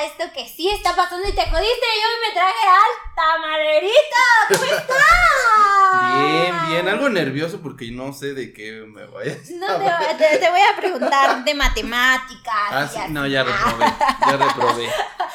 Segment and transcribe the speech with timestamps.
[0.00, 1.86] a esto que sí está pasando y te jodiste.
[2.02, 4.22] Yo me traje al tamalerito.
[4.48, 6.16] ¿Cómo estás?
[6.16, 9.50] Bien, bien, algo nervioso porque no sé de qué me vayas.
[9.50, 12.54] No, te, te- te voy a preguntar de matemáticas.
[12.70, 13.84] Ah, sí, no, ya reprobé,
[14.26, 14.84] ya reprobé.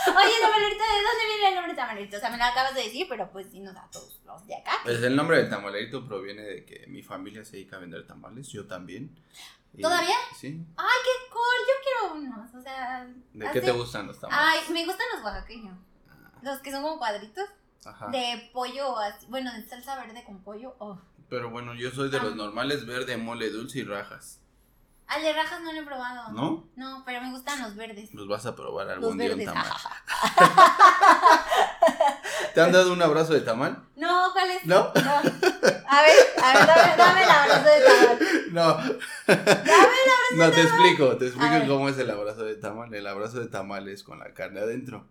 [0.08, 2.18] Oye, tamalerito, ¿de dónde viene el nombre tamalerito?
[2.18, 4.72] O sea, me lo acabas de decir, pero pues dinos a todos los de acá.
[4.84, 8.48] Pues el nombre del tamalerito proviene de que mi familia se dedica a vender tamales,
[8.50, 9.16] yo también.
[9.80, 10.16] ¿Todavía?
[10.40, 10.58] Sí.
[10.78, 11.42] Ay, qué cool.
[11.68, 11.74] Yo
[12.14, 12.54] unos.
[12.54, 13.08] O sea.
[13.34, 14.64] ¿De qué te gustan los tamales?
[14.68, 15.78] Ay, me gustan los oaxaqueños.
[16.42, 17.46] Los que son como cuadritos.
[17.86, 18.08] Ajá.
[18.08, 20.76] De pollo, así, bueno, de salsa verde con pollo.
[20.80, 20.98] Oh.
[21.30, 22.36] Pero bueno, yo soy de los Ah.
[22.36, 24.40] normales verde, mole dulce y rajas.
[25.08, 26.32] Al de rajas no lo he probado.
[26.32, 26.68] ¿No?
[26.76, 28.12] No, pero me gustan los verdes.
[28.14, 29.54] Los vas a probar Los algún día un verdes.
[29.54, 29.72] tamal.
[32.54, 33.84] ¿Te han dado un abrazo de tamal?
[33.96, 34.66] No, ¿cuál es?
[34.66, 34.92] ¿No?
[34.94, 35.12] No.
[35.88, 38.20] A ver, a ver, dame, dame el abrazo de tamal.
[38.52, 38.78] No.
[39.28, 42.94] Dame el abrazo No, te explico, te explico cómo es el abrazo de tamal.
[42.94, 45.08] El abrazo de tamal es con la carne adentro.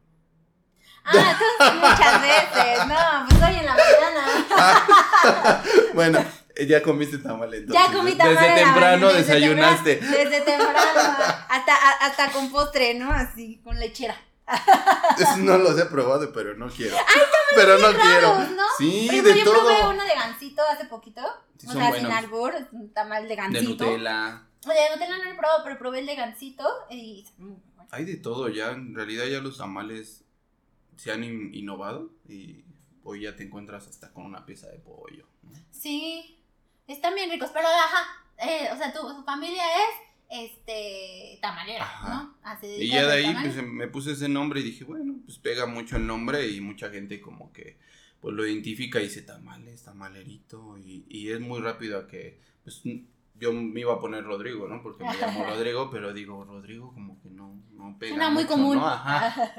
[1.07, 2.87] Ah, tú muchas veces.
[2.87, 5.63] No, pues hoy en la mañana.
[5.95, 6.25] Bueno,
[6.67, 7.87] ya comiste tamal entonces.
[7.87, 9.97] Ya comí tamal Desde temprano mañana, desde desayunaste.
[9.97, 11.01] temprano- Desde temprano.
[11.49, 13.11] Hasta, hasta con postre, ¿no?
[13.13, 14.17] Así, con lechera.
[15.19, 16.97] Eso no los he probado, pero no quiero.
[17.55, 18.35] pero no quiero.
[18.35, 18.63] raros, ¿no?
[18.79, 19.91] Sí, de yo probé todo.
[19.91, 21.23] uno de gansito hace poquito.
[21.59, 22.09] Sí, o sea, buenos.
[22.09, 23.85] sin albur, un tamal de De gansito.
[23.85, 24.43] Nutella.
[24.67, 27.27] O de Nutella no lo he probado, pero probé el de gansito y...
[27.91, 28.71] Hay de todo ya.
[28.71, 30.25] En realidad ya los tamales
[30.97, 32.65] se han in- innovado y
[33.05, 35.27] hoy ya te encuentras hasta con una pieza de pollo.
[35.43, 35.51] ¿no?
[35.71, 36.43] Sí,
[36.87, 38.07] están bien ricos, pero ajá,
[38.39, 39.95] eh, o sea, tu, tu familia es
[40.35, 42.35] este tamalera, Ajá.
[42.45, 42.61] ¿no?
[42.61, 45.67] Se Y ya de ahí pues me puse ese nombre y dije, bueno, pues pega
[45.67, 47.79] mucho el nombre y mucha gente como que
[48.21, 52.83] pues lo identifica y dice tamales, tamalerito y, y es muy rápido a que pues
[53.35, 54.83] yo me iba a poner Rodrigo, ¿no?
[54.83, 58.79] Porque me llamo Rodrigo, pero digo Rodrigo como que no, no pega Suena muy común.
[58.79, 58.87] ¿no?
[58.87, 59.55] Ajá.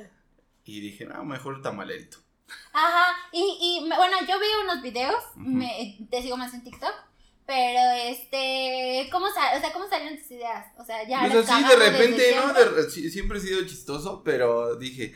[0.64, 2.18] Y dije, no, mejor tamalerito.
[2.74, 3.40] Ajá, y,
[3.84, 6.94] y bueno, yo vi unos videos, me, te sigo más en TikTok,
[7.46, 10.66] pero este, ¿cómo, sal, o sea, ¿cómo salieron tus ideas?
[10.78, 12.54] O sea, ya Pues así de repente, ¿no?
[12.54, 12.82] siempre.
[12.84, 15.14] De- sí- siempre he sido chistoso, pero dije,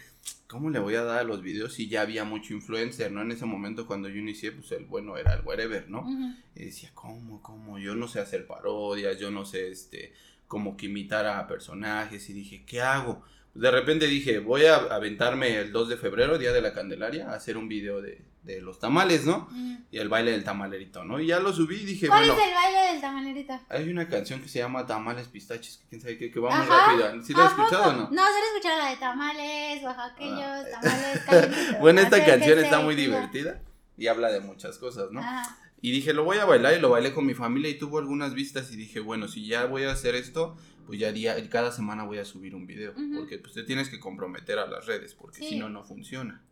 [0.48, 3.22] ¿cómo le voy a dar a los videos si ya había mucho influencer, ¿no?
[3.22, 6.06] En ese momento cuando yo inicié, pues el bueno era el wherever, ¿no?
[6.56, 7.80] Y decía, ¿cómo, cómo?
[7.80, 10.14] Yo no sé hacer parodias, yo no sé, este,
[10.48, 12.30] como que imitar a personajes.
[12.30, 13.24] Y dije, ¿qué hago?
[13.59, 17.36] De repente dije, voy a aventarme el 2 de febrero, Día de la Candelaria, a
[17.36, 19.50] hacer un video de, de los tamales, ¿no?
[19.92, 21.20] Y el baile del tamalerito, ¿no?
[21.20, 23.62] Y ya lo subí y dije, ¿Cuál bueno, es el baile del tamalerita?
[23.69, 26.66] hay una canción que se llama Tamales Pistaches, que quién sabe qué, que va muy
[26.66, 26.88] Ajá.
[27.02, 27.24] rápida.
[27.24, 27.68] ¿Sí la has ¿A poco?
[27.68, 28.09] escuchado o no?
[28.12, 30.80] No, solo he escuchado la de tamales, oaxaqueños, Ah.
[30.81, 31.78] tamales.
[31.81, 33.62] Bueno, esta canción está muy divertida
[33.98, 35.19] y habla de muchas cosas, ¿no?
[35.19, 35.58] Ajá.
[35.81, 38.34] Y dije, lo voy a bailar y lo bailé con mi familia y tuvo algunas
[38.34, 40.58] vistas y dije, bueno, si ya voy a hacer esto,
[40.90, 44.00] pues ya día, cada semana voy a subir un video, porque pues te tienes que
[44.00, 45.50] comprometer a las redes, porque Sí.
[45.50, 46.44] si no, no funciona.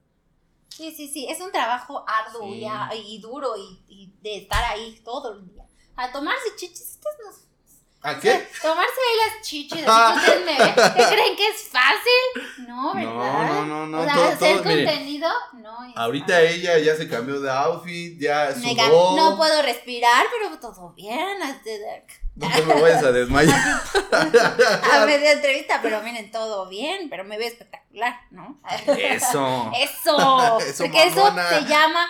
[0.70, 2.64] Sí, sí, sí, es un trabajo arduo Sí.
[2.64, 5.64] y, y duro y, y de estar ahí todo el día.
[5.96, 7.47] A tomarse chichis, ustedes no-
[8.04, 8.48] ¿A qué?
[8.62, 10.74] Tomarse ahí las chichis, así que ustedes me ven.
[10.96, 12.66] ¿Qué creen que es fácil?
[12.68, 13.12] No, ¿verdad?
[13.12, 14.86] No, no, no, no, O sea, todo- hacer todo, miren.
[14.86, 15.84] contenido, no.
[15.86, 16.48] es Ahorita fácil.
[16.50, 19.16] ella ya se cambió de outfit, ya sudó.
[19.18, 21.40] No puedo respirar, pero todo bien.
[22.36, 23.60] No te me vayas a desmayar.
[24.94, 28.60] A media entrevista, pero miren, todo bien, pero me ve espectacular, ¿no?
[28.86, 29.72] Eso.
[29.76, 32.08] Eso, Eso, porque eso se llama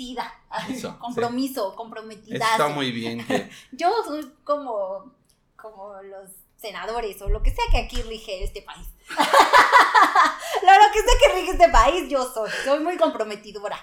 [0.00, 0.32] comprometida.
[0.68, 2.44] Eso, Compromiso, Eso comprometida.
[2.52, 5.12] está muy bien que Yo soy como,
[5.56, 6.30] como los
[6.60, 8.86] senadores o lo que sea que aquí rige este país.
[10.62, 12.50] lo, lo que sea que rige este país, yo soy.
[12.64, 13.78] Soy muy comprometidora.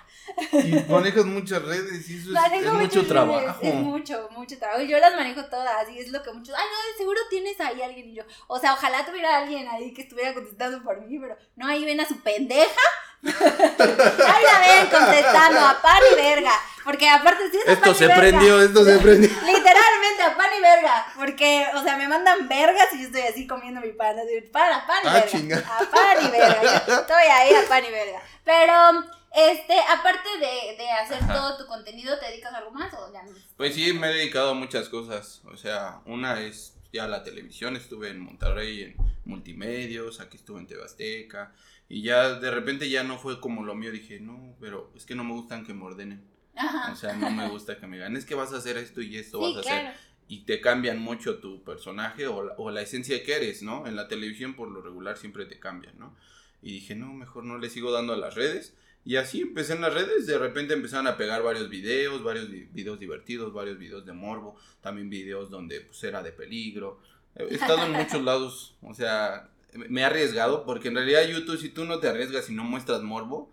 [0.53, 3.59] y manejas muchas redes y eso es, mucho redes, trabajo.
[3.61, 4.81] Es mucho, mucho trabajo.
[4.81, 6.55] Yo las manejo todas y es lo que muchos.
[6.55, 8.23] Ay, no, seguro tienes ahí alguien y yo.
[8.47, 11.99] O sea, ojalá tuviera alguien ahí que estuviera contestando por mí, pero no, ahí ven
[11.99, 12.81] a su pendeja.
[13.23, 16.53] ahí la ven contestando a pan y verga.
[16.87, 18.21] Porque aparte, sí es Esto se verga.
[18.21, 19.29] prendió, esto se prendió.
[19.29, 21.05] Literalmente a pan y verga.
[21.17, 24.15] Porque, o sea, me mandan vergas y yo estoy así comiendo mi pan.
[24.17, 25.27] Así, pan, a pan y Ah, verga.
[25.27, 25.57] chinga.
[25.57, 26.85] A pan y verga.
[26.87, 28.21] Yo estoy ahí a pan y verga.
[28.45, 29.03] Pero,
[29.35, 31.33] este, aparte de, de hacer Ajá.
[31.33, 33.31] todo tu contenido, ¿te dedicas a algo más o ya no?
[33.57, 35.41] Pues sí, me he dedicado a muchas cosas.
[35.51, 37.75] O sea, una es ya la televisión.
[37.75, 38.95] Estuve en Monterrey en
[39.25, 41.51] multimedios, aquí estuve en Tebasteca.
[41.89, 43.91] Y ya de repente ya no fue como lo mío.
[43.91, 46.25] Dije, no, pero es que no me gustan que me ordenen.
[46.57, 46.91] Ajá.
[46.91, 49.17] O sea, no me gusta que me digan, es que vas a hacer esto y
[49.17, 49.81] esto sí, vas a hacer.
[49.83, 49.97] claro.
[50.29, 53.87] Y te cambian mucho tu personaje o la, o la esencia que eres, ¿no?
[53.87, 56.15] En la televisión por lo regular siempre te cambian, ¿no?
[56.61, 58.73] Y dije, no, mejor no le sigo dando a las redes.
[59.05, 62.67] Y así empecé en las redes, de repente empezaron a pegar varios videos, varios di-
[62.73, 66.99] videos divertidos, varios videos de morbo, también videos donde pues era de peligro.
[67.35, 71.69] He estado en muchos lados, o sea, me he arriesgado, porque en realidad YouTube, si
[71.69, 73.49] tú no te arriesgas y no muestras morbo,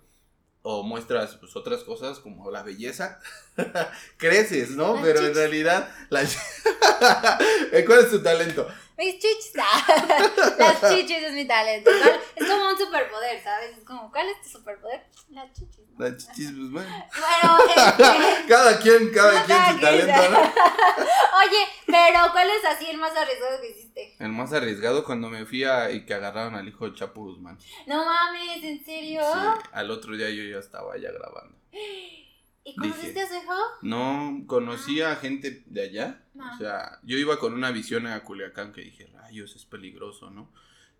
[0.66, 3.20] o muestras pues otras cosas como la belleza,
[4.16, 4.94] creces, ¿no?
[4.94, 6.22] Las Pero en realidad, la...
[7.86, 8.66] ¿cuál es tu talento?
[8.96, 9.52] Mis chichis.
[10.58, 11.90] Las chichis es mi talento.
[12.36, 13.76] Es como un superpoder, ¿sabes?
[13.76, 15.04] Es como, ¿cuál es tu superpoder?
[15.30, 15.80] Las chichis.
[15.90, 16.04] ¿no?
[16.04, 17.06] Las chichis, pues bueno.
[17.18, 20.06] Bueno, este, Cada quien, cada quien Cada su quien.
[20.06, 20.38] talento, ¿no?
[21.44, 24.16] Oye, pero ¿cuál es así el más arriesgado que hiciste?
[24.20, 27.58] El más arriesgado cuando me fui a y que agarraron al hijo de Chapo Guzmán.
[27.86, 29.22] No mames, ¿en serio?
[29.22, 31.56] Sí, al otro día yo ya estaba ya grabando.
[32.64, 33.34] ¿Y conociste Dije.
[33.34, 33.54] a hijo?
[33.82, 36.22] No, conocí a gente de allá.
[36.40, 36.52] Ah.
[36.54, 40.50] O sea, yo iba con una visión a Culiacán que dije, rayos, es peligroso, ¿no?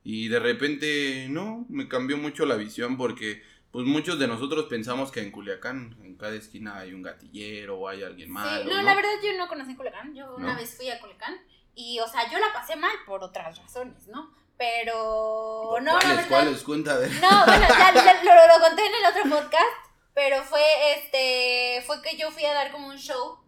[0.03, 5.11] Y de repente, no, me cambió mucho la visión porque, pues muchos de nosotros pensamos
[5.11, 8.63] que en Culiacán, en cada esquina hay un gatillero o hay alguien malo.
[8.65, 8.83] sí, no, ¿no?
[8.83, 10.15] la verdad yo no conocí Culiacán.
[10.15, 10.59] Yo una ¿No?
[10.59, 11.35] vez fui a Culiacán
[11.75, 14.31] y, o sea, yo la pasé mal por otras razones, ¿no?
[14.59, 16.29] Pero, no, la ¿Cuáles, verdad.
[16.29, 16.63] cuáles?
[16.63, 17.11] Cuenta, a ver.
[17.21, 19.84] No, bueno, ya, ya lo, lo conté en el otro podcast,
[20.15, 20.63] pero fue
[20.97, 23.39] este, fue que yo fui a dar como un show.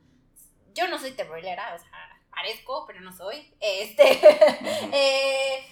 [0.74, 3.54] Yo no soy terrorera, o sea, parezco, pero no soy.
[3.60, 4.20] Este,
[4.92, 5.64] eh,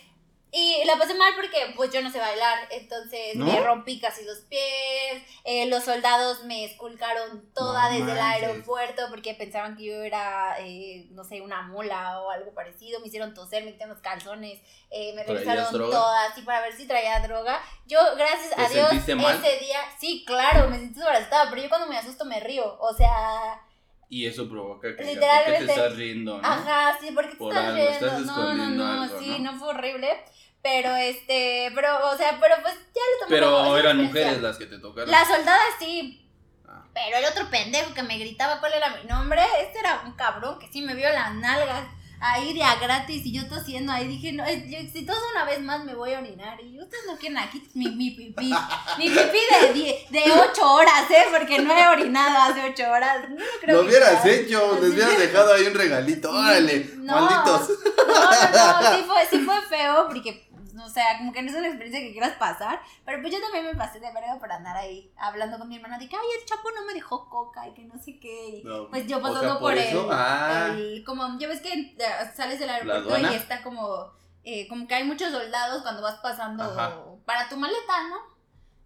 [0.57, 3.45] y la pasé mal porque pues yo no sé bailar, entonces ¿No?
[3.47, 9.03] me rompí casi los pies, eh, los soldados me esculcaron toda No desde el aeropuerto
[9.11, 13.35] porque pensaban que yo era, eh, no sé, una mula o algo parecido, me hicieron
[13.35, 14.61] toser, me quitaron los calzones,
[14.91, 17.61] eh, me ¿Traías revisaron todas, y para ver si traía droga.
[17.87, 19.37] Yo, gracias ¿Te a Dios, mal?
[19.45, 22.95] ese día, sí, claro, me sentí sobresaltada, pero yo cuando me asusto me río, o
[22.95, 23.61] sea,
[24.09, 25.73] Y eso provoca que digas, ¿por qué te Literalmente.
[25.73, 26.47] estás riendo, no?
[26.47, 29.53] ajá, sí, porque te Por estás algo, riendo, estás no, no, no, algo, sí, ¿no?
[29.53, 30.25] no fue horrible,
[30.65, 34.65] pero este, pero, o sea, pero pues ya lo tomé Pero eran mujeres las que
[34.67, 35.11] te tocaron.
[35.11, 36.27] La soldada sí,
[36.67, 36.83] Ah.
[36.95, 40.59] pero el otro pendejo que me gritaba cuál era mi nombre, este era un cabrón
[40.59, 41.85] que sí me vio las nalgas
[42.27, 45.61] ahí de a gratis y yo tosiendo ahí dije, no, yo, si todos una vez
[45.61, 48.51] más me voy a orinar y ustedes no quieren aquí mi, mi pipí,
[48.97, 51.25] mi pipí de, die- de 8 horas, ¿eh?
[51.31, 53.29] Porque no he orinado hace 8 horas.
[53.29, 54.33] No creo Lo que hubieras sea.
[54.33, 57.21] hecho, les hubieras dejado ahí un regalito, órale, No.
[57.21, 57.69] malditos.
[58.07, 60.44] No, no, no, sí fue, sí fue feo porque,
[60.75, 63.41] pues, o sea, como que no es una experiencia que quieras pasar, pero pues yo
[63.41, 66.27] también me pasé de verga por andar ahí hablando con mi hermana de que, ay,
[66.39, 68.49] el Chapo no me dejó coca y que no sé qué.
[68.59, 71.97] y, No, Pues yo o pasando sea, por, eso, ah, el- como, ya ves que
[72.35, 74.11] sales del aeropuerto y está como,
[74.43, 76.97] eh, como que hay muchos soldados cuando vas pasando Ajá.
[77.25, 78.17] para tu maleta, ¿no?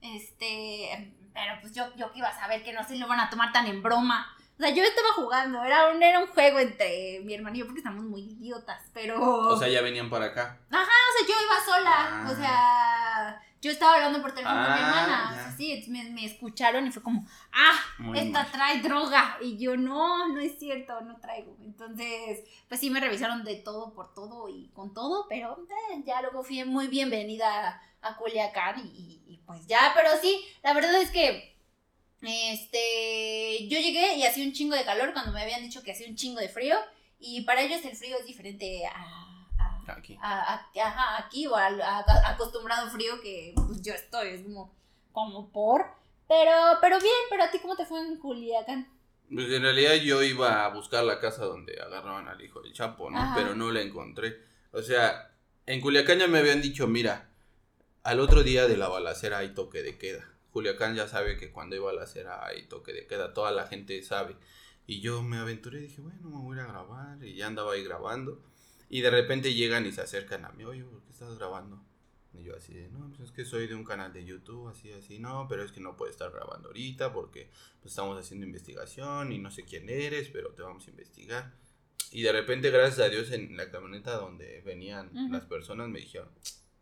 [0.00, 3.30] Este, pero pues yo, yo que iba a saber que no se lo van a
[3.30, 4.34] tomar tan en broma.
[4.58, 7.64] O sea, yo estaba jugando, era un, era un juego entre mi hermano y yo
[7.66, 9.22] porque estamos muy idiotas, pero...
[9.22, 10.58] o sea, ya venían para acá.
[10.68, 12.28] o sea, yo iba sola, Ah.
[12.30, 15.56] o sea, yo estaba hablando por teléfono con mi Ah, hermana, ya.
[15.56, 18.50] sí, me, me escucharon y fue como, ah, Muy esta mal.
[18.52, 19.36] trae droga.
[19.40, 21.56] Y yo, no, no es cierto, no traigo.
[21.62, 25.56] Entonces, pues sí me revisaron de todo por todo y con todo, pero
[25.92, 30.10] eh, ya luego fui muy bienvenida a, a Culiacán y, y- y pues ya, pero
[30.20, 31.57] sí, la verdad es que
[32.22, 36.08] este yo llegué y hacía un chingo de calor cuando me habían dicho que hacía
[36.08, 36.76] un chingo de frío
[37.20, 38.90] y para ellos el frío es diferente a,
[39.58, 40.18] a- Aquí.
[40.20, 44.74] a- a- ajá, aquí o al acostumbrado frío que pues, yo estoy, es como,
[45.12, 45.84] como por.
[46.28, 48.86] Pero, pero bien, pero a ti cómo te fue en Culiacán.
[49.32, 53.08] Pues en realidad yo iba a buscar la casa donde agarraban al hijo del Chapo,
[53.10, 53.18] ¿no?
[53.18, 53.34] Ajá.
[53.34, 54.36] Pero no la encontré.
[54.72, 55.30] O sea,
[55.64, 57.30] en Culiacán ya me habían dicho, mira,
[58.02, 60.28] al otro día de la balacera hay toque de queda.
[60.58, 64.34] Culiacán ya sabe que cuando hay balacera hay toque de queda, toda la gente sabe.
[64.88, 67.24] Y yo me aventuré y dije, bueno, me voy a a grabar.
[67.24, 68.42] Y ya andaba ahí grabando.
[68.88, 71.80] Y de repente llegan y se acercan a mí, oye, ¿por qué estás grabando?
[72.34, 74.90] Y yo así de, no, pues es que soy de un canal de YouTube, así,
[74.92, 77.50] así, no, pero es que no puedo estar grabando ahorita porque
[77.80, 81.54] pues estamos haciendo investigación y no sé quién eres, pero te vamos a investigar.
[82.10, 86.30] Y de repente, gracias a Dios, en la camioneta donde venían las personas me dijeron,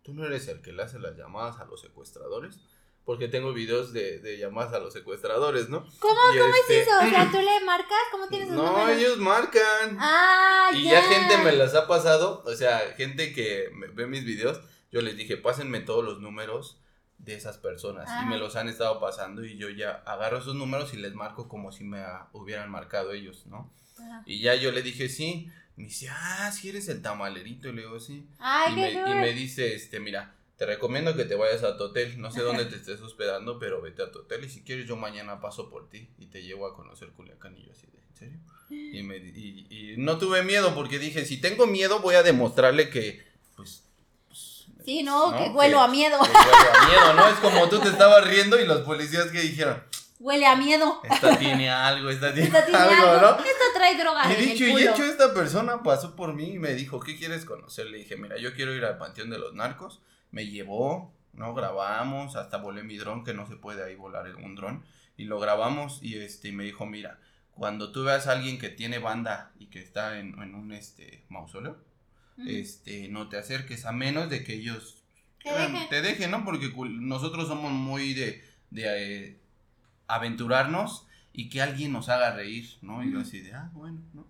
[0.02, 2.58] ¿tú no eres el que le hace las llamadas a los secuestradores?
[3.06, 5.86] Porque tengo videos de, de llamadas a los secuestradores, ¿no?
[6.00, 6.98] ¿Cómo, Y cómo este- es eso?
[6.98, 7.96] O sea, ¿tú le marcas?
[8.10, 8.90] ¿Cómo tienes No, números?
[8.98, 9.96] ellos marcan.
[9.98, 11.00] Ah, Y ya.
[11.00, 14.60] ya gente me las ha pasado, o sea, gente que me- ve mis videos,
[14.92, 16.82] yo les dije, pásenme todos los números
[17.18, 18.06] de esas personas.
[18.10, 18.22] Ah.
[18.24, 21.48] Y me los han estado pasando y yo ya agarro esos números y les marco
[21.48, 23.72] como si me hubieran marcado ellos, ¿no?
[24.26, 25.48] Y ya yo le dije, sí.
[25.76, 27.68] Me dice, ah, sí eres el tamalerito.
[27.68, 28.26] Y le digo, sí.
[28.38, 31.84] Ay, y, me, y me dice, este, mira, te recomiendo que te vayas a tu
[31.84, 32.20] hotel.
[32.20, 34.44] No sé dónde te estés hospedando, pero vete a tu hotel.
[34.44, 37.56] Y si quieres, yo mañana paso por ti y te llevo a conocer Culiacán.
[37.56, 38.38] Y yo así de, ¿en serio?
[38.70, 42.88] Y, me, y, y no tuve miedo porque dije, si tengo miedo, voy a demostrarle
[42.90, 43.22] que,
[43.54, 43.84] pues.
[44.28, 45.36] pues, Sí, no, ¿no?
[45.38, 46.18] que huelo Que- a miedo.
[46.22, 47.28] que huelo a miedo, ¿no?
[47.28, 49.82] Es como tú te estabas riendo y los policías que dijeron,
[50.18, 51.00] Huele a miedo.
[51.04, 53.20] esta tiene algo, esta tiene, Esta tiene algo, algo.
[53.32, 53.44] ¿no?
[53.44, 56.98] Esta trae droga Y dicho y hecho, esta persona pasó por mí y me dijo,
[57.00, 57.86] ¿qué quieres conocer?
[57.86, 61.54] Le dije, mira, yo quiero ir al Panteón de los Narcos me llevó, ¿no?
[61.54, 64.84] Grabamos, hasta volé mi dron, que no se puede ahí volar un dron,
[65.16, 67.20] y lo grabamos y este, me dijo, mira,
[67.52, 71.24] cuando tú veas a alguien que tiene banda y que está en, en un este,
[71.28, 71.78] mausoleo,
[72.44, 75.02] este, no te acerques a menos de que ellos
[75.42, 75.88] Te eh, dejen.
[75.88, 76.44] te dejen, ¿no?
[76.44, 79.40] Porque nosotros somos muy de, de eh,
[80.06, 83.02] aventurarnos y que alguien nos haga reír, ¿no?
[83.04, 84.26] Y yo así de, ah, bueno, ¿no?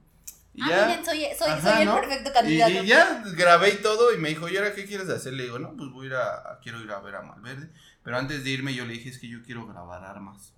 [0.56, 2.00] Y Ah, ya, miren, soy, soy, Ajá, soy el ¿no?
[2.00, 2.82] perfecto candidato.
[2.82, 5.34] y ya grabé y todo y me dijo, ¿y ahora qué quieres hacer?
[5.34, 7.68] Le digo, no, pues voy a ir a, quiero ir a ver a Malverde.
[8.02, 10.54] Pero antes de irme yo le dije, es que yo quiero grabar armas.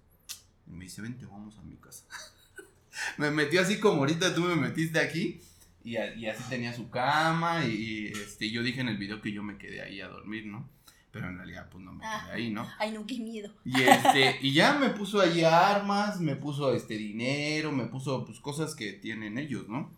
[0.67, 2.05] Y me dice, vente, vamos a mi casa.
[3.17, 5.41] me metió así como ahorita tú me metiste aquí.
[5.83, 9.43] Y así tenía su cama y, y, este, yo dije en el video que yo
[9.43, 10.69] me quedé ahí a dormir, ¿no?
[11.11, 12.25] Pero en realidad pues no me Ah.
[12.27, 12.69] quedé ahí, ¿no?
[12.79, 13.51] Ay, no, qué miedo.
[13.65, 18.41] Y este, y ya me puso allí armas, me puso este dinero, me puso pues
[18.41, 19.91] cosas que tienen ellos, ¿no?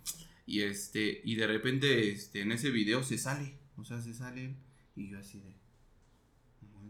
[0.47, 4.55] Y este, y de repente, este, en ese video se sale, o sea, se sale
[4.97, 5.55] y yo así de,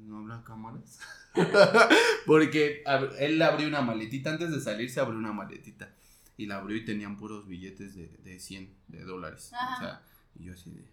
[0.06, 0.98] ¿no habla cámaras?
[2.26, 2.82] Porque
[3.18, 5.94] él abrió una maletita, antes de salir se abrió una maletita,
[6.36, 9.74] y la abrió y tenían puros billetes de, de 100, de dólares, Ajá.
[9.76, 10.02] o sea,
[10.38, 10.84] y yo así de,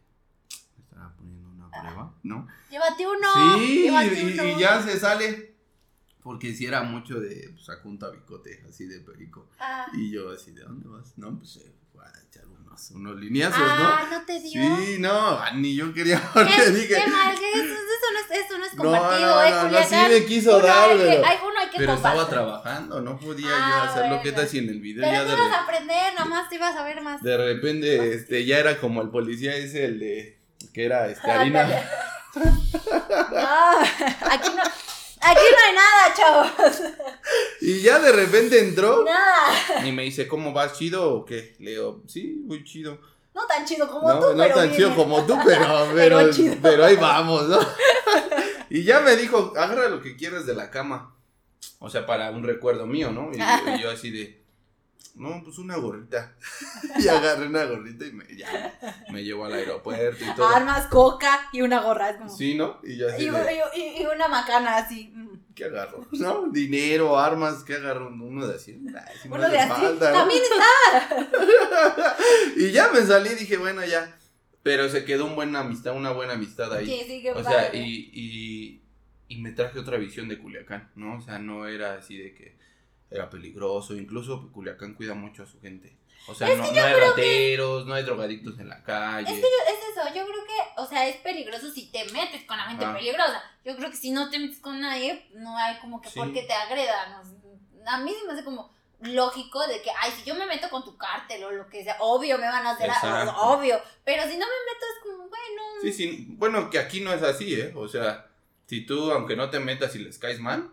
[0.98, 2.48] me estará poniendo una prueba, ¿no?
[2.70, 3.28] Llévate uno.
[3.60, 4.44] Sí, llévate y, uno.
[4.46, 5.56] y ya se sale.
[6.24, 9.50] Porque si era mucho de, pues, sacó un tabicote así de perico.
[9.60, 11.14] Ah, Y yo así, ¿de dónde vas?
[11.18, 14.52] No, pues se fue a echar unos, unos lineazos, ah, no te dio.
[14.78, 18.46] Sí, no, ni yo quería, porque Qué, dije, qué mal, que eso, eso no es,
[18.46, 21.26] eso no es no, compartido, no, eh, no, no, sí me quiso Uno dar, pero,
[21.26, 22.34] hay- uno hay que pero estaba compartir.
[22.34, 25.24] trabajando, no podía Ah, yo hacer lo que tal si en el video Pero ya
[25.24, 27.24] de, ibas a aprender, nada más te ibas a ver más.
[27.24, 30.37] de repente, este, ya era como el policía ese, el de,
[30.78, 31.68] que era, este, harina,
[33.36, 33.84] Ah,
[34.30, 36.82] aquí no, aquí no hay nada, chavos.
[37.62, 39.88] y ya de repente entró, Nada.
[39.88, 40.74] Y me dice, ¿cómo vas?
[40.78, 41.56] ¿Chido o qué?
[41.60, 43.00] Le digo, sí, muy chido.
[43.34, 44.76] No tan chido como No, tú, no pero tan bien.
[44.78, 46.86] chido como tú, pero, pero, Pero pero, chido.
[46.86, 47.60] ahí vamos, ¿no?
[48.70, 51.16] y ya me dijo, agarra lo que quieras de la cama.
[51.80, 53.32] O sea, para un recuerdo mío, ¿no?
[53.34, 53.38] Y,
[53.76, 54.44] y yo así de,
[55.18, 56.36] no, pues una gorrita.
[57.00, 58.80] y agarré una gorrita y me, ya,
[59.12, 60.48] me llevó al aeropuerto y todo.
[60.48, 62.10] Armas, coca y una gorra.
[62.12, 62.80] es como- Sí, ¿no?
[62.84, 65.12] Y yo así y, de, y- y- y una macana así.
[65.16, 65.28] mm.
[65.56, 66.06] ¿qué agarro?
[66.12, 66.50] ¿No?
[66.50, 68.10] Dinero, armas, ¿qué agarro?
[68.10, 68.80] Uno de así.
[68.96, 69.70] Ay, Uno de así.
[69.82, 70.18] falta, ¿no?
[70.20, 70.44] También
[71.02, 72.16] está.
[72.56, 74.16] y ya me salí y dije, bueno, ya.
[74.64, 76.86] Pero se quedó una buena amistad, una buena amistad ahí.
[76.86, 78.82] Sí, sí, qué o sea, y, y,
[79.30, 81.18] y me traje otra visión de Culiacán, ¿no?
[81.18, 82.58] O sea, no era así de que
[83.12, 83.96] era peligroso.
[83.96, 85.98] Incluso Culiacán cuida mucho a su gente.
[86.30, 89.30] O sea, no, no hay rateros, no hay drogadictos en la calle.
[89.30, 92.44] Es que yo- es eso, yo creo que, o sea, es peligroso si te metes
[92.44, 92.94] con la gente Ah.
[92.94, 93.42] peligrosa.
[93.64, 96.20] Yo creo que si no te metes con nadie, no hay como que Sí.
[96.20, 97.22] por qué te agredan.
[97.90, 100.84] a mí se me hace como lógico de que, ay, si yo me meto con
[100.84, 103.42] tu cártel o lo que sea, obvio me van a hacer, algo, Exacto.
[103.44, 103.80] obvio.
[104.04, 105.62] Pero si no me meto es como, bueno.
[105.82, 106.26] Sí, sí.
[106.32, 107.72] Bueno, que aquí no es así, ¿eh?
[107.78, 108.28] O sea,
[108.66, 110.70] si tú, aunque no te metas y les caes mal,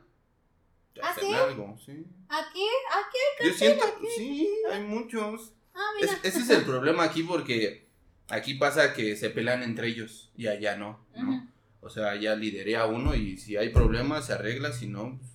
[0.94, 2.06] te ¿Ah, algo, sí.
[2.28, 3.84] Aquí, aquí, Yo siento,
[4.16, 5.52] sí, hay muchos.
[5.74, 6.20] ah, Es- mira.
[6.22, 7.86] ese es el problema aquí porque
[8.28, 11.48] aquí pasa que se pelean entre ellos y allá no, ¿no?
[11.80, 15.30] O sea, allá lideré a uno y si hay problemas se arregla, si no, pues,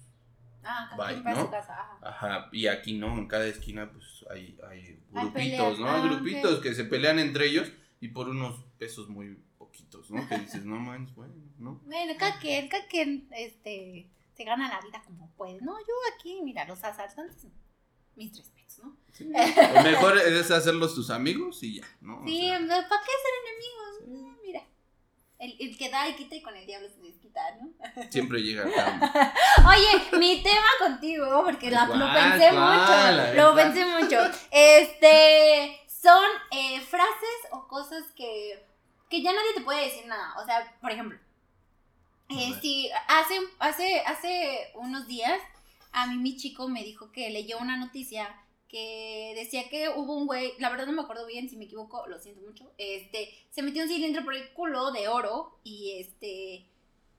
[0.64, 1.50] Ah, cada Bye, ¿no?
[1.50, 1.74] casa.
[1.74, 2.00] ajá.
[2.02, 2.50] ajá.
[2.52, 5.88] Y aquí no, en cada esquina pues hay, hay Hay grupitos, ¿no?
[5.90, 10.28] ah, grupitos que se pelean entre ellos y por unos pesos muy poquitos, ¿no?
[10.28, 11.82] Que dices, no manches, bueno, ¿no?
[11.86, 14.10] Bueno, cada quien, cada quien, este,
[14.40, 15.60] se gana la vida como puede.
[15.60, 17.46] No, yo aquí, mira, los asaltantes,
[18.16, 18.96] mis respetos, ¿no?
[19.12, 19.26] Sí.
[19.76, 22.22] Lo mejor es hacerlos tus amigos y ya, ¿no?
[22.22, 24.36] O Sí, sea, ¿para qué ser enemigos?
[24.38, 24.62] Eh, Mira,
[25.40, 27.74] el, el que da y quita y con el diablo se desquita, ¿no?
[28.12, 29.34] siempre llega acá.
[29.68, 34.40] Oye, mi tema contigo, porque la- lo ¿Cuál, pensé mucho, lo pensé mucho.
[34.52, 38.66] Este, son eh, frases o cosas que,
[39.10, 40.34] que ya nadie te puede decir nada.
[40.42, 41.20] O sea, por ejemplo,
[42.30, 45.40] eh, si hace, hace, hace unos días,
[45.92, 48.36] a mí mi chico me dijo que leyó una noticia
[48.68, 52.06] que decía que hubo un güey, la verdad no me acuerdo bien, si me equivoco,
[52.06, 56.66] lo siento mucho, este, se metió un cilindro por el culo de oro y este...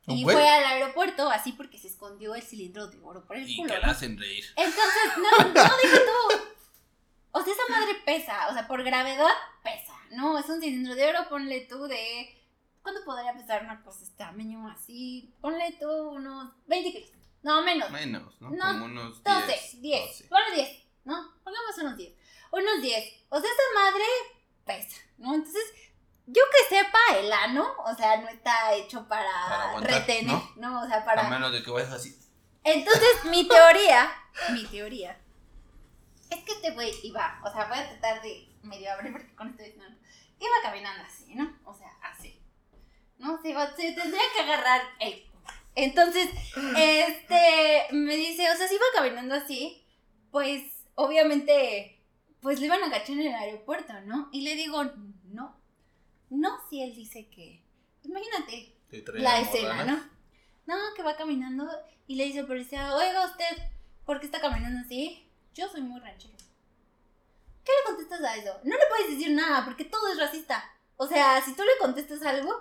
[0.06, 0.34] ¿Un Y güey?
[0.34, 3.68] fue al aeropuerto así porque se escondió el cilindro de oro por el Y culo.
[3.68, 3.86] que ¿no?
[3.86, 4.44] la hacen reír.
[4.56, 6.36] Entonces, no, no, deja tú.
[7.32, 9.28] O sea, esa madre pesa, o sea, por gravedad
[9.62, 10.38] pesa, ¿no?
[10.38, 12.34] Es un cilindro de oro, ponle tú de...
[12.82, 15.34] ¿Cuánto podría pesar una cosa este tamaño así?
[15.40, 17.10] Ponle tú unos 20 kilos.
[17.42, 17.90] No, menos.
[17.90, 18.50] Menos, ¿no?
[18.50, 19.80] No, Como unos 12, 10.
[19.82, 20.08] 10.
[20.10, 20.28] 12.
[20.28, 21.34] Ponle 10, ¿no?
[21.42, 22.14] Pongamos unos 10.
[22.52, 23.24] Unos 10.
[23.30, 24.04] O sea, esa madre
[24.64, 25.34] pesa, ¿no?
[25.34, 25.64] Entonces,
[26.26, 30.82] yo que sepa, el ano, o sea, no está hecho para, Para aguantar, retener, ¿no?
[30.82, 31.28] O sea, A para...
[31.28, 32.16] menos de que vayas así.
[32.62, 34.12] Entonces, mi teoría,
[34.52, 35.18] mi teoría,
[36.30, 39.48] es que este güey iba, o sea, voy a tratar de medio abrir porque con
[39.48, 39.84] esto no.
[40.38, 41.58] Iba caminando así, ¿no?
[41.64, 41.89] O sea.
[43.20, 44.80] No, se va- se tendría que agarrar
[45.76, 46.28] entonces,
[46.76, 49.82] este, me dice, o sea, si iba caminando así,
[50.30, 50.62] pues,
[50.94, 52.02] obviamente,
[52.40, 54.28] pues le iban a cachar en el aeropuerto, ¿no?
[54.32, 54.82] Y le digo,
[55.32, 55.56] no,
[56.28, 57.62] no, si él dice que,
[58.02, 58.74] imagínate,
[59.22, 59.84] la escena.
[59.84, 60.10] ¿no?
[60.66, 61.68] No, que va caminando
[62.06, 63.56] y le dice al policía, oiga usted,
[64.04, 65.26] ¿por qué está caminando así?
[65.54, 66.34] Yo soy muy ranchero.
[67.64, 68.58] ¿Qué le contestas a eso?
[68.64, 70.64] No le puedes decir nada porque todo es racista.
[70.96, 72.52] O sea, si tú le contestas algo,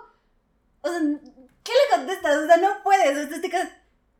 [0.82, 1.00] o sea,
[1.62, 2.36] ¿qué le contestas?
[2.38, 3.26] O sea, no puedes.
[3.26, 3.70] O sea, te quedas,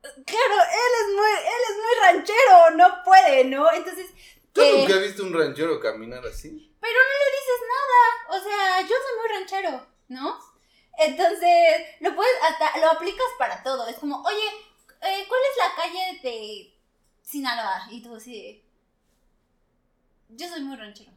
[0.02, 3.70] claro, él es muy, él es muy ranchero, no puede, ¿no?
[3.72, 4.06] Entonces,
[4.52, 6.66] ¿Tú eh, nunca has visto un ranchero caminar así?
[6.80, 8.40] pero no le dices nada.
[8.40, 10.38] O sea, yo soy muy ranchero, ¿no?
[10.98, 13.86] Entonces, lo puedes, hasta lo aplicas para todo.
[13.86, 14.46] Es como, oye,
[15.02, 16.74] eh, ¿cuál es la calle de
[17.22, 17.86] Sinaloa?
[17.90, 18.64] Y tú así,
[20.30, 21.12] yo soy muy ranchero.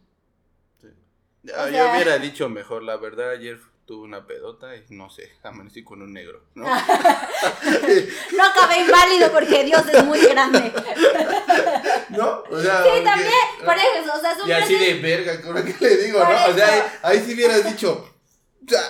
[1.55, 5.29] Ah, O yo hubiera dicho mejor, la verdad, ayer tuve una pedota y no sé,
[5.43, 6.65] amanecí con un negro, ¿no?
[8.37, 10.71] No acabé inválido porque Dios es muy grande.
[12.09, 12.43] ¿No?
[12.49, 13.31] O sea, Sí, porque- también,
[13.65, 16.45] por eso, o sea, son Y así de verga, ¿cómo que le digo, no?
[16.51, 18.09] O sea, ahí, sí hubieras dicho,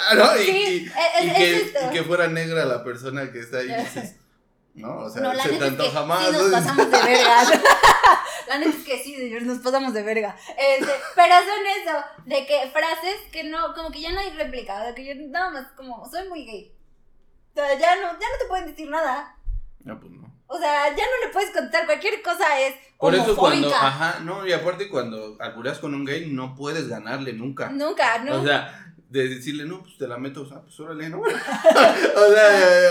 [0.09, 0.37] "Ah", ¿no?
[0.41, 1.79] Y, Sí, y- es- y es que, esto.
[1.89, 4.15] y que fuera negra la persona que está ahí, dices,
[4.75, 4.97] ¿no?
[5.05, 6.25] O sea, No, se te neta es que antoja más.
[6.27, 6.51] sí nos ¿no?
[6.51, 7.61] pasamos de verga.
[8.47, 10.35] La neta es que sí, señor, nos pasamos de verga.
[10.57, 14.81] Este, pero son eso, de que frases que no, como que ya no hay réplica,
[14.81, 16.75] sea, que yo nada más como, soy muy gay.
[17.51, 19.35] O sea, ya no, ya no te pueden decir nada.
[19.83, 20.23] No, pues no.
[20.47, 24.45] O sea, ya no le puedes contar, cualquier cosa es Por eso cuando, ajá, no,
[24.45, 27.69] y aparte cuando albureas con un gay no puedes ganarle nunca.
[27.69, 28.39] Nunca, ¿no?
[28.39, 28.82] O sea,
[29.13, 31.19] de decirle, no, pues te la meto, o sea, pues órale, ¿no?
[31.21, 31.35] o sea.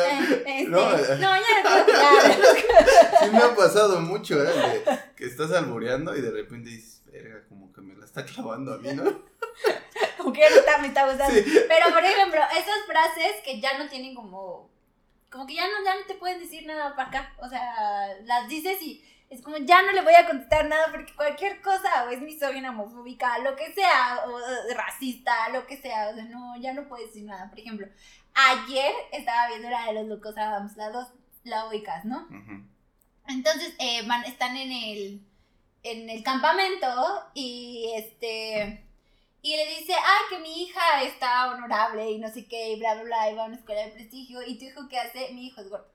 [0.08, 1.34] Eh, este, no, no, ya no
[3.24, 4.52] sí me ha pasado mucho, ¿eh?
[4.52, 8.72] De que estás albureando y de repente dices, verga, como que me la está clavando
[8.72, 9.02] a mí, ¿no?
[10.16, 11.34] Como que está, me está gustando.
[11.34, 11.44] Sí.
[11.44, 14.70] Pero, por ejemplo, esas frases que ya no tienen como.
[15.28, 17.34] Como que ya no, ya no te pueden decir nada para acá.
[17.38, 21.16] O sea, las dices y es como ya no le voy a contestar nada porque
[21.16, 26.10] cualquier cosa, o es misógina, homofóbica, lo que sea, o racista, lo que sea.
[26.10, 27.48] O sea, no, ya no puedes decir nada.
[27.48, 27.86] Por ejemplo,
[28.34, 31.08] ayer estaba viendo la de los locos Adams, la dos,
[31.44, 32.28] la ubicas, ¿no?
[33.26, 35.22] Entonces eh, van, están en el,
[35.82, 36.86] en el campamento
[37.32, 38.84] y este
[39.40, 42.94] y le dice, ay, que mi hija está honorable y no sé qué, y bla,
[42.94, 45.46] bla, bla, y va a una escuela de prestigio, y tu hijo qué hace, mi
[45.46, 45.91] hijo es gordo.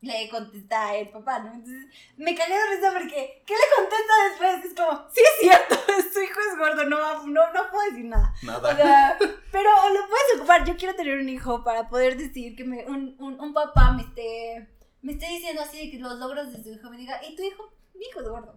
[0.00, 1.52] Le contesta el papá, ¿no?
[1.54, 4.64] Entonces me cagué de risa porque, ¿qué le contesta después?
[4.64, 5.74] Es como, sí es cierto,
[6.12, 8.32] su hijo es gordo, no, no, no puedo decir nada.
[8.42, 8.76] O Nada.
[8.76, 9.18] sea,
[9.50, 10.64] pero lo puedes ocupar.
[10.64, 14.02] Yo quiero tener un hijo para poder decir que me, un, un, un papá me
[14.02, 14.68] esté,
[15.02, 17.42] me esté diciendo así de que los logros de su hijo me diga, ¿y tu
[17.42, 17.72] hijo?
[17.94, 18.56] Mi hijo es gordo.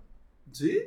[0.51, 0.79] ¿Sí?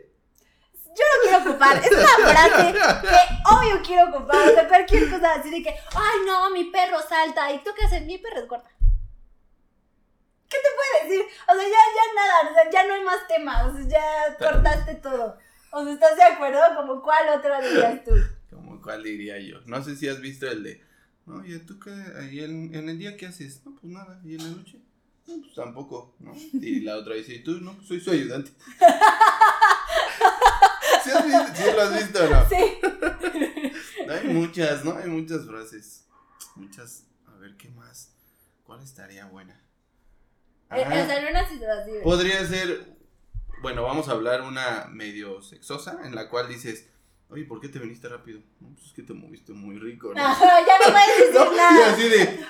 [0.97, 1.79] Yo lo quiero ocupar.
[1.79, 4.49] Es una frase que obvio quiero ocupar.
[4.49, 7.51] O sea, cualquier cosa así de que, ay no, mi perro salta.
[7.53, 8.03] ¿Y tú qué haces?
[8.05, 8.71] Mi perro es gorda.
[10.55, 11.23] ¿Qué te puede decir?
[11.49, 13.67] O sea, ya, ya nada, o sea, ya no hay más tema.
[13.67, 15.39] O sea, ya cortaste todo.
[15.73, 16.61] O sea, ¿estás de acuerdo?
[16.77, 18.13] Como cuál otra dirías tú.
[18.51, 19.61] Como cuál diría yo.
[19.67, 20.81] No sé si has visto el de,
[21.27, 21.91] oye, ¿tú qué?
[22.31, 23.65] ¿Y en, en el día qué haces?
[23.65, 24.21] No, pues nada.
[24.25, 24.81] ¿Y en la noche?
[25.27, 26.35] No, pues tampoco, ¿no?
[26.53, 27.61] Y la otra dice, ¿y tú?
[27.61, 28.53] No, pues soy su ayudante.
[31.03, 32.49] ¿Sí, has visto, ¿Sí lo has visto o no?
[32.49, 32.79] Sí.
[34.07, 34.97] No, Hay muchas, ¿no?
[34.97, 36.07] Hay muchas frases.
[36.55, 37.05] Muchas.
[37.27, 38.13] A ver, ¿qué más?
[38.63, 39.64] ¿Cuál estaría buena?
[40.77, 42.03] Eh, O sea, en una situación.
[42.03, 42.87] podría ser,
[43.63, 46.89] bueno, vamos a hablar una medio sexosa en la cual dices,
[47.29, 48.41] oye, ¿por qué te viniste rápido?
[48.61, 50.21] No, pues es que te moviste muy rico, ¿no?
[50.25, 51.93] Ajá, ya no puedes decir No, y nada.
[51.93, 52.47] así de,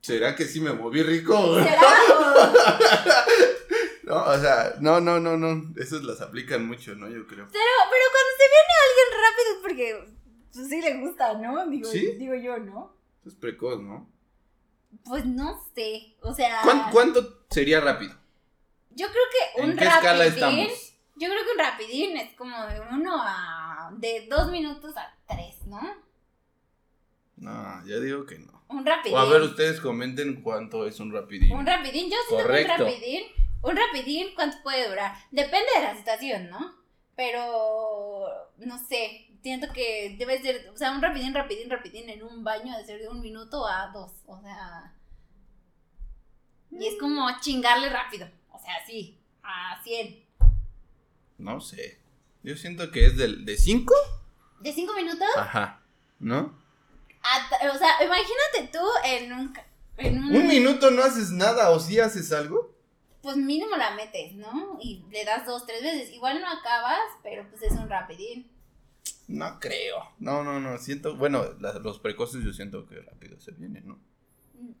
[0.00, 1.58] ¿será que sí me moví rico?
[1.62, 1.80] ¿Será?
[4.04, 7.08] No, o sea, no, no, no, no, esos las aplican mucho, ¿no?
[7.08, 7.46] Yo creo.
[7.50, 10.14] Pero, pero cuando se viene alguien rápido es porque
[10.52, 11.66] pues, sí le gusta, ¿no?
[11.70, 12.12] Digo, ¿Sí?
[12.18, 12.94] digo yo, ¿no?
[13.24, 14.06] Es precoz, ¿no?
[15.04, 16.14] Pues no sé.
[16.20, 16.60] O sea.
[16.62, 18.14] ¿Cuán- ¿Cuánto sería rápido?
[18.90, 20.34] Yo creo que un ¿En qué escala rapidín.
[20.34, 20.90] estamos?
[21.16, 23.90] Yo creo que un rapidín es como de uno a.
[23.96, 25.80] de dos minutos a tres, ¿no?
[27.36, 28.64] No, ya digo que no.
[28.68, 29.16] Un rapidín.
[29.16, 31.52] O a ver, ustedes comenten cuánto es un rapidín.
[31.52, 32.72] Un rapidín, yo siento Correcto.
[32.76, 33.22] que un rapidín.
[33.62, 35.14] Un rapidín, ¿cuánto puede durar?
[35.30, 36.74] Depende de la situación, ¿no?
[37.16, 38.26] Pero.
[38.58, 39.28] no sé.
[39.44, 40.70] Siento que debe ser.
[40.72, 43.88] O sea, un rapidín, rapidín, rapidín en un baño debe ser de un minuto a
[43.92, 44.10] dos.
[44.26, 44.94] O sea.
[46.70, 48.26] Y es como chingarle rápido.
[48.50, 49.18] O sea, sí.
[49.42, 50.24] A 100.
[51.36, 52.00] No sé.
[52.42, 53.94] Yo siento que es del, de 5.
[54.60, 55.28] ¿De cinco minutos?
[55.36, 55.82] Ajá.
[56.18, 56.58] ¿No?
[57.22, 59.66] A- o sea, imagínate tú en un, ca-
[59.98, 62.74] en un, Un minuto no haces nada o sí haces algo.
[63.20, 64.78] Pues mínimo la metes, ¿no?
[64.80, 66.14] Y le das dos, tres veces.
[66.14, 68.50] Igual no acabas, pero pues es un rapidín.
[69.28, 69.96] No creo.
[70.18, 70.78] No, no, no.
[70.78, 71.16] Siento.
[71.16, 73.98] Bueno, la- los precoces yo siento que rápido se vienen, ¿no?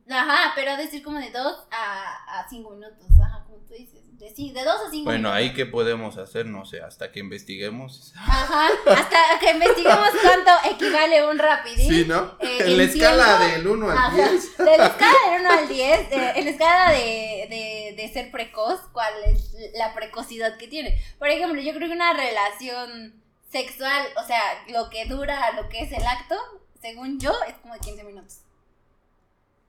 [0.08, 4.00] Ajá, pero decir como de 2 a, a 5 minutos, ajá, como tú dices.
[4.18, 5.36] De, sí, de 2 a 5 Bueno, minutos.
[5.36, 8.12] ahí qué podemos hacer, no sé, hasta que investiguemos.
[8.16, 11.88] Ajá, hasta que investiguemos cuánto equivale un rapidín.
[11.90, 12.36] Sí, ¿no?
[12.40, 14.16] Eh, en la escala tiempo, del 1 al Ajá.
[14.16, 14.56] 10.
[14.58, 18.30] De la escala del 1 al 10, eh, en la escala de, de, de ser
[18.30, 21.02] precoz, ¿cuál es la precocidad que tiene?
[21.18, 23.23] Por ejemplo, yo creo que una relación
[23.54, 26.36] sexual, o sea, lo que dura, lo que es el acto,
[26.80, 28.40] según yo, es como de 15 minutos.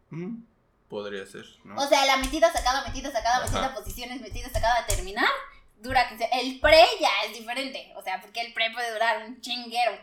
[0.10, 0.44] Mm,
[0.90, 1.76] Podría ser, ¿no?
[1.82, 3.46] O sea, la metida, sacada, metida, sacada, Ajá.
[3.46, 5.30] metida, posiciones, metida, sacada, terminar,
[5.78, 6.30] dura 15.
[6.34, 9.98] El pre ya es diferente, o sea, porque el pre puede durar un chinguero,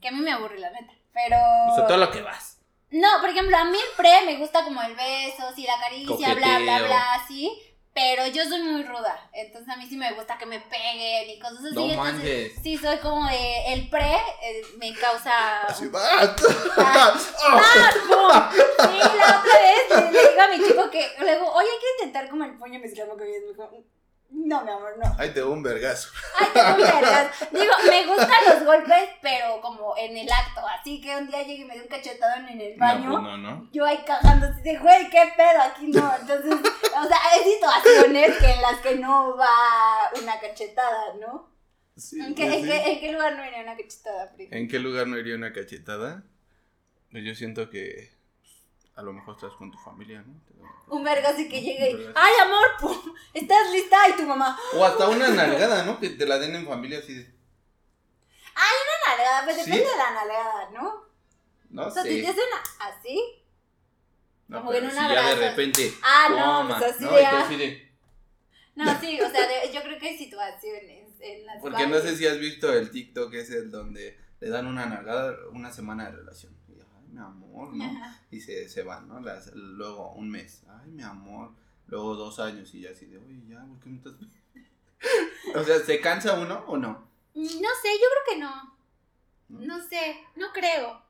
[0.00, 0.92] que a mí me aburre la neta.
[1.12, 1.36] Pero...
[1.70, 2.58] O sea, todo lo que vas.
[2.90, 6.34] No, por ejemplo, a mí el pre me gusta como el beso, sí, la caricia,
[6.34, 6.86] bla, bla, Coqueteo.
[6.86, 7.62] bla, sí.
[8.00, 9.28] Pero yo soy muy ruda.
[9.32, 11.74] Entonces a mí sí me gusta que me peguen y cosas así.
[11.74, 12.52] No entonces, manches.
[12.62, 13.72] Sí, soy como de.
[13.72, 15.62] El pre eh, me causa.
[15.66, 16.00] Así un- va.
[16.76, 17.16] ¡Ah!
[18.78, 22.04] Sí, la otra vez le, le digo a mi chico que luego, oye, hay que
[22.04, 23.40] intentar como el puño mexicano que viene.
[23.46, 23.68] Me dijo,
[24.30, 25.14] no, mi amor, no.
[25.18, 26.10] Ahí te doy un vergazo.
[26.38, 27.30] Ay, tengo vergas.
[27.52, 30.60] Digo, me gustan los golpes, pero como en el acto.
[30.66, 33.10] Así que un día llegué y me dio un cachetadón en el baño.
[33.10, 33.68] No, pues no, no.
[33.72, 36.14] yo ahí cagando así de, güey, qué pedo, aquí no.
[36.20, 41.50] Entonces, o sea, hay situaciones que en las que no va una cachetada, ¿no?
[41.96, 42.68] Sí, ¿En, qué, sí, en, sí.
[42.68, 44.48] qué, en qué lugar no iría una cachetada, Pri?
[44.50, 46.22] ¿En qué lugar no iría una cachetada?
[47.10, 48.17] Pues yo siento que
[48.98, 50.34] a lo mejor estás con tu familia, ¿no?
[50.88, 53.96] Un verga así que llega y, ay, amor, pum, ¿estás lista?
[54.08, 56.00] Y tu mamá, O hasta una nalgada, ¿no?
[56.00, 57.22] Que te la den en familia así de.
[58.56, 59.70] una nalgada, pues ¿Sí?
[59.70, 61.04] depende de la nalgada, ¿no?
[61.70, 62.44] No O sea, si te hacen
[62.80, 63.22] así,
[64.48, 65.94] No, como que en si un ya de repente.
[66.02, 67.12] Ah, no, toma, pues así ¿no?
[67.12, 67.40] de, ah.
[67.44, 67.92] así de-
[68.74, 72.16] no, sí, o sea, de- yo creo que hay situaciones en las Porque no sé
[72.16, 76.57] si has visto el TikTok ese donde le dan una nalgada una semana de relación.
[77.10, 77.84] Mi amor, ¿no?
[77.84, 78.20] Ajá.
[78.30, 79.20] Y se, se van, ¿no?
[79.20, 80.62] Las- luego un mes.
[80.68, 81.52] Ay, mi amor.
[81.86, 84.14] Luego dos años y ya así de, oye, ya, ¿por qué me estás.?
[85.54, 87.08] o sea, ¿se cansa uno o no?
[87.34, 87.42] No
[87.82, 88.78] sé, yo creo que no.
[89.48, 89.60] ¿No?
[89.78, 91.02] No sé, no creo.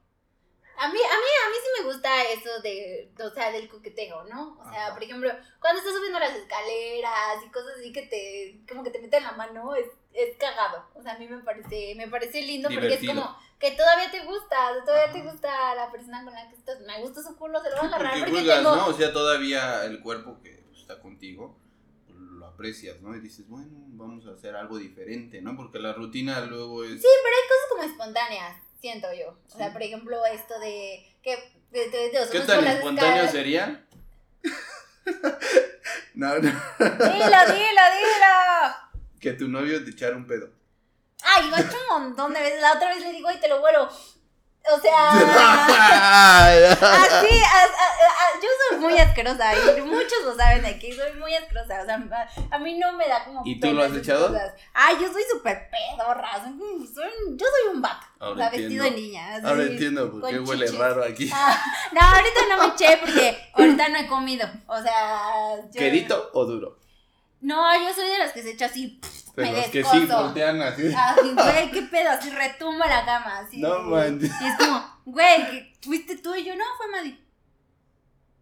[0.81, 4.25] A mí, a mí, a mí sí me gusta eso de, o sea, del coqueteo,
[4.25, 4.57] ¿no?
[4.61, 4.95] O sea, Ajá.
[4.95, 9.01] por ejemplo, cuando estás subiendo las escaleras y cosas así que te, como que te
[9.01, 10.85] meten la mano, es, es cagado.
[10.95, 14.25] O sea, a mí me parece, me parece lindo porque es como que todavía te
[14.25, 16.81] gusta, todavía te gusta la persona con la que estás.
[16.81, 18.77] Me gusta su culo, se lo voy a agarrar Porque porque, juegas, tengo...
[18.77, 18.87] ¿no?
[18.87, 21.59] O sea, todavía el cuerpo que está contigo
[22.09, 23.17] lo aprecias, ¿no?
[23.17, 25.57] Y dices, bueno, vamos a hacer algo diferente, ¿no?
[25.57, 27.03] Porque la rutina luego es.
[27.03, 29.39] Sí, pero hay cosas como espontáneas, siento yo.
[29.53, 29.73] O sea, Sí.
[29.73, 31.37] por ejemplo, esto de que...
[31.71, 33.33] De, de- de- ¿Qué tan espontáneo escaleras.
[33.33, 33.85] sería?
[36.15, 36.41] no, no.
[36.41, 38.35] Dilo, dilo, dilo.
[39.21, 40.51] Que tu novio te echara un pedo.
[41.23, 42.61] Ay, lo he hecho un montón de veces.
[42.63, 43.89] La otra vez le digo, y te lo vuelo.
[44.71, 45.11] O sea,
[46.73, 51.35] así, a- a- a- yo soy muy asquerosa y muchos lo saben aquí, soy muy
[51.35, 51.95] asquerosa, o sea,
[52.51, 54.29] a, a mí no me da como ¿Y tú lo has echado?
[54.29, 54.53] cosas.
[54.75, 58.91] Ay, yo soy súper pedorra, soy, soy- yo soy un vato, o sea, vestido de
[58.91, 59.37] niña.
[59.37, 59.47] así.
[59.47, 61.31] Ahora entiendo por qué huele raro aquí.
[61.33, 65.57] Ah, no, ahorita no me eché porque ahorita no he comido, o sea...
[65.73, 66.79] yo- ¿Quedito o duro?
[67.41, 69.01] No, yo soy de las que se echa así,
[69.43, 70.93] De me los que sí voltean así.
[70.97, 73.61] Así, güey, qué pedo, así retumba la cama, así.
[73.61, 74.31] No manches.
[74.41, 77.25] Y es como, güey, fuiste tú y yo, no, fue Madi.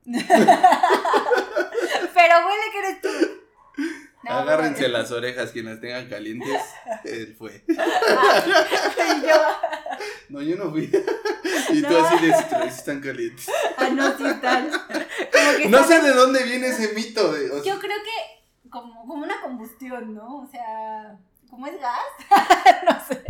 [2.15, 3.09] Pero huele que eres tú.
[4.23, 4.93] No, Agárrense güey.
[4.93, 6.61] las orejas, quien las tengan calientes.
[7.05, 7.63] Él fue.
[7.69, 9.37] Y yo,
[10.31, 10.91] No, yo no fui.
[11.71, 12.05] Y tú No.
[12.07, 13.47] así de "Sí, están calientes.
[13.77, 14.25] ah, no, sí,
[15.63, 17.33] que No sé de dónde viene ese mito.
[17.33, 18.36] De, o sea, Yo creo que
[18.71, 20.39] como, como una combustión, ¿no?
[20.39, 22.01] O sea, ¿cómo es gas?
[22.85, 23.25] no sé.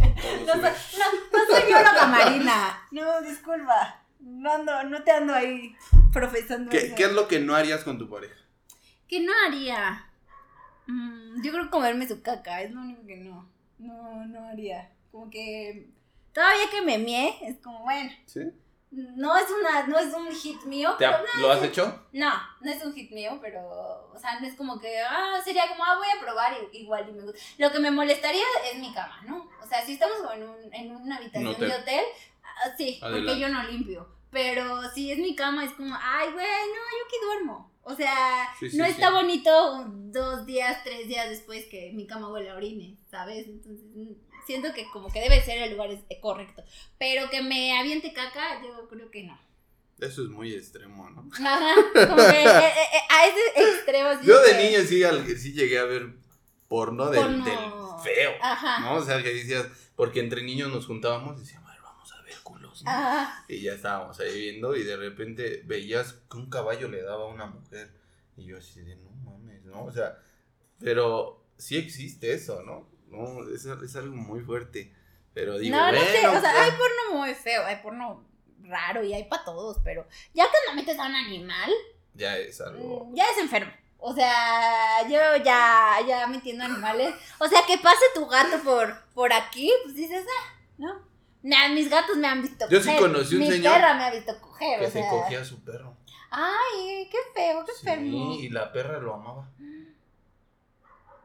[0.46, 2.82] No, no, no soy bióloga marina.
[2.90, 4.02] No, disculpa.
[4.20, 5.76] No, ando, no te ando ahí
[6.12, 6.94] profesando ¿Qué, eso.
[6.96, 8.36] ¿Qué es lo que no harías con tu pareja?
[9.08, 10.06] ¿Qué no haría?
[10.86, 13.48] Mm, yo creo que comerme su caca, es lo único que no.
[13.78, 14.90] No, no haría.
[15.12, 15.90] Como que
[16.32, 18.40] todavía que me mie, es como, bueno, ¿Sí?
[18.90, 20.94] No es una, no es un hit mío.
[20.98, 22.02] ¿Te ha- pero no, ¿Lo has hecho?
[22.12, 23.60] No, no es un hit mío, pero,
[24.12, 27.08] o sea, no es como que, ah, sería como, ah, voy a probar y, igual
[27.08, 27.38] y me gusta.
[27.58, 29.48] Lo que me molestaría es mi cama, ¿no?
[29.62, 31.68] O sea, si estamos como en, un, en una habitación hotel.
[31.68, 32.04] de hotel,
[32.44, 34.08] ah, sí, porque yo no limpio.
[34.30, 37.72] Pero si es mi cama, es como, ay, güey, no, yo aquí duermo.
[37.88, 38.90] O sea, Sí, sí, no sí.
[38.90, 43.46] está bonito dos días, tres días después que mi cama huele a orine, ¿sabes?
[43.46, 43.86] Entonces,
[44.46, 46.62] siento que como que debe ser el lugar eh, correcto.
[46.98, 49.38] Pero que me aviente caca, yo creo que no.
[49.98, 51.28] Eso es muy extremo, ¿no?
[51.32, 54.10] Ajá, como que eh, eh, a ese extremo.
[54.20, 56.14] sí Yo de que- niño sí, al- sí llegué a ver
[56.68, 57.44] porno del, Porno.
[57.44, 58.32] del feo.
[58.42, 58.80] Ajá.
[58.80, 58.94] ¿No?
[58.96, 62.20] O sea, que decías, porque entre niños nos juntábamos y decíamos, "A ver, vamos a
[62.22, 62.82] ver culos.
[62.84, 62.90] ¿no?
[62.92, 67.24] Ah, Y ya estábamos ahí viendo y de repente veías que un caballo le daba
[67.24, 67.90] a una mujer.
[68.36, 69.82] Y yo así de, no mames, ¿no?
[69.84, 70.18] O sea,
[70.78, 72.86] pero sí existe eso, ¿no?
[73.06, 74.92] No, es, es algo muy fuerte.
[75.34, 78.24] Pero digo, no, no sé, o sea, pues, hay porno muy feo, hay porno
[78.62, 81.70] raro y hay para todos, pero ya cuando metes a un animal,
[82.14, 83.04] ya es algo...
[83.04, 83.70] mm, ya es enfermo.
[83.98, 87.14] O sea, yo ya, ya metiendo animales.
[87.38, 91.02] O sea, que pase tu gato por, por aquí, pues dices, ah, ¿no?
[91.42, 93.00] Nah, mis gatos me han visto Yo sí coger.
[93.00, 95.10] conocí un Mi señor perra me ha visto coger, Que o se sea.
[95.10, 95.96] cogía a su perro.
[96.30, 98.34] Ay, qué feo, qué enfermo.
[98.36, 99.48] Sí, y la perra lo amaba.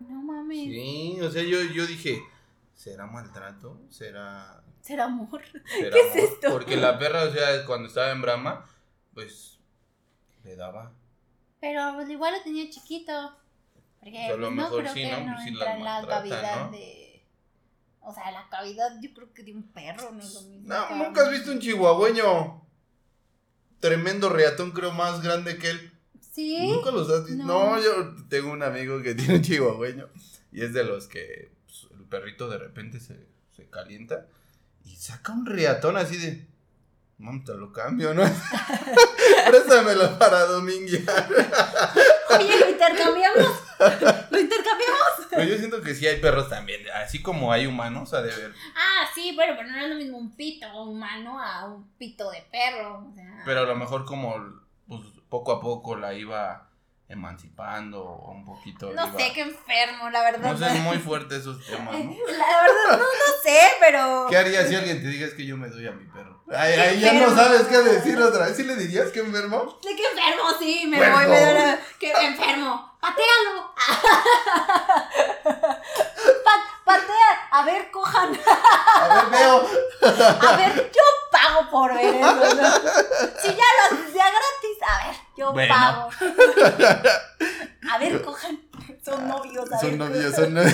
[0.10, 0.58] No mames.
[0.60, 2.22] Sí, o sea, yo, yo dije,
[2.74, 3.82] ¿será maltrato?
[3.90, 5.42] ¿Será Será amor.
[5.66, 6.30] será ¿Qué es amor?
[6.30, 6.50] esto?
[6.52, 8.66] Porque la perra, o sea, cuando estaba en Brahma,
[9.14, 9.60] pues
[10.44, 10.94] le daba.
[11.60, 13.12] Pero pues, igual lo tenía chiquito.
[14.00, 15.20] Porque Pues, a lo pues, mejor creo sí, que ¿no?
[15.26, 16.72] no Pues, en la cavidad ¿no?
[16.72, 17.28] de.
[18.04, 20.68] O sea, la cavidad yo creo que de un perro no es lo mismo.
[20.74, 22.66] No, nunca has visto un chihuahueño.
[23.80, 25.91] Tremendo reatón, creo, más grande que él.
[26.32, 26.58] Sí.
[26.72, 27.44] Nunca los has visto.
[27.44, 27.76] No.
[27.76, 27.82] No.
[27.82, 30.08] yo tengo un amigo que tiene un chihuahueño.
[30.52, 34.28] Y es de los que pues, el perrito de repente se, se calienta
[34.86, 36.52] y saca un reatón así de.
[37.46, 38.24] Te lo cambio, ¿no?
[39.48, 41.30] Préstamelo para dominguear.
[42.32, 43.46] Oye, lo intercambiamos.
[44.32, 45.28] lo intercambiamos.
[45.30, 46.82] Pero yo siento que sí hay perros también.
[46.96, 48.56] Así como hay humanos, ha de ver.
[48.76, 52.44] Ah, sí, bueno, pero no es lo mismo un pito humano a un pito de
[52.52, 53.08] perro.
[53.08, 53.44] O sea.
[53.46, 54.36] Pero a lo mejor como
[54.88, 56.68] pues, poco a poco la iba
[57.08, 58.86] emancipando o un poquito.
[58.94, 60.52] no iba- sé, qué enfermo, la verdad.
[60.54, 62.12] No sé, muy fuerte esos temas, ¿no?
[62.28, 63.04] La verdad, no, no
[63.44, 64.28] sé, pero.
[64.30, 66.44] ¿Qué harías si alguien te diga es que yo me doy a mi perro?
[66.54, 68.56] Ay, ahí ya no sabes qué decir otra vez.
[68.58, 69.80] ¿Sí le dirías que enfermo?
[69.84, 72.92] De que enfermo, sí, me voy, me doy la- Que enfermo.
[73.02, 73.74] Patealo.
[76.46, 77.48] Pa- patea.
[77.52, 78.40] A ver, cojan.
[79.02, 79.68] A ver, veo.
[80.42, 81.02] A ver, yo
[81.32, 82.34] pago por ver eso.
[82.36, 82.46] ¿no?
[83.42, 85.74] Si ya lo hacía gratis, a ver, yo Bueno.
[85.74, 86.10] pago.
[87.92, 88.60] A ver, cojan.
[89.04, 90.00] Son novios, a Son ver.
[90.00, 90.74] novios, son novios.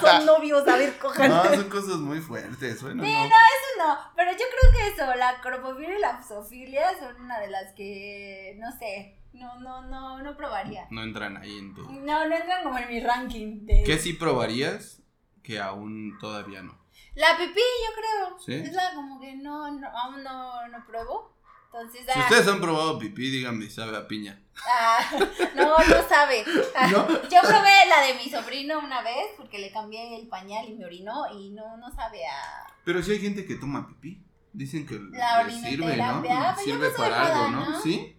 [0.00, 1.28] Son novios, a ver, cojan.
[1.30, 2.82] No, son cosas muy fuertes.
[2.82, 3.18] Bueno, Sí, no.
[3.20, 7.38] no, eso no, pero yo creo que eso, la cropofilia y la zoofilia son una
[7.40, 10.86] de las que, no sé, no, no, no, no probaría.
[10.90, 11.82] No entran ahí en tu.
[11.90, 13.82] No, no entran como en mi ranking de...
[13.84, 14.98] ¿Qué sí probarías
[15.42, 16.78] que aún todavía no?
[17.14, 18.38] La pipí, yo creo.
[18.38, 18.54] ¿Sí?
[18.68, 21.32] Es la como que no, no aún no, no pruebo.
[21.66, 24.38] Entonces, Si ah, ustedes han probado pipí, díganme, sabe a piña.
[24.66, 25.00] ah,
[25.56, 26.44] no, no sabe.
[26.90, 27.08] ¿No?
[27.30, 30.84] Yo probé la de mi sobrino una vez porque le cambié el pañal y me
[30.84, 32.66] orinó y no, no sabe a...
[32.84, 34.22] Pero sí hay gente que toma pipí.
[34.52, 36.22] Dicen que La les sirve, ¿no?
[36.22, 37.48] ya Sirve para algo.
[37.48, 37.80] ¿no?
[37.80, 38.18] Sí.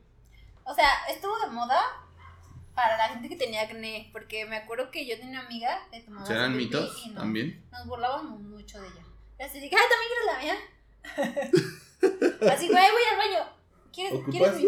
[0.64, 1.80] O sea, estuvo de moda
[2.76, 6.02] para la gente que tenía acné, porque me acuerdo que yo tenía una amiga que
[6.02, 7.64] tomaba ¿Serán mitos y no, también?
[7.72, 9.04] Nos burlábamos mucho de ella.
[9.40, 10.58] Así dije, ay, ¿también quieres la mía?
[12.54, 13.64] así, güey, voy al baño.
[13.94, 14.34] ¿Quieres, ¿Ocupas?
[14.34, 14.68] ¿quieres mi.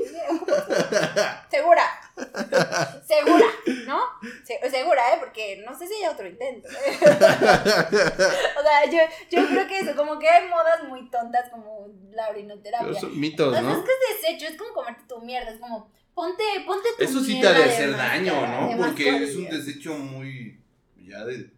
[1.50, 1.84] Segura.
[3.08, 3.46] Segura,
[3.88, 4.00] ¿no?
[4.44, 5.18] Se- segura, ¿eh?
[5.20, 6.70] Porque no sé si hay otro intento.
[6.70, 6.98] ¿eh?
[7.02, 9.00] o sea, yo,
[9.32, 12.88] yo creo que eso, como que hay modas muy tontas como la orinoterapia.
[12.88, 13.72] Pero son mitos, ¿no?
[13.72, 17.20] es que es desecho, es como comerte tu mierda, es como, ponte, ponte tu Eso
[17.24, 18.78] sí te ha de hacer daño, ¿no?
[18.78, 20.60] Porque es un desecho muy.
[20.98, 21.52] Ya de,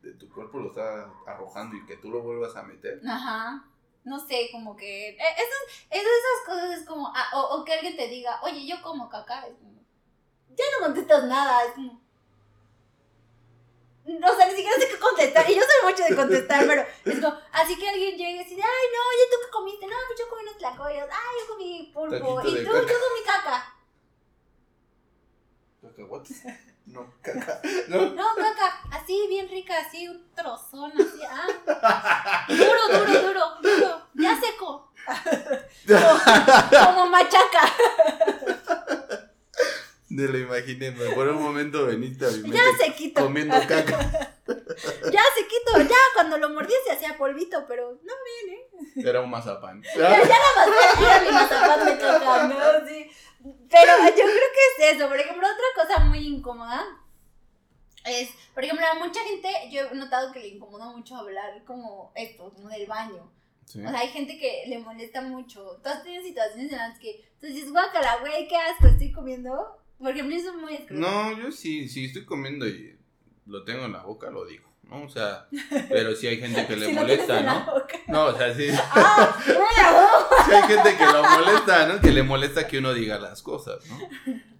[0.00, 3.00] de tu cuerpo lo está arrojando y que tú lo vuelvas a meter.
[3.06, 3.64] Ajá.
[4.04, 5.10] No sé, como que.
[5.10, 7.06] eh, Esas, esas, esas cosas es como.
[7.14, 9.46] ah, o, o que alguien te diga, oye, yo como caca.
[9.46, 9.80] Es como,
[10.56, 11.64] ya no contestas nada.
[11.66, 12.00] Es como.
[14.04, 15.48] O sea, ni siquiera sé qué contestar.
[15.48, 17.38] Y yo soy mucho de contestar, pero es como.
[17.52, 19.86] Así que alguien llegue y dice, ay, no, oye, ¿tú qué comiste?
[19.86, 21.08] No, pues yo comí unos tlacoyos.
[21.10, 22.36] Ay, yo comí pulpo.
[22.36, 23.74] Taquito Y tú, yo comí caca.
[25.82, 26.42] ¿Cacahuates?
[26.84, 27.60] No, caca.
[27.86, 28.10] ¿No?
[28.10, 28.80] No, caca.
[28.90, 31.22] Así, bien rica, así, un trozón, así.
[31.24, 32.44] Ah.
[32.48, 34.02] Duro, duro, duro, duro.
[34.14, 34.92] Ya seco.
[35.86, 37.72] Como, como machaca.
[40.12, 43.22] Ni lo imaginé, por un momento veniste a mi mente Ya sequito.
[43.22, 44.28] comiendo caca.
[44.46, 45.78] Ya sequito.
[45.88, 49.08] Ya cuando lo mordía se hacía polvito, pero no bien, ¿eh?
[49.08, 49.82] Era un mazapán.
[49.96, 50.18] Ya nada
[50.56, 52.86] más era mi mazapán de caca, ¿no?
[52.86, 53.06] Sí.
[53.70, 55.08] Pero yo creo que es eso.
[55.08, 56.84] Por ejemplo, otra cosa muy incómoda
[58.04, 62.12] es, por ejemplo, a mucha gente yo he notado que le incomoda mucho hablar como
[62.14, 63.32] esto, como del baño.
[63.64, 63.82] Sí.
[63.82, 65.80] O sea, hay gente que le molesta mucho.
[65.82, 69.78] Tú has tenido situaciones en las que tú dices, guácala, güey, qué asco, estoy comiendo.
[70.02, 71.00] Por ejemplo, eso es muy asqueroso.
[71.00, 72.98] No, yo sí, si estoy comiendo y
[73.46, 75.04] lo tengo en la boca, lo digo, ¿no?
[75.04, 75.46] O sea,
[75.88, 77.66] pero sí hay gente que le Si molesta, ¿no?
[78.08, 79.38] No, o sea, sí, sí ¡Ah!
[79.46, 80.62] ¡Mira!
[80.62, 82.00] hay gente que lo molesta, ¿no?
[82.00, 83.98] Que le molesta que uno diga las cosas, ¿no?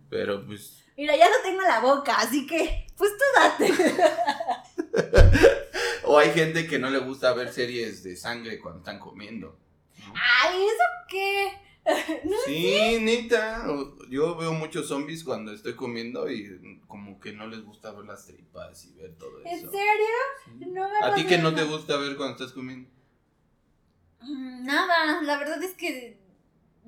[0.09, 3.73] Pero pues, Mira, ya lo tengo en la boca, así que, pues tú date.
[6.05, 9.59] o hay gente que no le gusta ver series de sangre cuando están comiendo.
[9.99, 10.15] ¿no?
[10.15, 11.53] Ay, ¿eso qué?
[12.25, 13.65] no Sí, neta.
[14.09, 18.27] Yo veo muchos zombies cuando estoy comiendo y como que no les gusta ver las
[18.27, 19.71] tripas y ver todo ¿En eso.
[19.71, 20.07] serio?
[20.45, 20.67] Sí.
[20.67, 22.89] No me ¿A ti que no te gusta ver cuando estás comiendo?
[24.21, 26.21] Mm, Nada, la verdad es que.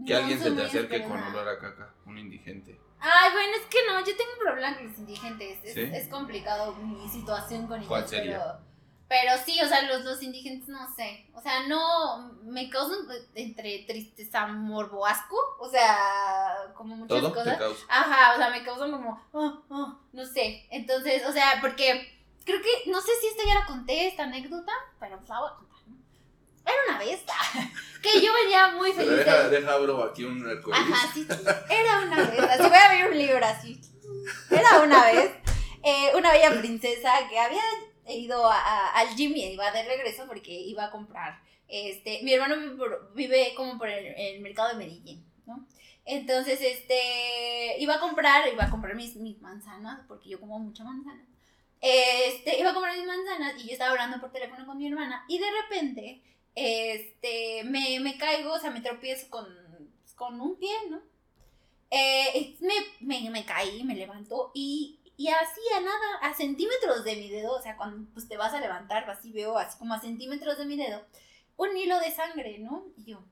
[0.07, 2.79] Que no alguien se te acerque con olor a caca, un indigente.
[3.01, 5.59] Ay, bueno, es que no, yo tengo un problema con los indigentes.
[5.65, 7.89] Es, es complicado mi situación con ellos.
[7.89, 8.39] ¿Cuál sería?
[8.39, 8.64] Pero,
[9.17, 11.25] pero sí, o sea, los, los indigentes no sé.
[11.35, 12.33] O sea, no.
[12.43, 12.99] Me causan
[13.37, 15.37] entre tristeza, morbo, asco.
[15.61, 15.97] O sea,
[16.75, 17.53] como muchas ¿Todo cosas.
[17.53, 17.85] te causa?
[17.89, 20.67] Ajá, o sea, me causan como, ah, ah, no sé.
[20.71, 22.13] Entonces, o sea, porque
[22.45, 25.49] creo que, no sé si esta ya la conté, esta anécdota, pero pues la voy
[25.53, 25.97] a contar, ¿no?
[26.67, 27.21] Era una vez
[28.03, 29.25] que yo venía muy Pero feliz.
[29.25, 30.93] deja, de- deja abro aquí un arcoíris.
[30.93, 31.25] Ajá, sí,
[31.71, 33.81] era una vez, así voy a abrir un libro así.
[34.51, 35.31] Era una vez,
[35.85, 37.63] eh, una bella princesa que había
[38.09, 41.41] ido a- a- al gym y iba de regreso porque iba a comprar.
[41.69, 42.57] Este, mi hermano
[43.15, 45.67] vive, como por el, el mercado de Medellín, ¿no?
[46.05, 50.85] Entonces, este, iba a comprar, iba a comprar mis, mis manzanas, porque yo como mucha
[50.85, 51.25] manzana.
[51.81, 55.25] Este, iba a comprar mis manzanas y yo estaba hablando por teléfono con mi hermana
[55.29, 56.23] y de repente,
[56.55, 59.47] este, me, me caigo, o sea, me tropiezo con,
[60.17, 61.01] con un pie, ¿no?
[61.91, 67.17] Eh, me, me, me caí, me levanto y, y así a nada, a centímetros de
[67.17, 70.01] mi dedo, o sea, cuando pues, te vas a levantar, así veo, así como a
[70.01, 71.05] centímetros de mi dedo,
[71.57, 72.87] un hilo de sangre, ¿no?
[72.97, 73.25] Y yo.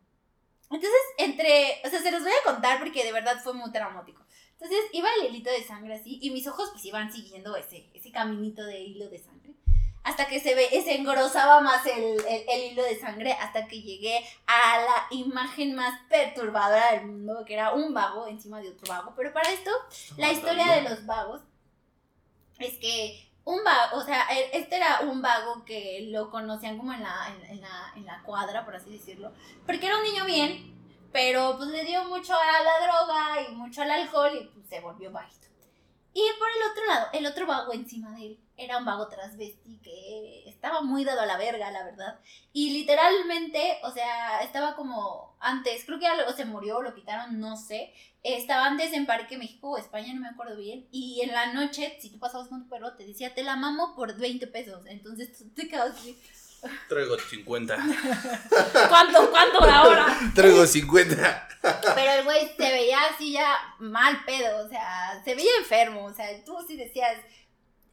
[0.71, 4.25] Entonces, entre, o sea, se los voy a contar porque de verdad fue muy traumático.
[4.53, 8.13] Entonces, iba el hilito de sangre así y mis ojos pues iban siguiendo ese, ese
[8.13, 9.55] caminito de hilo de sangre.
[10.05, 13.83] Hasta que se, ve, se engrosaba más el, el, el hilo de sangre, hasta que
[13.83, 18.93] llegué a la imagen más perturbadora del mundo, que era un vago encima de otro
[18.93, 19.15] vago.
[19.17, 19.71] Pero para esto,
[20.17, 21.43] la historia de los vagos
[22.65, 26.93] es que un vago, o sea, e- este era un vago que lo conocían como
[26.93, 29.33] en la, en, en la, en la cuadra, por así decirlo,
[29.67, 30.77] porque era un niño bien,
[31.13, 34.81] pero pues le dio mucho a la droga y mucho al alcohol y pues se
[34.81, 35.49] volvió bajito.
[36.15, 39.79] Y por el otro lado, el otro vago encima de él era un vago transvesti
[39.83, 42.21] que estaba muy dado a la verga, la verdad.
[42.53, 47.57] Y literalmente, o sea, estaba como antes, creo que ya se murió, lo quitaron, no
[47.57, 47.93] sé.
[48.23, 50.87] Estaba antes en Parque México o España, no me acuerdo bien.
[50.93, 53.95] Y en la noche, si tú pasabas con tu perro, te decía, te la mamo
[53.97, 54.85] por 20 pesos.
[54.87, 56.17] Entonces tú te quedas así,
[56.89, 57.77] Traigo 50.
[58.89, 60.07] ¿cuánto, cuánto la hora?
[60.35, 61.49] Traigo 50.
[61.95, 66.15] Pero el güey se veía así ya mal pedo, o sea, se veía enfermo, o
[66.15, 67.17] sea, tú sí decías,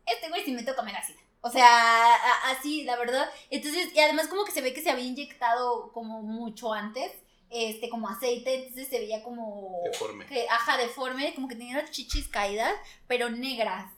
[0.06, 1.20] este güey sí me toca me da sida.
[1.42, 2.16] O sea,
[2.52, 3.30] así, la verdad.
[3.50, 7.12] Entonces, y además como que se ve que se había inyectado como mucho antes,
[7.50, 9.80] este, como aceite, entonces se veía como...
[9.86, 10.26] Deforme.
[10.26, 12.74] Que, ajá, deforme, como que tenía las chichis caídas,
[13.08, 13.92] pero negras.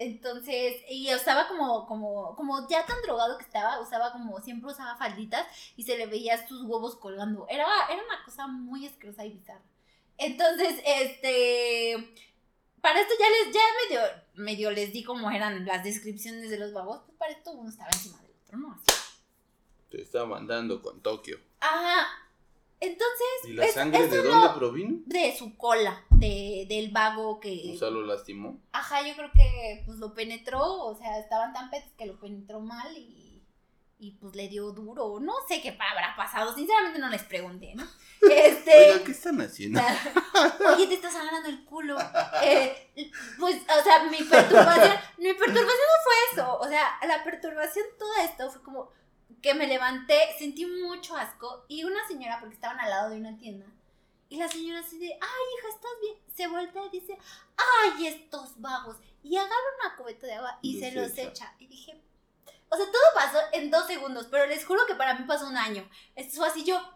[0.00, 4.96] Entonces, y usaba como, como, como ya tan drogado que estaba, usaba como, siempre usaba
[4.96, 7.46] falditas y se le veía sus huevos colgando.
[7.50, 9.60] Era, era una cosa muy asquerosa y bizarra.
[10.16, 12.14] Entonces, este,
[12.80, 14.00] para esto ya les, ya medio,
[14.34, 17.90] medio les di como eran las descripciones de los babos, pues para esto uno estaba
[17.90, 18.72] encima del otro, ¿no?
[18.72, 19.00] Así.
[19.90, 21.38] Te estaba mandando con Tokio.
[21.60, 22.06] Ajá.
[22.80, 24.98] Entonces, ¿Y la es- sangre de dónde provino?
[25.04, 27.72] de su cola, de, del vago que...
[27.74, 28.60] O sea, lo lastimó.
[28.72, 32.60] Ajá, yo creo que pues lo penetró, o sea, estaban tan petes que lo penetró
[32.60, 33.42] mal y,
[33.98, 35.18] y pues le dio duro.
[35.20, 37.86] No sé qué habrá pasado, sinceramente no les pregunté, ¿no?
[38.30, 39.80] Este, ¿qué están haciendo?
[40.76, 41.96] oye, te estás sangrando el culo.
[42.42, 42.90] Eh,
[43.38, 48.10] pues, o sea, mi perturbación, mi perturbación no fue eso, o sea, la perturbación, todo
[48.22, 48.90] esto fue como
[49.42, 53.36] que me levanté, sentí mucho asco y una señora, porque estaban al lado de una
[53.36, 53.66] tienda,
[54.30, 56.16] y la señora así de, ay, hija, ¿estás bien?
[56.32, 57.18] Se voltea y dice,
[57.56, 58.96] ay, estos vagos.
[59.24, 61.22] Y agarra una cubeta de agua y se los echa.
[61.22, 61.54] echa.
[61.58, 62.00] Y dije,
[62.68, 65.56] o sea, todo pasó en dos segundos, pero les juro que para mí pasó un
[65.56, 65.86] año.
[66.14, 66.90] Esto fue así, yo, no.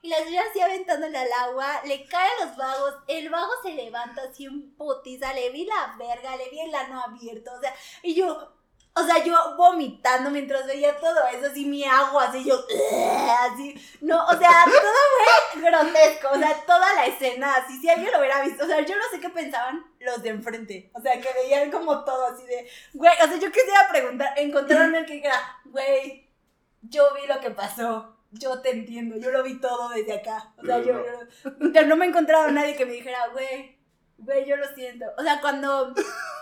[0.00, 3.74] Y la señora así aventándole al agua, le cae a los vagos, el vago se
[3.74, 7.74] levanta así en putiza, le vi la verga, le vi el ano abierto, o sea,
[8.02, 8.55] y yo,
[8.96, 12.64] o sea, yo vomitando mientras veía todo eso, así mi agua, así yo,
[13.40, 18.10] así, no, o sea, todo fue grotesco, o sea, toda la escena, así, si alguien
[18.12, 21.20] lo hubiera visto, o sea, yo no sé qué pensaban los de enfrente, o sea,
[21.20, 25.14] que veían como todo así de, güey, o sea, yo quisiera preguntar, encontrarme el que
[25.14, 26.30] dijera, güey,
[26.82, 28.12] yo vi lo que pasó.
[28.32, 30.52] Yo te entiendo, yo lo vi todo desde acá.
[30.58, 33.78] O sea, yo, yo- pero no me he encontrado a nadie que me dijera, güey,
[34.18, 35.06] güey, yo lo siento.
[35.16, 35.94] O sea, cuando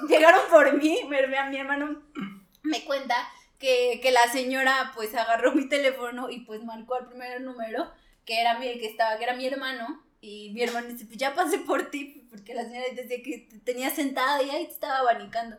[0.09, 2.03] llegaron por mí, mi- mi hermano
[2.65, 3.17] me cuenta
[3.59, 7.91] que, que la señora pues agarró mi teléfono y pues marcó el primer número,
[8.25, 10.03] que era mi, que estaba, que era mi hermano.
[10.21, 13.59] Y mi hermano dice, pues ya pasé por ti, porque la señora decía que te
[13.59, 15.57] tenía sentada y ahí te estaba abanicando.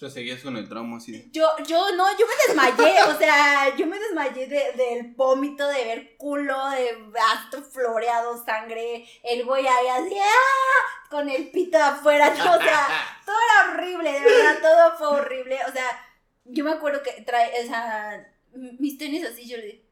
[0.00, 1.28] O seguías con el trauma así de...
[1.32, 5.84] Yo, yo, no, yo me desmayé, o sea, yo me desmayé de- del vómito, de
[5.84, 6.96] ver culo, de
[7.34, 11.08] acto floreado, sangre, el güey ahí así, ¡ah!
[11.10, 12.88] con el pito afuera, o sea,
[13.26, 16.07] todo era horrible, de verdad, todo fue horrible, o sea,
[16.48, 19.84] yo me acuerdo que trae, o sea, mis tenis así, yo le dije,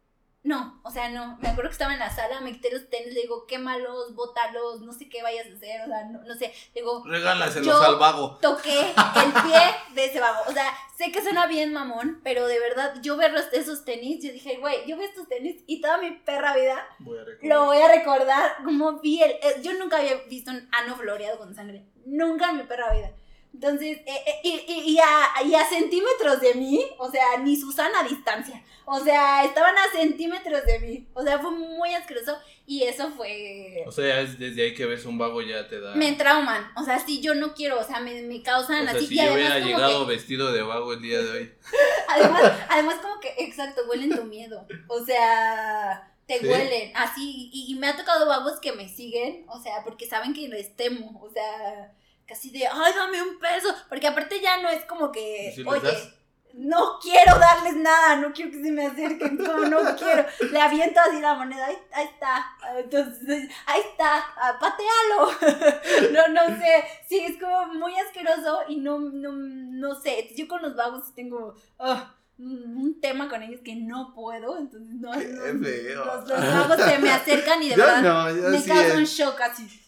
[0.43, 3.13] no, o sea, no, me acuerdo que estaba en la sala, me quité los tenis,
[3.15, 6.53] le digo, quémalos, bótalos, no sé qué vayas a hacer, o sea, no, no sé,
[6.73, 8.39] le digo, Regálaselos al vago.
[8.41, 9.61] toqué el pie
[9.95, 10.45] de ese vago.
[10.47, 14.23] O sea, sé que suena bien mamón, pero de verdad, yo ver los- esos tenis,
[14.23, 17.79] yo dije, güey, yo veo estos tenis y toda mi perra vida Voy lo voy
[17.79, 19.33] a recordar como vi el...
[19.33, 21.87] eh, yo nunca había visto un ano floreado con sangre.
[22.05, 23.11] Nunca en mi perra vida.
[23.57, 28.01] Entonces, eh, eh, y, y- a, y a centímetros de mí, o sea, ni Susana
[28.01, 28.63] a distancia.
[28.85, 31.09] O sea, estaban a centímetros de mí.
[31.15, 32.37] O sea, fue muy asqueroso
[32.67, 33.83] y eso fue...
[33.87, 35.95] O sea, es desde ahí que ves un vago ya te da...
[35.95, 38.95] Me trauman, o sea, sí, yo no quiero, o sea, me, me o causan sea,
[38.95, 39.07] así.
[39.07, 41.53] si y yo hubiera llegado que- vestido de vago el día de hoy.
[42.09, 44.67] Además, además como que, exacto, huelen tu miedo.
[44.89, 46.47] O sea, te ¿Sí?
[46.47, 47.51] huelen así.
[47.53, 50.77] Y, y me ha tocado vagos que me siguen, o sea, porque saben que les
[50.77, 51.21] temo.
[51.23, 51.93] O sea,
[52.27, 53.75] casi de, ay, dame un peso.
[53.89, 56.13] Porque aparte ya no es como que, ¿Y si les oye, das?
[56.55, 60.25] no quiero darles nada, no quiero que se me acerquen, como no quiero.
[60.51, 62.47] Le aviento así la moneda, ahí, ahí está.
[62.79, 66.13] Entonces, ahí está, ah, patealo.
[66.13, 66.85] no, no sé.
[67.09, 70.33] Sí, es como muy asqueroso y no, no, no sé.
[70.37, 75.15] Yo con los vagos tengo ah, un tema con ellos que no puedo, entonces no.
[75.15, 75.21] No-.
[75.21, 78.69] Los, los vagos se me acercan y de Yo verdad no, me sí.
[78.69, 79.83] causan shock así.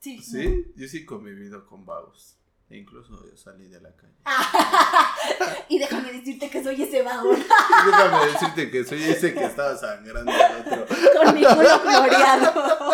[0.00, 0.18] Sí.
[0.76, 2.36] yo sí he convivido con vagos.
[2.70, 4.14] E incluso yo salí de la calle.
[5.68, 7.30] y déjame decirte que soy ese vago
[7.86, 10.86] Déjame decirte que soy ese que estaba sangrando al otro.
[10.86, 12.84] con mi culo floreado.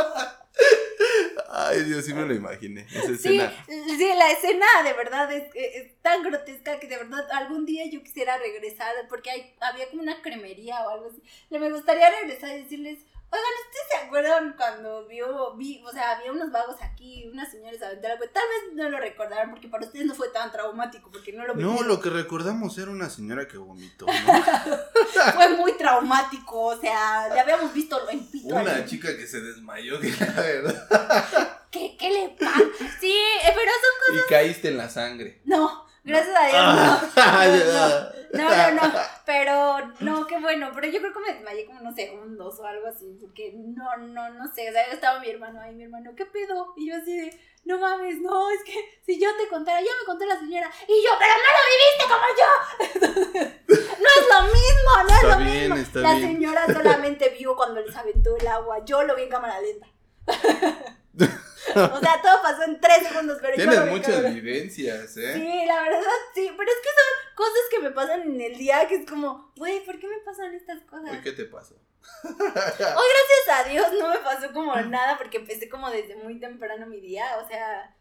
[1.49, 2.83] Ay, Dios, sí me lo imaginé.
[2.91, 3.53] Esa Sí, escena.
[3.67, 8.03] sí, la escena de verdad es, es tan grotesca que de verdad algún día yo
[8.03, 11.23] quisiera regresar porque hay, había como una cremería o algo así.
[11.51, 12.99] Le me gustaría regresar y decirles,
[13.31, 17.83] oigan, ¿ustedes se acuerdan cuando vio, vi, o sea, había unos vagos aquí, unas señores
[17.83, 18.18] aventaron?
[18.18, 21.43] Pues tal vez no lo recordaron porque para ustedes no fue tan traumático porque no
[21.47, 21.89] lo No, vivieron.
[21.89, 24.12] lo que recordamos era una señora que vomitó, ¿no?
[25.35, 28.55] Fue muy traumático, o sea, ya habíamos visto lo en pito.
[28.55, 28.85] Una ahí.
[28.87, 31.61] chica que se desmayó, que la verdad.
[31.70, 32.61] ¿Qué, ¿Qué le pasa?
[33.01, 34.16] Sí, eh, pero son...
[34.16, 35.43] Y caíste en la sangre.
[35.45, 37.11] No, gracias a Dios, no.
[37.16, 37.47] Ah,
[38.16, 38.93] No, no, no,
[39.24, 42.87] pero no, qué bueno, pero yo creo que me desmayé como unos segundos o algo
[42.87, 46.26] así, porque no, no, no sé, o sea, estaba mi hermano ahí, mi hermano, ¿qué
[46.26, 46.72] pedo?
[46.76, 48.74] Y yo así de, no mames, no, es que
[49.05, 52.05] si yo te contara, ya me contó la señora, y yo, pero no lo viviste
[52.14, 53.47] como yo,
[54.03, 56.01] no es lo mismo, no es lo bien, mismo.
[56.01, 56.32] la bien.
[56.32, 59.87] señora solamente vio cuando les aventó el agua, yo lo vi en cámara lenta.
[61.75, 65.35] o sea, todo pasó en tres segundos, pero yo Tienes en muchas vivencias, ¿eh?
[65.35, 66.01] Sí, la verdad,
[66.35, 69.53] sí, pero es que son cosas que me pasan en el día que es como,
[69.57, 71.11] güey, ¿por qué me pasan estas cosas?
[71.11, 71.77] Hoy, ¿qué te pasó?
[72.23, 77.01] Gracias a Dios no me pasó como nada porque empecé como desde muy temprano mi
[77.01, 77.97] día, o sea,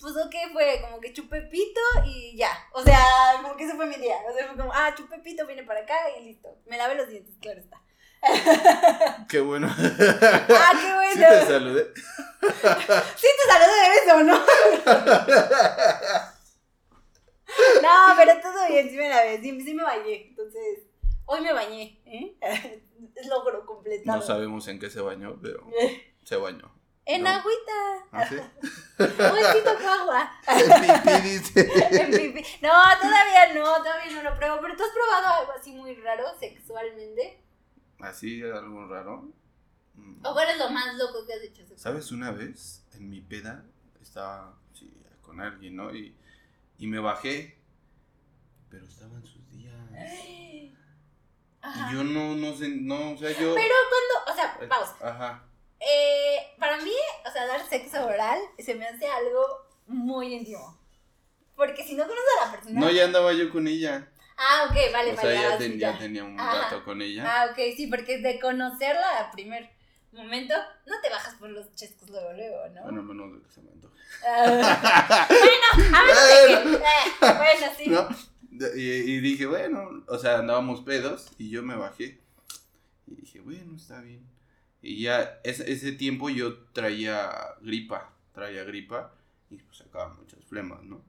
[0.00, 2.98] pues ok, fue como que chupé pito y ya, o sea,
[3.42, 5.80] como que ese fue mi día, o sea, fue como, ah, chupé pito, vine para
[5.80, 7.82] acá y listo, me lavé los dientes, claro está.
[9.28, 9.68] Qué bueno.
[9.68, 11.12] Ah, qué bueno.
[11.12, 11.92] Sí te saludé.
[13.16, 14.38] Sí te saludé de beso, ¿no?
[17.82, 20.80] No, pero todo bien, sí me lavé, sí, sí me bañé, entonces,
[21.26, 22.36] hoy me bañé, ¿eh?
[23.16, 24.18] Es logro completado.
[24.18, 25.66] No sabemos en qué se bañó, pero
[26.24, 26.70] se bañó.
[27.06, 27.30] En No.
[27.30, 27.72] agüita.
[28.12, 28.36] ¿Ah, sí?
[28.98, 30.30] Con agua.
[30.46, 31.68] El pipí dice.
[32.02, 32.44] En pipí.
[32.60, 34.58] No, todavía no, todavía no lo pruebo.
[34.60, 37.42] Pero tú has probado algo así muy raro sexualmente.
[38.02, 39.32] ¿Así algo raro?
[39.94, 40.24] Mm.
[40.24, 41.62] ¿O cuál es lo más loco que has hecho?
[41.76, 42.12] ¿Sabes?
[42.12, 43.64] Una vez en mi peda
[44.00, 44.92] estaba sí,
[45.22, 45.94] con alguien, ¿no?
[45.94, 46.14] Y,
[46.78, 47.58] y me bajé,
[48.68, 49.74] pero estaba en sus días.
[51.62, 51.90] Ajá.
[51.90, 53.54] Y yo no, no sé, no, o sea, yo...
[53.54, 54.96] Pero cuando, o sea, pausa.
[55.06, 55.44] Ajá.
[55.78, 56.92] Eh, para mí,
[57.26, 59.44] o sea, dar sexo oral se me hace algo
[59.86, 60.78] muy íntimo.
[61.56, 62.80] Porque si no conoces a la persona.
[62.80, 64.10] No, ya andaba yo con ella.
[64.42, 65.28] Ah, ok, vale, o vale.
[65.28, 66.62] sea, ya, ah, ten- tenía un Ajá.
[66.62, 67.24] rato con ella.
[67.26, 69.68] Ah, ok, sí, porque de conocerla al primer
[70.12, 70.54] momento,
[70.86, 72.82] no te bajas por los chescos luego, luego, ¿no?
[72.84, 73.94] Bueno, menos de que se me antoje.
[74.26, 78.78] Ah, bueno, a ver, que- eh, bueno, sí.
[78.80, 82.18] Y, y dije, bueno, o sea, andábamos pedos y yo me bajé.
[83.06, 84.24] Y dije, bueno, está bien.
[84.82, 87.30] Y ya ese, ese tiempo yo traía
[87.60, 89.12] gripa, traía gripa
[89.50, 91.02] y pues sacaba muchas flemas, ¿no?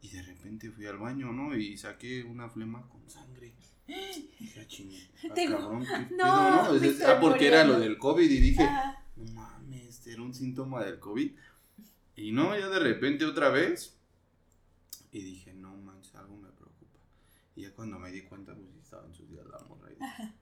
[0.00, 1.56] Y de repente fui al baño, ¿no?
[1.56, 3.52] Y saqué una flema con sangre.
[3.86, 7.06] Dije, ah, chingue, ah, Tengo- cabrón, ¿qué No, pedo, no?
[7.06, 10.98] ah, porque era lo del COVID y dije, Ah, no mames, era un síntoma del
[11.00, 11.32] COVID.
[12.16, 13.94] Y no, ya de repente otra vez
[15.10, 16.98] Y dije, no manches, algo me preocupa.
[17.56, 19.90] Y ya cuando me di cuenta, pues estaba en sus días la morra.
[19.90, 20.32] Y dije,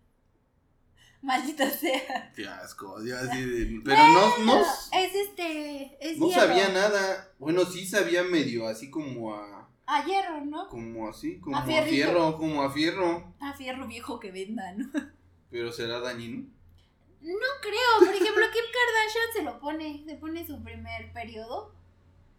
[1.27, 2.33] Maldita sea.
[2.35, 3.81] qué asco, ya así de...
[3.85, 4.61] Pero no, no,
[4.93, 5.97] Es este.
[6.01, 6.41] Es no hierro.
[6.41, 7.33] sabía nada.
[7.39, 9.69] Bueno, sí sabía medio así como a...
[9.89, 10.69] A hierro, ¿no?
[10.69, 13.35] Como así, como A fierro, como a fierro.
[13.41, 14.89] A fierro viejo que venda, ¿no?
[15.51, 16.49] Pero será dañino.
[17.21, 17.99] No creo.
[18.07, 20.05] Por ejemplo, Kim Kardashian se lo pone.
[20.07, 21.73] Se pone su primer periodo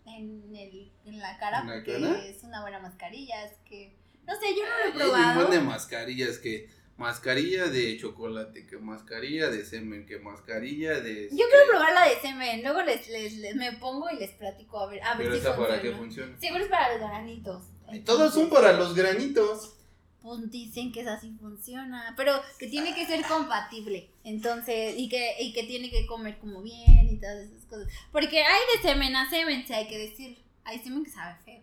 [0.06, 2.26] en, el, en la cara ¿En la porque cara?
[2.26, 3.44] es una buena mascarilla.
[3.46, 3.96] Es que.
[4.26, 5.40] No sé, yo no lo he Hay un probado.
[5.48, 11.22] buen de mascarillas que mascarilla de chocolate, que mascarilla de semen, que mascarilla de Yo
[11.22, 12.62] este, quiero probar la de semen.
[12.64, 15.40] Luego les, les, les- me pongo y les platico a ver, a ver Pero si
[15.42, 15.82] esa para funciona.
[15.82, 16.40] qué funciona.
[16.40, 17.64] Seguro es para los granitos.
[18.06, 19.74] Todos son para los granitos.
[20.22, 24.10] Pues dicen que es así funciona, pero que tiene que ser compatible.
[24.26, 27.88] Entonces, y que, y que tiene que comer como bien y todas esas cosas.
[28.12, 30.38] Porque hay de semen a semen, si hay que decir.
[30.66, 31.62] Hay semen que sabe feo.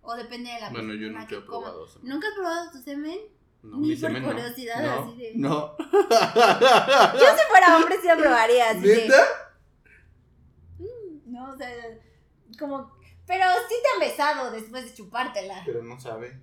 [0.00, 1.66] O depende de la Bueno, yo persona nunca que he coma.
[1.66, 2.08] probado semen.
[2.08, 3.18] ¿Nunca has probado tu semen?
[3.70, 4.28] No, Ni por no.
[4.28, 5.76] curiosidad, no, así de- No.
[5.78, 8.70] Yo si fuera hombre sí lo probaría.
[8.70, 9.24] Así de- ¿Neta?
[11.26, 11.68] no, o sea,
[12.58, 12.96] como...
[13.26, 15.62] Pero sí te han besado después de chupártela.
[15.66, 16.40] Pero no sabe.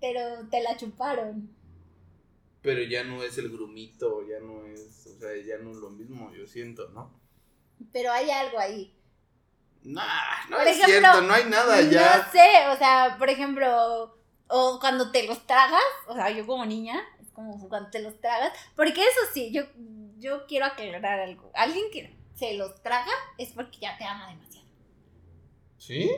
[0.00, 1.54] Pero te la chuparon.
[2.62, 5.90] Pero ya no es el grumito, ya no es, o sea, ya no es lo
[5.90, 7.18] mismo, yo siento, ¿no?
[7.92, 8.94] Pero hay algo ahí.
[9.82, 12.18] Nah, no Por es ejemplo, cierto, no hay nada ya.
[12.26, 14.18] No sé, o sea, por ejemplo,
[14.50, 18.20] o cuando te los tragas, o sea, yo como niña, es como cuando te los
[18.20, 19.62] tragas, porque eso sí, yo,
[20.18, 21.50] yo quiero aclarar algo.
[21.54, 24.68] Alguien que se los traga es porque ya te ama demasiado.
[25.78, 26.10] ¿Sí?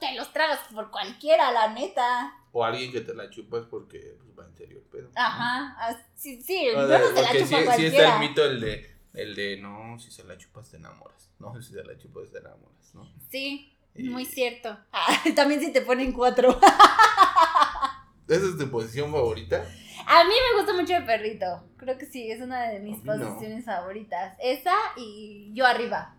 [0.00, 2.34] Te los tragas por cualquiera, la neta.
[2.52, 5.08] O alguien que te la chupas porque pues, va en serio el pedo.
[5.08, 5.10] ¿no?
[5.14, 8.44] Ajá, ah, sí, sí, O yo sea, no se la chupo sí, está el mito
[8.44, 11.30] el de, el de, no, si se la chupas te enamoras.
[11.38, 13.12] No, si se la chupas te enamoras, ¿no?
[13.28, 14.78] Sí, muy cierto.
[14.92, 16.58] Ah, también si te ponen cuatro.
[18.28, 19.64] ¿Esa es tu posición favorita?
[20.06, 21.68] A mí me gusta mucho el perrito.
[21.76, 23.12] Creo que sí, es una de mis no.
[23.16, 24.36] posiciones favoritas.
[24.40, 26.16] Esa y yo arriba.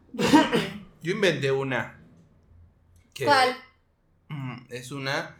[1.02, 2.00] Yo inventé una.
[3.14, 3.56] que- ¿Cuál?
[4.30, 5.36] Mm, Es una.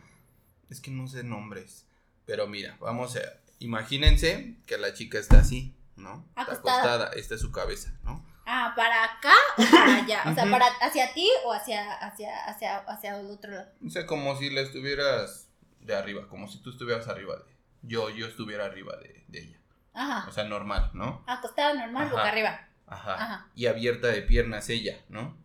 [0.70, 1.86] Es que no sé nombres.
[2.26, 3.20] Pero mira, vamos a.
[3.60, 6.26] Imagínense que la chica está así, ¿no?
[6.30, 6.78] Está Acostada.
[6.80, 7.12] acostada.
[7.20, 8.26] Esta es su cabeza, ¿no?
[8.54, 10.24] Ah, ¿para acá o para allá?
[10.30, 13.72] O sea, para hacia ti o hacia, hacia, hacia, hacia el otro lado.
[13.86, 15.48] O sea, como si la estuvieras
[15.80, 17.44] de arriba, como si tú estuvieras arriba de.
[17.84, 19.58] Yo, yo estuviera arriba de, de ella.
[19.94, 20.32] O Ajá.
[20.32, 21.24] sea, normal, ¿no?
[21.28, 22.12] Acostada normal, Ajá.
[22.12, 22.68] boca arriba.
[22.88, 23.14] Ajá.
[23.16, 23.48] Ajá.
[23.56, 25.38] Y abierta de piernas ella, ¿no?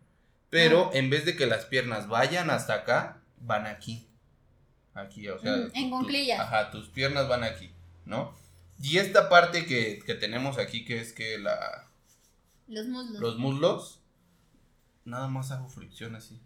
[0.49, 4.09] Pero en vez de que las piernas vayan hasta acá, van aquí.
[4.93, 5.51] Aquí, o sea.
[5.53, 6.39] Mm, en tu- cuclillas.
[6.39, 7.71] Ajá, tus piernas van aquí,
[8.05, 8.35] ¿no?
[8.81, 11.86] Y esta parte que, que tenemos aquí, que es que la,
[12.67, 13.21] Los muslos.
[13.21, 14.01] los muslos,
[15.05, 16.41] nada más hago fricción así.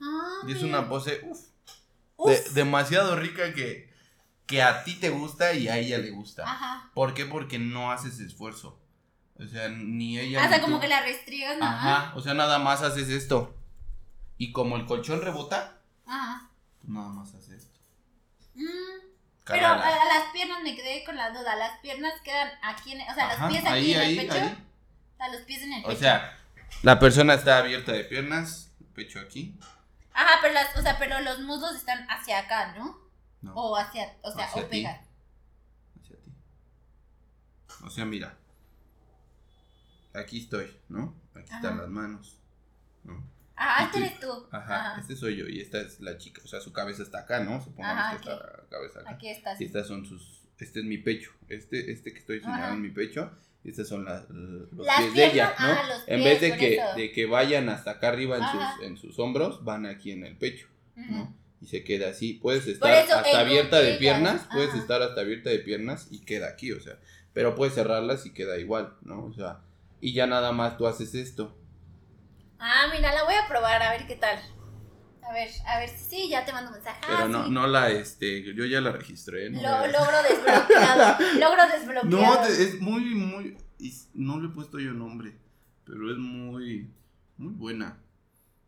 [0.00, 0.78] Ah, Y es mira.
[0.80, 1.40] una pose, uff,
[2.16, 2.52] Uf.
[2.52, 3.90] demasiado rica que,
[4.46, 6.42] que a ti te gusta y a ella le gusta.
[6.44, 6.90] Ajá.
[6.94, 7.26] ¿Por qué?
[7.26, 8.78] Porque no haces esfuerzo.
[9.38, 10.44] O sea, ni ella.
[10.44, 10.82] Ah, sea, ni como tú.
[10.82, 11.56] que la restriegas.
[11.62, 13.56] Ajá, o sea, nada más haces esto.
[14.36, 16.50] Y como el colchón rebota, Ajá.
[16.78, 17.78] pues nada más haces esto.
[18.54, 18.64] Mm,
[19.44, 21.56] Pero a, a las piernas me quedé con la duda.
[21.56, 24.26] Las piernas quedan aquí, en, o sea, Ajá, los pies aquí ahí, en ahí, el
[24.26, 24.38] pecho.
[24.42, 24.66] ahí.
[25.20, 26.00] O sea, los pies en el O pecho.
[26.00, 26.38] sea,
[26.82, 29.58] la persona está abierta de piernas, pecho aquí.
[30.14, 32.98] Ajá, pero las, o sea, pero los muslos están hacia acá, ¿no?
[33.42, 34.70] No, O hacia, o sea, Hacia o ti.
[34.78, 35.00] pegan.
[36.00, 36.32] hacia ti.
[37.84, 38.36] O sea, mira.
[40.14, 41.14] Aquí estoy, ¿no?
[41.34, 42.36] Aquí están las manos.
[43.04, 43.22] ¿no?
[43.56, 44.48] Ajá, Y este eres tú.
[44.50, 45.00] Ajá, Ajá.
[45.00, 46.42] este soy yo y esta es la chica.
[46.44, 47.62] O sea, su cabeza está acá, ¿no?
[47.62, 49.10] Supongamos Ajá, que está la cabeza acá.
[49.10, 49.60] Aquí estás.
[49.60, 50.40] Y estas son sus.
[50.58, 51.30] Este es mi pecho.
[51.48, 53.30] Este, este que estoy señalando en mi pecho.
[53.62, 55.66] Y estas son las- los Las pies de ella, ¿no?
[55.66, 56.96] ah, los en vez de que, eso.
[56.96, 58.74] de que vayan hasta acá arriba en Ajá.
[58.76, 60.66] sus, en sus hombros, van aquí en el pecho.
[60.96, 61.34] ¿no?
[61.62, 62.34] Y se queda así.
[62.34, 66.48] Puedes estar eso, hasta abierta de piernas, puedes estar hasta abierta de piernas y queda
[66.48, 66.98] aquí, o sea.
[67.34, 69.24] Pero puedes cerrarlas y queda igual, ¿no?
[69.24, 69.60] O sea,
[70.00, 71.54] y ya nada más tú haces esto.
[72.58, 74.38] Ah, mira, la voy a probar a ver qué tal.
[75.30, 77.00] A ver, a ver si sí, ya te mando un mensaje.
[77.06, 77.50] Pero Ah, no, sí.
[77.52, 79.62] no la, este, yo ya la registré, ¿no?
[79.62, 81.18] Lo, logro desbloqueado.
[81.38, 82.42] logro desbloqueado.
[82.42, 83.56] No, es muy, muy.
[84.14, 85.36] no le he puesto yo nombre.
[85.84, 86.90] Pero es muy.
[87.36, 87.96] Muy buena.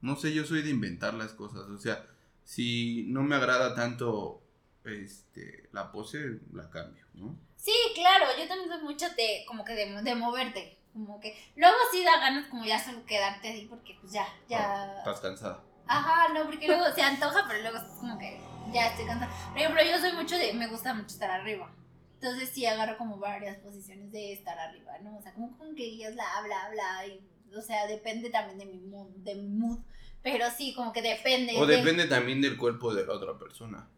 [0.02, 1.62] No sé, yo soy de inventar las cosas.
[1.62, 2.06] O sea,
[2.44, 4.40] si no me agrada tanto
[4.84, 7.36] este, la pose, la cambio, ¿no?
[7.56, 10.78] Sí, claro, yo también soy mucho de, como que de, de moverte.
[10.92, 14.98] Como que luego sí da ganas como ya solo quedarte ahí porque pues ya, ya.
[14.98, 15.64] Estás cansada.
[15.86, 18.40] Ajá, no, porque luego se antoja, pero luego es como que
[18.72, 19.32] ya estoy cansada.
[19.50, 21.70] Por ejemplo, yo soy mucho de, me gusta mucho estar arriba.
[22.14, 25.16] Entonces sí agarro como varias posiciones de estar arriba, ¿no?
[25.18, 27.06] O sea, como con que ellas bla, bla, bla.
[27.06, 27.20] Y,
[27.56, 29.80] o sea, depende también de mi mood, de mi mood.
[30.22, 31.54] Pero sí, como que depende.
[31.58, 33.88] O de- depende también del cuerpo de la otra persona.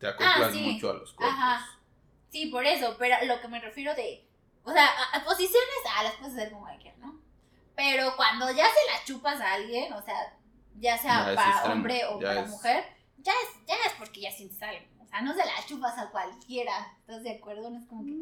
[0.00, 0.60] Te acoplas Ah, sí.
[0.62, 1.38] mucho a los cuerpos.
[1.38, 1.66] Ajá.
[2.30, 4.24] Sí, por eso, pero lo que me refiero de,
[4.64, 7.20] o sea, a, a posiciones, ah, las puedes hacer como cualquiera, ¿no?
[7.76, 10.36] Pero cuando ya se la chupas a alguien, o sea,
[10.80, 12.84] ya sea Ya para extremo, hombre o ya para es- mujer,
[13.18, 14.84] ya es, ya es porque ya sientes algo.
[15.02, 17.68] O sea, no se la chupas a cualquiera, ¿estás de acuerdo?
[17.70, 18.12] No es como que,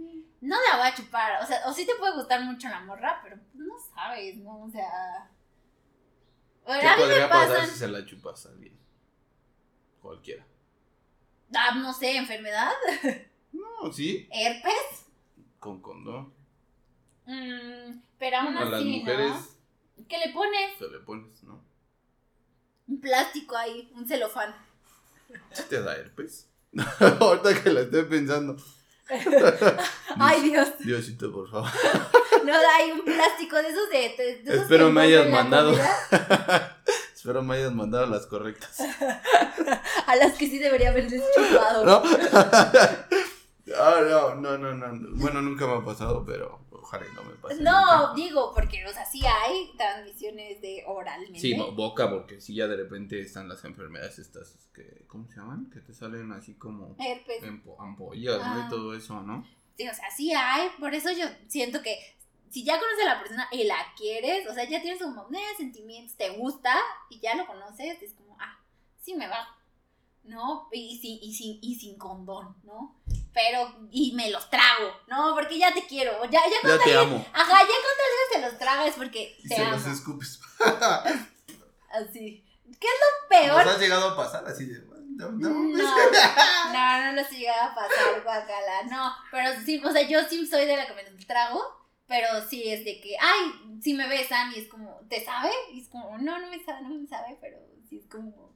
[0.40, 3.20] no la voy a chupar, o sea, o sí te puede gustar mucho la morra,
[3.22, 4.62] pero pues, no sabes, ¿no?
[4.64, 5.30] O sea...
[6.64, 8.78] Bueno, ¿Qué podría pasar si se la chupas a alguien?
[10.02, 10.46] Cualquiera.
[11.54, 12.72] ah, no sé, enfermedad,
[13.52, 15.06] No, sí, herpes,
[15.58, 16.32] con condón.
[17.26, 19.30] mm, pero aún A las así, mujeres
[19.96, 20.06] ¿no?
[20.08, 20.78] ¿Qué le pones?
[20.78, 21.62] se le pones, ¿no?
[22.88, 24.54] Un plástico ahí, un celofán.
[25.52, 26.46] ¿Sí te da herpes?
[27.20, 28.56] Ahorita que la estoy pensando.
[30.18, 30.68] Ay, Dios.
[30.80, 31.70] Diosito, por favor.
[32.44, 33.96] No, hay un plástico de esos de.
[34.16, 35.74] de- esos Espero me hayas mandado.
[37.14, 38.78] Espero me hayas mandado las correctas.
[40.06, 41.84] A las que sí debería haberles chupado.
[41.84, 42.02] ¿No?
[43.76, 45.16] Ah, no, no, no, no.
[45.16, 47.60] Bueno, nunca me ha pasado, pero ojalá y no me pase.
[47.62, 48.14] No, nunca.
[48.14, 51.38] digo, porque, o sea, sí hay transmisiones de oralmente.
[51.40, 55.36] Sí, bo- boca, porque sí, ya de repente están las enfermedades estas, que, ¿cómo se
[55.36, 55.70] llaman?
[55.70, 57.42] Que te salen así como Herpes.
[57.78, 58.44] ampollas, ¿no?
[58.44, 58.64] Ah.
[58.66, 59.46] Y todo eso, ¿no?
[59.76, 60.68] Sí, o sea, sí hay.
[60.80, 61.98] Por eso yo siento que
[62.50, 65.56] si ya conoces a la persona y la quieres, o sea, ya tienes como eh,
[65.56, 66.74] sentimientos, te gusta
[67.10, 68.58] y ya lo conoces, es como, ah,
[69.00, 69.46] sí me va.
[70.24, 70.68] ¿No?
[70.72, 72.96] Y, sin, y, sin, y sin condón, ¿no?
[73.38, 75.32] Pero, y me los trago, ¿no?
[75.34, 76.24] Porque ya te quiero.
[76.24, 77.24] Ya, ya Ya te amo.
[77.32, 79.76] Ajá, ya cuando alguien te los traga es porque Y se amo.
[79.76, 80.40] los escupes.
[81.90, 82.44] Así.
[82.80, 83.64] ¿Qué es lo peor?
[83.64, 84.80] ¿Nos has llegado a pasar así de...
[85.16, 85.48] No, no.
[85.48, 85.68] No,
[86.72, 88.82] no, no les llega a pasar, guacala.
[88.90, 91.62] No, pero sí, o sea, yo sí soy de la que me trago,
[92.06, 95.50] pero sí es de que, ay, si me besan y es como, ¿te sabe?
[95.72, 97.56] Y es como, no, no me sabe, no me sabe, pero
[97.88, 98.47] sí es como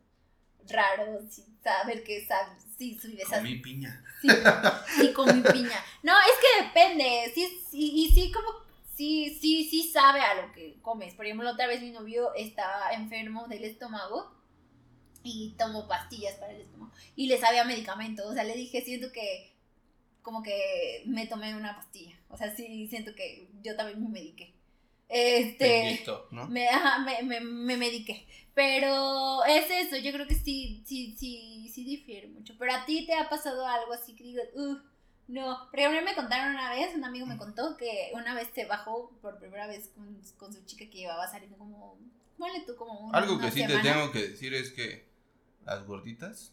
[0.72, 4.04] raro, sí, saber que sabe, sí, esas, Con mi piña.
[4.20, 4.28] sí,
[4.96, 5.84] sí, con mi piña.
[6.02, 8.48] No, es que depende, sí, sí, y sí como,
[8.94, 11.14] sí, sí, sí sabe a lo que comes.
[11.14, 14.32] Por ejemplo, otra vez mi novio estaba enfermo del estómago
[15.22, 18.26] y tomó pastillas para el estómago y le sabía medicamento.
[18.26, 19.52] O sea, le dije, siento que
[20.22, 22.16] como que me tomé una pastilla.
[22.28, 24.54] O sea, sí, siento que yo también me mediqué.
[25.08, 26.48] Este, Bendito, ¿no?
[26.48, 28.26] me, ajá, me, me, me mediqué.
[28.54, 32.54] Pero es eso, yo creo que sí, sí, sí, sí difiere mucho.
[32.58, 34.76] Pero a ti te ha pasado algo así que digas, uh,
[35.28, 35.70] no.
[35.72, 39.38] Ejemplo, me contaron una vez, un amigo me contó que una vez se bajó por
[39.38, 41.98] primera vez con, con su chica que llevaba saliendo como,
[42.36, 43.82] ponle tú como una, Algo que sí te semana.
[43.82, 45.08] tengo que decir es que
[45.64, 46.52] las gorditas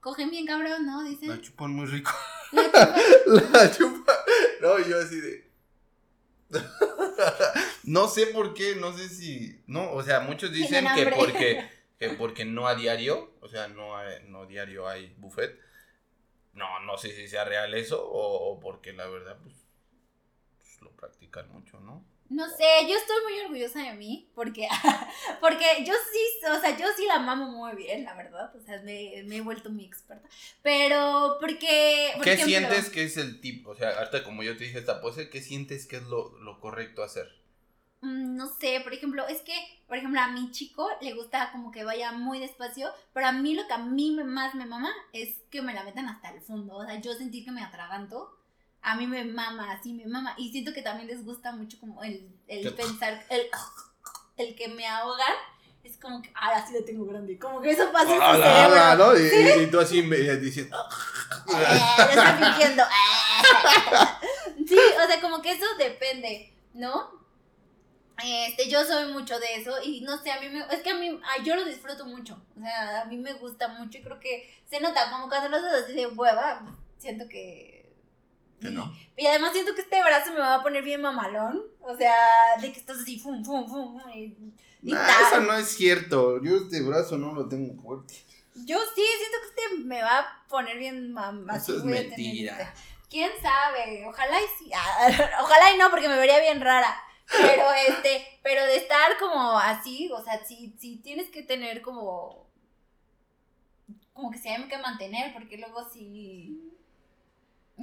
[0.00, 1.04] Cogen bien cabrón, ¿no?
[1.04, 1.28] Dicen.
[1.28, 2.10] la chupan muy rico.
[2.52, 2.94] La chupan.
[3.52, 4.12] La chupa.
[4.62, 5.49] No, yo así de.
[7.84, 9.62] no sé por qué, no sé si.
[9.66, 13.96] No, o sea, muchos dicen que porque, que porque no a diario, o sea, no,
[13.96, 15.58] a- no diario hay buffet.
[16.52, 19.54] No, no sé si sea real eso o, o porque la verdad, pues,
[20.58, 22.04] pues, lo practican mucho, ¿no?
[22.30, 24.68] No sé, yo estoy muy orgullosa de mí porque,
[25.40, 28.80] porque yo sí, o sea, yo sí la mamo muy bien, la verdad, o sea,
[28.82, 30.28] me, me he vuelto muy experta,
[30.62, 32.12] pero porque...
[32.14, 33.70] por ¿Qué ejemplo, sientes que es el tipo?
[33.70, 36.60] O sea, ahorita como yo te dije esta pose, ¿qué sientes que es lo, lo
[36.60, 37.28] correcto hacer?
[38.02, 39.54] mm, No sé, por ejemplo, es que,
[39.86, 43.54] por ejemplo, a mi chico le gusta como que vaya muy despacio, pero a mí
[43.54, 46.76] lo que a mí más me mama es que me la metan hasta el fondo,
[46.76, 48.36] o sea, yo sentir que me atraganto.
[48.82, 50.34] A mí me mama, así me mama.
[50.38, 53.46] Y siento que también les gusta mucho como el, el pensar, el,
[54.36, 55.34] el que me ahogan.
[55.84, 57.38] Es como que, ahora sí lo tengo grande.
[57.38, 58.74] Como que eso pasa en Ah, la, cerebro.
[58.74, 59.16] la, ¿no?
[59.18, 60.76] Y, y- y tú así me, diciendo.
[61.48, 62.82] Eh, lo estoy fingiendo.
[62.82, 62.86] Eh.
[64.68, 67.10] Sí, o sea, como que eso depende, ¿no?
[68.22, 70.94] Este, yo soy mucho de eso y no sé, a mí me, es que a
[70.94, 74.20] mí, ay, yo lo disfruto mucho, o sea, a mí me gusta mucho y creo
[74.20, 76.62] que se nota como cuando lo haces así de hueva,
[76.98, 77.79] siento que...
[78.60, 78.94] No.
[79.16, 82.14] Y además siento que este brazo me va a poner bien mamalón, o sea,
[82.60, 84.36] de que estás así, fum, fum, fum, y,
[84.82, 85.22] y Nah, tal.
[85.26, 86.42] eso no es cierto.
[86.42, 88.14] Yo este brazo no lo tengo fuerte.
[88.54, 91.56] Yo sí, siento que este me va a poner bien mamá.
[91.56, 92.74] Eso es mentira.
[93.08, 94.06] ¿Quién sabe?
[94.06, 94.70] Ojalá y sí.
[94.74, 95.08] Ah,
[95.42, 96.94] ojalá y no, porque me vería bien rara.
[97.30, 102.46] Pero este, pero de estar como así, o sea, sí, sí tienes que tener como.
[104.12, 106.69] Como que se hay que mantener, porque luego sí.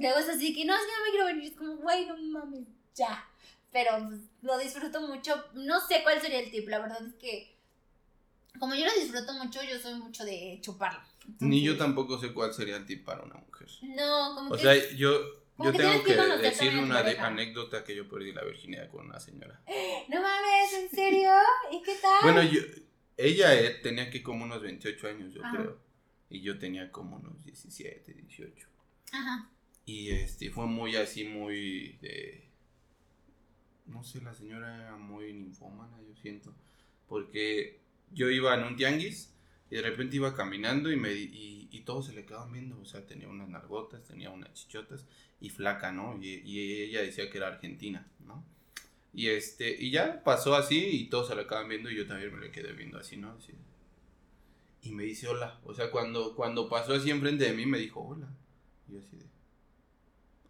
[0.00, 1.44] Luego es así que no, es que no me quiero venir.
[1.50, 3.24] Es como, güey, no mames, ya.
[3.72, 5.44] Pero pues, lo disfruto mucho.
[5.54, 7.56] No sé cuál sería el tip, la verdad es que.
[8.58, 11.00] Como yo lo disfruto mucho, yo soy mucho de chuparlo.
[11.40, 13.68] Ni yo tampoco sé cuál sería el tip para una mujer.
[13.82, 14.62] No, como O que.
[14.62, 15.12] sea, yo,
[15.56, 18.90] Como yo que tengo que que decir una de- anécdota que yo perdí la virginidad
[18.90, 19.60] con una señora.
[20.08, 21.30] No mames, ¿en serio?
[21.70, 22.18] ¿Y qué tal?
[22.22, 22.60] Bueno, yo,
[23.18, 25.56] ella eh, tenía que como unos 28 años, yo Ajá.
[25.56, 25.78] creo.
[26.30, 28.66] Y yo tenía como unos 17, 18.
[29.12, 29.50] Ajá.
[29.88, 32.44] Y este, fue muy así, muy de...
[33.86, 36.54] No sé, la señora era muy ninfómana, yo siento.
[37.08, 37.80] Porque
[38.12, 39.32] yo iba en un tianguis
[39.70, 42.78] y de repente iba caminando y, me, y, todos se le quedaban viendo.
[42.78, 45.06] O sea, tenía unas nargotas, tenía unas chichotas
[45.40, 46.22] y flaca, ¿no?
[46.22, 48.44] Y, y ella decía que era argentina, ¿no?
[49.14, 52.34] Y este, y ya pasó así y todos se le acaban viendo y yo también
[52.34, 53.30] me le quedé viendo así, ¿no?
[53.30, 53.54] Así.
[54.82, 55.58] Y me dice hola.
[55.64, 58.28] O sea, cuando, cuando pasó así enfrente de mí me dijo hola.
[58.86, 59.27] Y yo así de.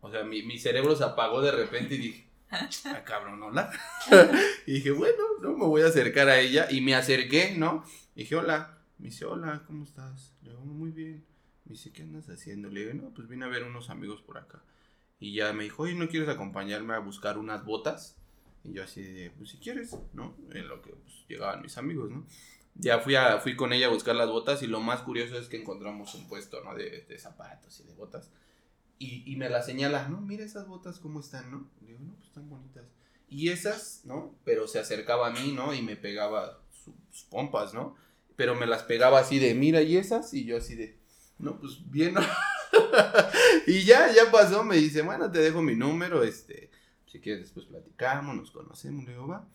[0.01, 3.71] O sea, mi, mi cerebro se apagó de repente y dije, ah, cabrón, hola.
[4.67, 6.69] y dije, bueno, no me voy a acercar a ella.
[6.71, 7.85] Y me acerqué, ¿no?
[8.15, 8.79] Y dije, hola.
[8.99, 10.35] Me dice, hola, ¿cómo estás?
[10.43, 11.25] Le digo, muy bien.
[11.65, 12.69] Me dice, ¿qué andas haciendo?
[12.69, 14.63] Le digo, no, pues vine a ver unos amigos por acá.
[15.21, 18.17] Y ya me dijo, oye, ¿no quieres acompañarme a buscar unas botas?
[18.65, 20.35] Y yo así de, pues si quieres, ¿no?
[20.53, 22.27] En lo que pues, llegaban mis amigos, ¿no?
[22.75, 25.49] Ya fui, a, fui con ella a buscar las botas y lo más curioso es
[25.49, 26.75] que encontramos un puesto, ¿no?
[26.75, 28.31] De, de zapatos y de botas.
[28.99, 31.71] Y, y me la señala, no, mira esas botas cómo están, ¿no?
[31.81, 32.85] Le digo, no, pues están bonitas.
[33.29, 34.35] Y esas, ¿no?
[34.45, 35.75] Pero se acercaba a mí, ¿no?
[35.75, 37.95] Y me pegaba sus, pompas, ¿no?
[38.37, 40.33] Pero me las pegaba así de, mira, ¿y esas?
[40.33, 40.99] Y yo así de,
[41.39, 42.21] no, pues bien, ¿no?
[43.67, 46.71] y ya, ya pasó, me dice, bueno, te dejo mi número, este,
[47.07, 49.47] si quieres después platicamos, nos conocemos, le digo, va.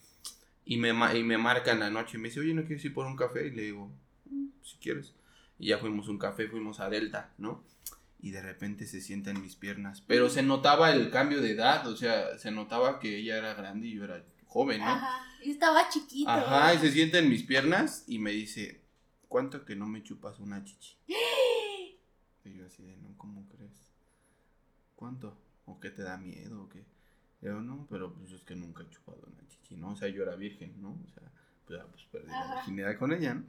[0.66, 3.06] Y me, y me marca la noche y me dice, oye, ¿no quieres ir por
[3.06, 3.48] un café?
[3.48, 3.92] Y le digo,
[4.26, 5.14] "Mm, si quieres.
[5.60, 7.64] Y ya fuimos un café, fuimos a Delta, ¿no?
[8.24, 10.02] Y de repente se sienta en mis piernas.
[10.02, 13.88] Pero se notaba el cambio de edad, o sea, se notaba que ella era grande
[13.88, 14.88] y yo era joven, ¿no?
[14.88, 15.20] Ajá.
[15.44, 16.30] Y estaba chiquito.
[16.30, 18.82] Ajá, y se sienta en mis piernas y me dice,
[19.28, 20.98] ¿cuánto que no me chupas una chichi?
[22.46, 23.72] Y yo así de, no, ¿cómo crees?
[24.96, 25.38] ¿Cuánto?
[25.66, 26.84] ¿O qué te da miedo o qué?
[27.42, 29.92] Digo, no, pero pues es que nunca he chupado una chichi, ¿no?
[29.92, 30.90] O sea, yo era virgen, ¿no?
[30.92, 31.30] O sea,
[31.66, 33.44] pues, ya, pues perdí la virginidad con ella, ¿no?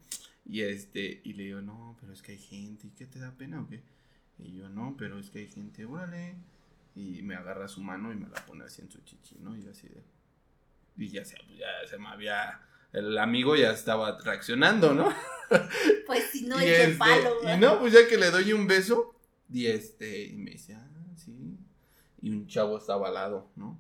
[0.47, 3.33] Y este, y le digo, no, pero es que hay gente, ¿y qué te da
[3.33, 3.83] pena o qué?
[4.45, 6.37] Y yo, no, pero es que hay gente, órale.
[6.95, 9.57] Y me agarra su mano y me la pone así en su chichi, ¿no?
[9.57, 10.05] Y yo así de...
[10.97, 12.61] Y ya se, pues, ya se me había...
[12.93, 15.13] El amigo ya estaba reaccionando, ¿no?
[16.07, 17.59] Pues si no y, es este, palo, y ¿verdad?
[17.59, 19.15] no, pues ya que le doy un beso,
[19.53, 21.59] y este, y me dice, ah, sí.
[22.23, 23.79] Y un chavo estaba al lado, ¿no?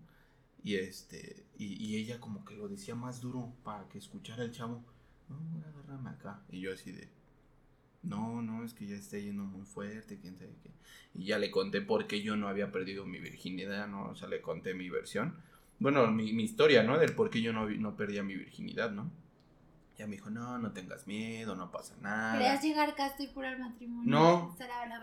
[0.63, 4.53] Y este, y, y ella como que lo decía más duro para que escuchara el
[4.53, 4.85] chavo.
[5.29, 6.43] No, agárrame acá.
[6.51, 7.09] Y yo así de,
[8.05, 10.71] no, no, es que ya está yendo muy fuerte, quién sabe qué.
[11.15, 14.07] Y ya le conté por qué yo no había perdido mi virginidad, ¿no?
[14.07, 15.37] O sea, le conté mi versión.
[15.79, 16.99] Bueno, mi, mi historia, ¿no?
[16.99, 19.11] Del por qué yo no, no perdía mi virginidad, ¿no?
[19.99, 22.33] Ya me dijo, no, no tengas miedo, no pasa nada.
[22.33, 24.11] ¿Querías llegar casto y puro al matrimonio?
[24.11, 24.57] No.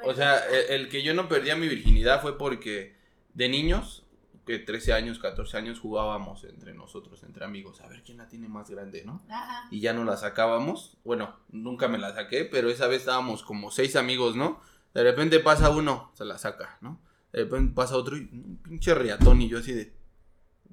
[0.03, 2.95] O sea, el, el que yo no perdía mi virginidad fue porque
[3.33, 4.05] de niños,
[4.45, 8.47] que 13 años, 14 años, jugábamos entre nosotros, entre amigos, a ver quién la tiene
[8.47, 9.21] más grande, ¿no?
[9.29, 9.67] Ajá.
[9.71, 10.97] Y ya no la sacábamos.
[11.03, 14.61] Bueno, nunca me la saqué, pero esa vez estábamos como seis amigos, ¿no?
[14.93, 16.99] De repente pasa uno, se la saca, ¿no?
[17.31, 19.93] De repente pasa otro y un pinche riatón y yo así de...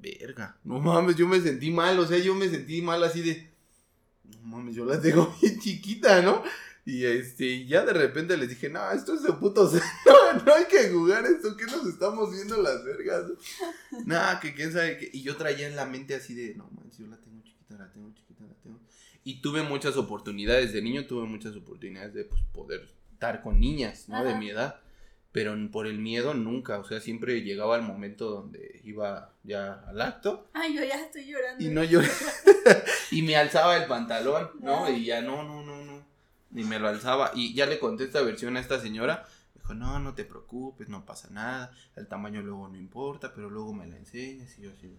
[0.01, 3.53] Verga, no mames, yo me sentí mal, o sea, yo me sentí mal así de...
[4.25, 6.43] No mames, yo la tengo bien chiquita, ¿no?
[6.89, 9.75] Y este, ya de repente les dije, no, esto es de putos,
[10.07, 13.25] no, no hay que jugar esto, que nos estamos viendo las vergas.
[14.07, 15.11] Nada, que quién sabe qué.
[15.13, 17.93] Y yo traía en la mente así de, no manches, yo la tengo chiquita, la
[17.93, 18.81] tengo chiquita, la tengo.
[19.23, 24.09] Y tuve muchas oportunidades, de niño tuve muchas oportunidades de pues, poder estar con niñas,
[24.09, 24.25] ¿no?
[24.25, 24.81] De mi edad.
[25.31, 30.01] Pero por el miedo nunca, o sea, siempre llegaba el momento donde iba ya al
[30.01, 31.63] acto Ay, yo ya estoy llorando.
[31.63, 32.09] y no lloré.
[33.11, 34.91] y me alzaba el pantalón, ¿no?
[34.91, 35.98] Y ya no, no, no, no.
[36.51, 37.33] Ni me lo alzaba.
[37.35, 39.27] Y ya le conté esta versión a esta señora.
[39.55, 41.73] Dijo, no, no te preocupes, no pasa nada.
[41.97, 44.59] El tamaño luego no importa, pero luego me la enseñas.
[44.59, 44.97] Y yo así,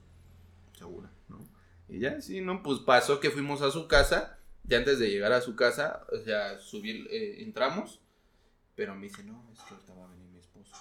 [0.77, 1.39] segura, ¿no?
[1.87, 2.61] Y ya, sí, ¿no?
[2.61, 4.37] Pues pasó que fuimos a su casa.
[4.63, 8.01] Ya antes de llegar a su casa, o sea, subir, eh, entramos.
[8.75, 10.75] Pero me dice, no, es que ahorita va a venir mi esposo.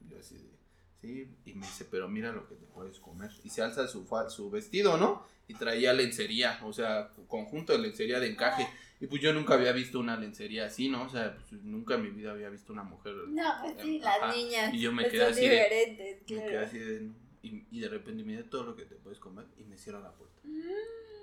[0.00, 1.36] Y yo así sí.
[1.44, 3.30] Y me dice, pero mira lo que te puedes comer.
[3.42, 5.26] Y se alza su, su vestido, ¿no?
[5.48, 8.68] Y traía lencería, o sea, conjunto de lencería de encaje.
[9.00, 11.04] Y pues yo nunca había visto una lencería así, ¿no?
[11.04, 13.14] O sea, pues nunca en mi vida había visto una mujer.
[13.28, 14.26] No, pues sí, Ajá.
[14.26, 14.74] las niñas.
[14.74, 16.48] Y yo me pues, quedé son así de- diferentes, Me claro.
[16.50, 17.00] quedé así de.
[17.00, 17.14] no.
[17.42, 20.00] Y, y de repente me dice todo lo que te puedes comer y me cierra
[20.00, 20.38] la puerta.
[20.44, 20.60] Mm,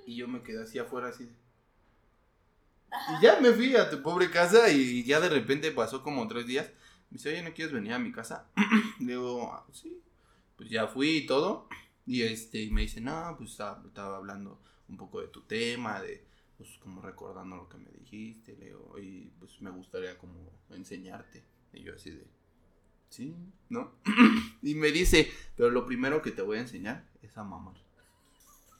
[0.07, 1.25] Y yo me quedé así afuera, así.
[1.25, 1.31] de-
[2.91, 3.19] ajá.
[3.19, 6.47] Y ya me fui a tu pobre casa y ya de repente pasó como tres
[6.47, 6.67] días.
[7.11, 8.47] Me dice, oye, ¿no quieres venir a mi casa?
[8.99, 10.01] Le digo, "Ah, sí.
[10.55, 11.67] Pues ya fui y todo.
[12.07, 14.59] Y este, y me dice, no, pues estaba, estaba hablando
[14.89, 16.23] un poco de tu tema, de,
[16.57, 21.43] pues como recordando lo que me dijiste, le digo, y pues me gustaría como enseñarte.
[21.71, 22.25] Y yo así de,
[23.09, 23.35] sí,
[23.69, 23.93] ¿no?
[24.63, 27.75] y me dice, pero lo primero que te voy a enseñar es a mamar.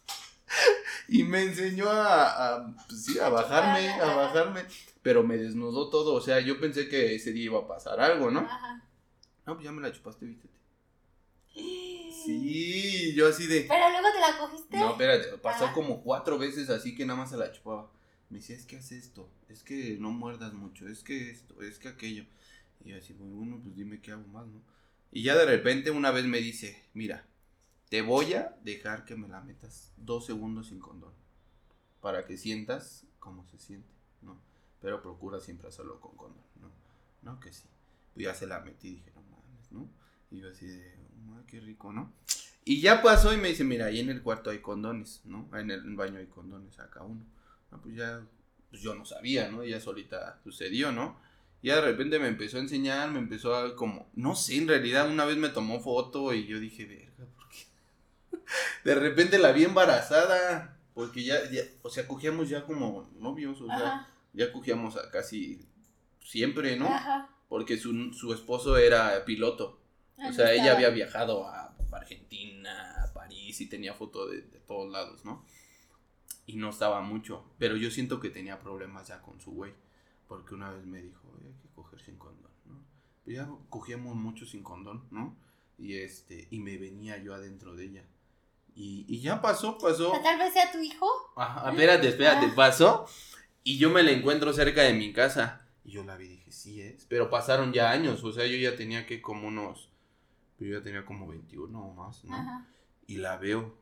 [1.08, 4.66] y me enseñó a, a, pues sí, a bajarme, a bajarme.
[5.04, 6.16] Pero me desnudó todo.
[6.16, 8.40] O sea, yo pensé que ese día iba a pasar algo, ¿no?
[8.40, 8.84] Ajá.
[9.46, 10.58] No, pues ya me la chupaste, vístete.
[12.28, 13.62] Sí, yo así de.
[13.62, 14.78] Pero luego te la cogiste.
[14.78, 17.92] No, espérate, pasó como cuatro veces así que nada más se la chupaba.
[18.30, 21.80] Me decía, es que haz esto, es que no muerdas mucho, es que esto, es
[21.80, 22.26] que aquello.
[22.84, 24.62] Y yo así, "Bueno, bueno, pues dime qué hago más, ¿no?
[25.12, 27.26] Y ya de repente una vez me dice, mira,
[27.90, 31.14] te voy a dejar que me la metas dos segundos sin condón.
[32.02, 33.90] Para que sientas cómo se siente,
[34.22, 34.42] ¿no?
[34.82, 36.70] Pero procura siempre hacerlo con condón, ¿no?
[37.22, 37.68] No, que sí.
[38.14, 39.90] Pues ya se la metí y dije, no mames, ¿no?
[40.32, 40.94] Y yo así de,
[41.32, 42.14] "Ah, qué rico, ¿no?
[42.66, 45.50] Y ya pasó y me dice, mira, ahí en el cuarto hay condones, ¿no?
[45.58, 47.26] En el baño hay condones, saca uno.
[47.72, 48.22] No, pues ya,
[48.70, 49.64] pues yo no sabía, ¿no?
[49.64, 51.18] Ya solita sucedió, ¿no?
[51.62, 54.68] Y ya de repente me empezó a enseñar, me empezó a como, no sé, en
[54.68, 58.38] realidad una vez me tomó foto y yo dije, verga, ¿por qué?
[58.84, 63.68] De repente la vi embarazada, porque ya, ya, o sea, cogíamos ya como novios, o
[63.68, 64.10] sea, Ajá.
[64.34, 65.66] ya cogíamos a casi
[66.22, 66.88] siempre, ¿no?
[66.88, 67.30] Ajá.
[67.48, 69.80] Porque su, su esposo era piloto.
[70.20, 74.60] Ah, O sea, ella había viajado a Argentina, a París y tenía foto de, de
[74.60, 75.46] todos lados, ¿no?
[76.46, 77.44] Y no estaba mucho.
[77.60, 79.74] Pero yo siento que tenía problemas ya con su güey.
[80.28, 82.84] Porque una vez me dijo, "Oye, hay que coger sin condón, ¿no?
[83.24, 85.36] Pues ya cogíamos mucho sin condón, ¿no?
[85.78, 88.04] Y este, y me venía yo adentro de ella.
[88.76, 90.12] Y, y ya pasó, pasó.
[90.24, 91.08] Tal vez sea tu hijo.
[91.36, 92.54] Ajá, espérate, espérate, Ah.
[92.56, 93.06] pasó.
[93.64, 95.68] Y yo me la encuentro cerca de mi casa.
[95.84, 97.06] Y yo la vi y dije, sí es.
[97.06, 98.24] Pero pasaron ya años.
[98.24, 99.90] O sea, yo ya tenía que como unos.
[100.60, 102.36] Yo ya tenía como 21 o más, ¿no?
[102.36, 102.68] Ajá.
[103.06, 103.78] Y la veo.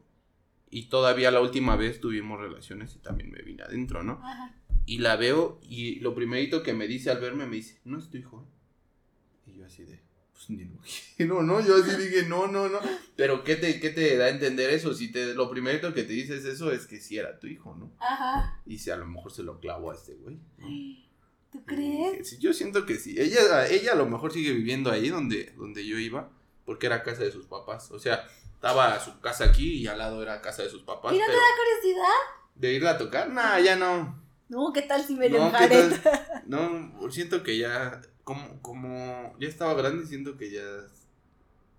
[0.69, 4.19] Y todavía la última vez tuvimos relaciones y también me vine adentro, ¿no?
[4.23, 4.55] Ajá.
[4.85, 8.09] Y la veo y lo primerito que me dice al verme me dice, no es
[8.09, 8.45] tu hijo.
[8.45, 9.51] ¿eh?".
[9.51, 10.01] Y yo así de,
[10.33, 10.79] pues ni lo
[11.17, 11.65] quiero, ¿no?
[11.65, 12.79] Yo así dije, no, no, no.
[13.15, 14.93] Pero ¿qué te, qué te da a entender eso?
[14.93, 17.93] Si te, lo primerito que te dices eso es que sí era tu hijo, ¿no?
[17.99, 18.61] Ajá.
[18.65, 20.39] Y si a lo mejor se lo clavó a este güey.
[20.57, 20.67] ¿no?
[21.51, 22.11] ¿Tú crees?
[22.11, 23.15] dije, sí, yo siento que sí.
[23.17, 26.29] Ella, ella a lo mejor sigue viviendo ahí donde, donde yo iba,
[26.65, 27.91] porque era casa de sus papás.
[27.91, 31.13] O sea, estaba su casa aquí y al lado era casa de sus papás.
[31.13, 32.13] ¿Y no te da curiosidad?
[32.55, 34.23] de irla a tocar, nah, ya no.
[34.47, 36.01] No, ¿qué tal si me lo No, ¿qué enjareta?
[36.01, 36.43] tal?
[36.47, 40.63] No, siento que ya, como, como ya estaba grande, siento que ya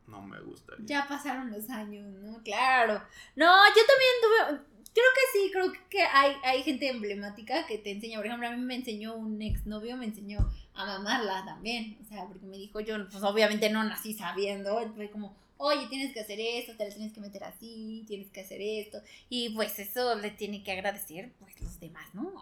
[0.06, 0.84] no me gustaría.
[0.84, 2.42] Ya pasaron los años, ¿no?
[2.42, 3.02] Claro.
[3.36, 4.75] No, yo también tuve.
[4.96, 8.16] Creo que sí, creo que hay, hay gente emblemática que te enseña.
[8.16, 11.98] Por ejemplo, a mí me enseñó un exnovio, me enseñó a mamarla también.
[12.00, 14.90] O sea, porque me dijo yo, pues obviamente no nací sabiendo.
[14.94, 18.40] Fue como, oye, tienes que hacer esto, te la tienes que meter así, tienes que
[18.40, 19.02] hacer esto.
[19.28, 22.32] Y pues eso le tiene que agradecer, pues los demás, ¿no?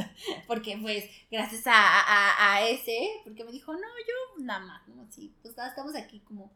[0.46, 5.02] porque pues gracias a, a, a ese, porque me dijo, no, yo nada más, ¿no?
[5.02, 6.52] Así, pues estamos aquí como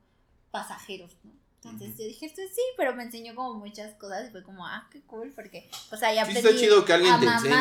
[0.52, 1.47] pasajeros, ¿no?
[1.64, 4.88] Entonces yo dije, esto sí, pero me enseñó como muchas cosas y fue como, ah,
[4.92, 7.52] qué cool, porque, o sea, ya Sí aprendí está chido que alguien a te enseñe.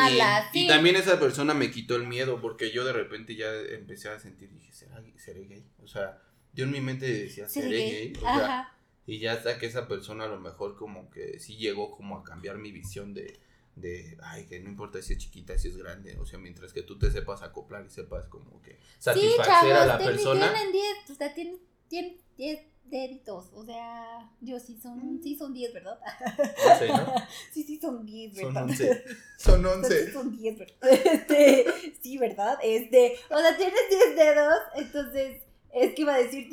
[0.52, 0.64] sí.
[0.64, 4.18] Y también esa persona me quitó el miedo porque yo de repente ya empecé a
[4.20, 5.64] sentir, dije, ¿será, seré gay?
[5.82, 6.22] O sea,
[6.52, 7.90] yo en mi mente decía, Sí, seré gay.
[8.12, 8.12] gay.
[8.18, 8.76] O sea, Ajá.
[9.06, 12.22] y ya hasta que esa persona a lo mejor como que sí llegó como a
[12.24, 13.36] cambiar mi visión de,
[13.74, 16.16] de, ay, que no importa si es chiquita, si es grande.
[16.20, 19.72] O sea, mientras que tú te sepas acoplar y sepas como que Sí, satisfacer chavos,
[19.72, 20.52] a la persona.
[20.52, 21.58] tienen 10, o sea, tienen
[21.90, 22.60] 10
[22.90, 25.98] deditos, o sea, yo sí son, sí son 10, ¿verdad?
[26.36, 27.14] No sé, ¿no?
[27.52, 28.62] Sí, sí son 10, Son ¿verdad?
[28.64, 29.04] 11.
[29.38, 30.12] Son Sí 11.
[30.12, 30.76] son 10, ¿verdad?
[31.04, 31.66] Este,
[32.00, 32.58] sí, ¿verdad?
[32.62, 36.48] Este, o sea, tienes 10 dedos, entonces, es que iba a decir,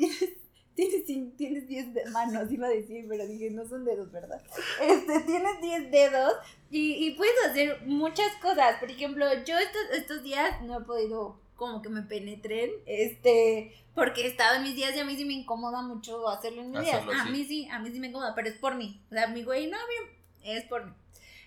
[0.74, 4.40] tienes, tienes, tienes 10 de- manos, iba a decir, pero dije, no son dedos, ¿verdad?
[4.80, 6.34] Este, tienes 10 dedos
[6.70, 8.78] y, y puedes hacer muchas cosas.
[8.78, 14.22] Por ejemplo, yo estos, estos días no he podido como que me penetren, este, porque
[14.22, 16.80] he estado en mis días y a mí sí me incomoda mucho hacerlo en mis
[16.82, 16.96] días.
[16.96, 17.30] Hacerlo A así.
[17.32, 19.02] mí sí, a mí sí me incomoda, pero es por mí.
[19.10, 20.12] O sea, mi güey, no, mira,
[20.58, 20.92] es por mí.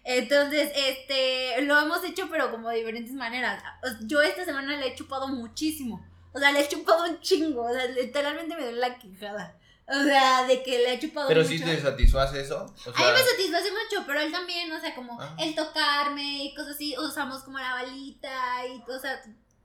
[0.03, 3.61] Entonces, este, lo hemos hecho, pero como de diferentes maneras.
[3.83, 6.05] O- Yo esta semana le he chupado muchísimo.
[6.33, 7.63] O sea, le he chupado un chingo.
[7.63, 9.55] O sea, literalmente me duele la quijada.
[9.87, 11.51] O sea, de que le he chupado Pero mucho.
[11.53, 12.57] sí te satisface eso.
[12.57, 15.35] O A mí me satisface mucho, pero él también, o sea, como Ah.
[15.39, 19.19] el tocarme y cosas así, usamos como la balita y cosas,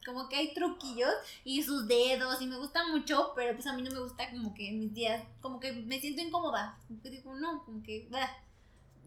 [0.05, 1.13] como que hay truquillos
[1.45, 4.55] y sus dedos y me gusta mucho, pero pues a mí no me gusta como
[4.55, 8.07] que en mis días, como que me siento incómoda, como que digo, no, como que,
[8.11, 8.31] bah.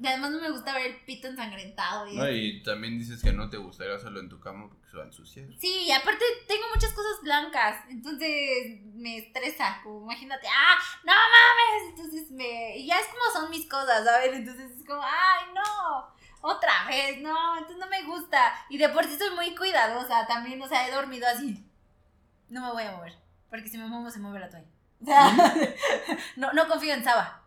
[0.05, 3.49] Además no me gusta ver el pito ensangrentado y no, y también dices que no
[3.49, 5.47] te gustaría hacerlo en tu cama porque se va a ensuciar.
[5.57, 11.89] Sí, y aparte tengo muchas cosas blancas, entonces me estresa, como imagínate, ah, no mames,
[11.95, 14.33] entonces me, y ya es como son mis cosas, ¿sabes?
[14.35, 16.15] Entonces es como, ay, no,
[16.47, 20.61] otra vez, no, entonces no me gusta, y de por sí soy muy cuidadosa también,
[20.61, 21.65] o sea, he dormido así,
[22.49, 23.17] no me voy a mover,
[23.49, 24.67] porque si me muevo se mueve la toalla,
[26.35, 27.43] no, no confío en Saba,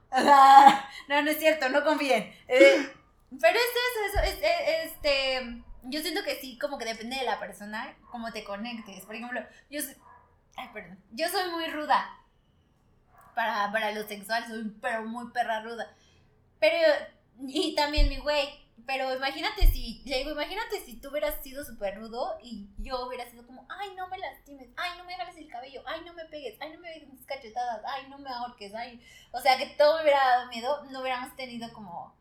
[1.09, 2.93] no, no es cierto, no confíen, Eh,
[3.41, 7.25] Pero es eso, eso, es, es- este, yo siento que sí, como que depende de
[7.25, 9.07] la persona, cómo te conectes.
[9.07, 9.41] Por ejemplo,
[9.71, 9.97] yo soy,
[10.57, 12.07] ay, perdón, yo soy muy ruda.
[13.35, 15.95] Para, para lo sexual, soy pero muy perra ruda.
[16.59, 16.93] Pero,
[17.47, 18.49] y también mi güey,
[18.87, 23.29] pero imagínate si, le digo, imagínate si tú hubieras sido súper rudo y yo hubiera
[23.29, 26.25] sido como, ay, no me lastimes, ay, no me jales el cabello, ay, no me
[26.27, 29.01] pegues, ay, no me des cachetadas, ay, no me ahorques, ay.
[29.33, 32.15] O sea, que todo me hubiera dado miedo, no hubiéramos tenido como,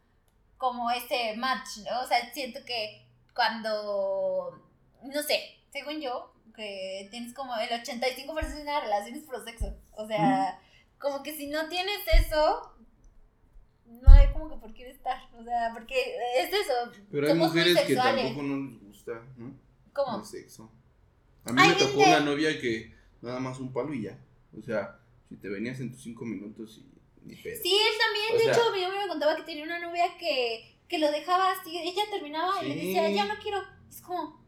[0.58, 2.02] como ese match, ¿no?
[2.02, 4.62] O sea, siento que cuando,
[5.04, 9.74] no sé, según yo, que tienes como el 85% de una relación es por sexo.
[9.94, 10.60] O sea,
[11.00, 12.76] como que si no tienes eso,
[13.90, 15.18] no hay como que por qué estar.
[15.38, 15.96] O sea, porque
[16.38, 16.92] es eso.
[17.12, 19.54] Pero hay somos mujeres que tampoco no les gusta, ¿no?
[19.94, 20.20] ¿Cómo?
[20.20, 20.72] El sexo.
[21.46, 24.18] A mí me tocó gente- una novia que nada más un palo y ya.
[24.58, 27.62] O sea, si te venías en tus cinco minutos y ni pedo.
[27.62, 30.06] Sí, él también, O de sea- hecho, mi novio me contaba que tenía una novia
[30.18, 34.42] que, que lo dejaba así, ella terminaba y le decía, ya no quiero, es como,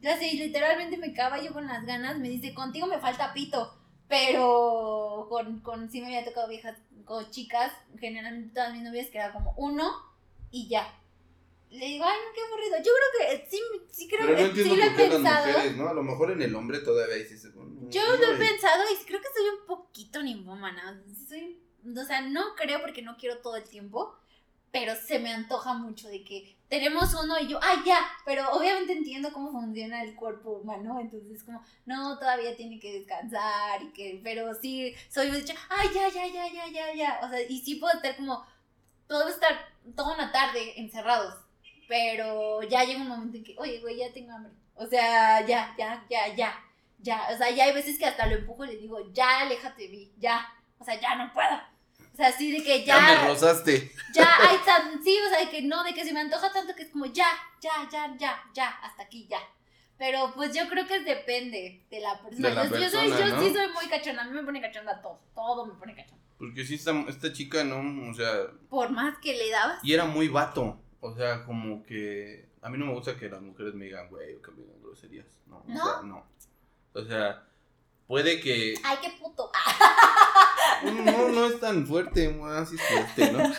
[0.00, 3.76] ya sé, literalmente me cagaba yo con las ganas, me dice, contigo me falta pito,
[4.08, 9.16] pero con, con sí me había tocado viejas, con chicas, generalmente todas mis novias que
[9.16, 9.90] era como uno
[10.50, 10.86] y ya.
[11.70, 12.76] Le digo, ay, no, qué aburrido.
[12.78, 15.46] Yo creo que sí, sí creo Pero no que sí lo he pensado.
[15.46, 15.88] mujeres, ¿no?
[15.88, 17.52] A lo mejor en el hombre todavía dices.
[17.54, 21.02] bueno, Yo no, lo he pensado y creo que soy un poquito ninfómana.
[21.28, 24.14] Soy, o sea, no creo porque no quiero todo el tiempo,
[24.78, 28.92] pero se me antoja mucho de que tenemos uno y yo, ay, ya, pero obviamente
[28.92, 34.20] entiendo cómo funciona el cuerpo humano, entonces como, no, todavía tiene que descansar y que,
[34.22, 37.58] pero sí, soy de hecho, ay, ya, ya, ya, ya, ya, ya, o sea, y
[37.60, 38.44] sí puedo estar como,
[39.08, 39.56] puedo estar
[39.96, 41.34] toda una tarde encerrados,
[41.88, 45.74] pero ya llega un momento en que, oye, güey, ya tengo hambre, o sea, ya,
[45.78, 46.54] ya, ya, ya,
[46.98, 49.84] ya, o sea, ya hay veces que hasta lo empujo y le digo, ya, aléjate
[49.84, 50.46] de mí, ya,
[50.78, 51.75] o sea, ya no puedo.
[52.16, 53.92] O sea, así de que Ya me rozaste.
[54.14, 56.74] ya hay tan, sí, o sea, de que no, de que se me antoja tanto
[56.74, 57.28] que es como ya,
[57.60, 59.38] ya, ya, ya, ya, hasta aquí, ya.
[59.98, 62.48] Pero pues yo creo que depende de la persona.
[62.48, 63.42] De la yo, yo soy, persona, yo ¿no?
[63.42, 66.24] sí soy muy cachona, a mí me pone cachonda todo, todo me pone cachonda.
[66.38, 68.10] Porque sí, esta, esta chica, ¿no?
[68.10, 69.78] O sea, Por más que le dabas.
[69.84, 70.80] y era muy vato.
[71.00, 72.48] O sea, como que.
[72.62, 74.82] A mí no me gusta que las mujeres me digan, güey, o que me digan
[74.82, 75.26] groserías.
[75.46, 75.82] No, ¿No?
[75.84, 76.26] o sea, no.
[76.94, 77.46] O sea,
[78.06, 78.74] puede que.
[78.82, 79.45] Ay, qué puto.
[81.46, 83.38] Es tan fuerte, más es fuerte, ¿no?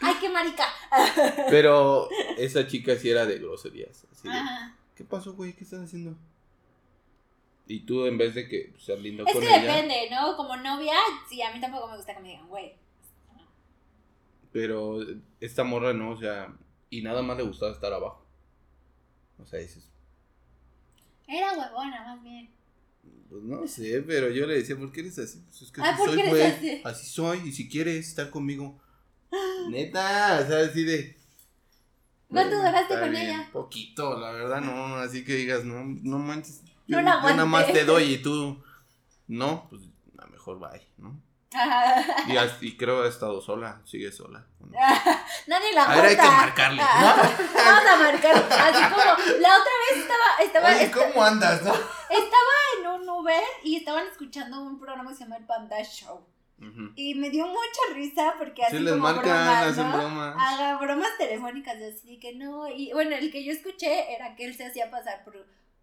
[0.00, 0.66] ay, qué marica.
[1.50, 4.06] Pero esa chica sí era de groserías.
[4.12, 4.34] Así de.
[4.94, 5.52] ¿Qué pasó, güey?
[5.52, 6.16] ¿Qué estás haciendo?
[7.66, 10.36] Y tú, en vez de que pues, seas lindo Es con que ella, depende, ¿no?
[10.36, 10.94] Como novia,
[11.28, 12.74] sí, a mí tampoco me gusta que me digan, güey.
[14.52, 15.00] pero
[15.40, 16.54] esta morra no, o sea,
[16.90, 18.24] y nada más le gustaba estar abajo.
[19.38, 19.90] O sea, dices,
[21.26, 22.55] Era huevona, más bien.
[23.28, 25.42] Pues no sé, pero yo le decía, ¿por qué eres así?
[25.48, 26.42] Pues es que Ah, así ¿por qué soy, güey.
[26.42, 26.80] así?
[26.84, 28.78] Así soy, y si quieres estar conmigo.
[29.70, 31.16] Neta, o sea, así de.
[32.28, 33.50] ¿Cuánto duraste con bien, ella?
[33.52, 34.96] Poquito, la verdad, no.
[34.96, 36.62] Así que digas, no, no manches.
[36.88, 38.62] No yo, la yo nada más te doy y tú.
[39.28, 39.82] No, pues
[40.18, 41.20] a lo mejor bye, ¿no?
[42.28, 42.36] Y,
[42.66, 44.44] y creo ha estado sola, sigue sola.
[44.60, 44.68] ¿no?
[45.46, 47.16] Nadie la A ver, hay que marcarle, Ah,
[47.54, 48.34] Vamos a marcar.
[48.36, 51.72] Así como la otra vez estaba, estaba, Oye, esta- ¿cómo andas, no?
[51.72, 56.26] estaba en un Uber y estaban escuchando un programa que se llama El Panda Show.
[56.94, 59.96] Y me dio mucha risa porque así Sí, les como marcan, bromas, hacen ¿no?
[59.98, 60.36] bromas.
[60.38, 62.66] Haga bromas telefónicas así que no.
[62.66, 65.34] Y bueno, el que yo escuché era que él se hacía pasar por,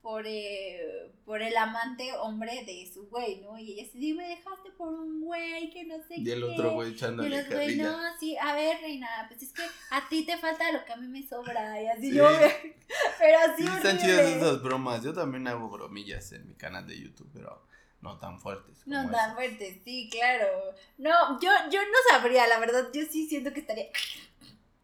[0.04, 3.58] por, eh, por el amante hombre de su güey, ¿no?
[3.58, 6.44] Y ella "Sí, me dejaste por un güey que no sé Y el qué".
[6.46, 7.84] otro güey Y echándole los güey, carrilla.
[7.86, 10.98] no, sí, a ver, reina, pues es que a ti te falta lo que a
[10.98, 11.82] mí me sobra.
[11.82, 12.18] Y así Sí.
[12.18, 12.28] yo,
[13.18, 15.02] pero así Sí, están chidas esas bromas.
[15.04, 17.66] Yo también hago bromillas en mi canal de YouTube, pero
[18.02, 18.86] no tan fuertes.
[18.86, 19.34] No tan esas.
[19.36, 20.48] fuerte, sí, claro.
[20.98, 23.86] No, yo, yo no sabría, la verdad, yo sí siento que estaría.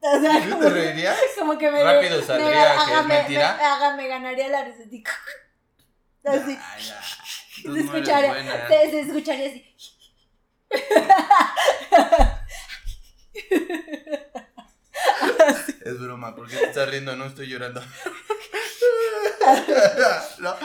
[0.02, 1.18] O sea, ¿Sí como, te reirías?
[1.38, 1.84] como que me.
[1.84, 3.94] Rápido saldría me- que es haga, me- mentira.
[3.98, 5.04] me- ganaría la risa así.
[6.26, 6.60] Así.
[7.60, 9.66] Se Tú escucharía, se, se escucharía así.
[15.86, 17.16] Es broma, ¿por qué te estás riendo?
[17.16, 17.82] No estoy llorando.
[20.40, 20.56] no.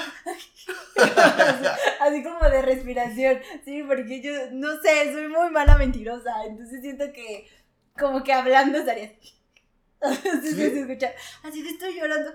[2.00, 3.40] Así como de respiración.
[3.64, 6.44] Sí, porque yo no sé, soy muy mala mentirosa.
[6.46, 7.48] Entonces siento que
[7.98, 9.34] como que hablando estaría así.
[10.42, 10.54] ¿Sí?
[10.54, 11.12] se escucha.
[11.42, 12.32] Así que estoy llorando.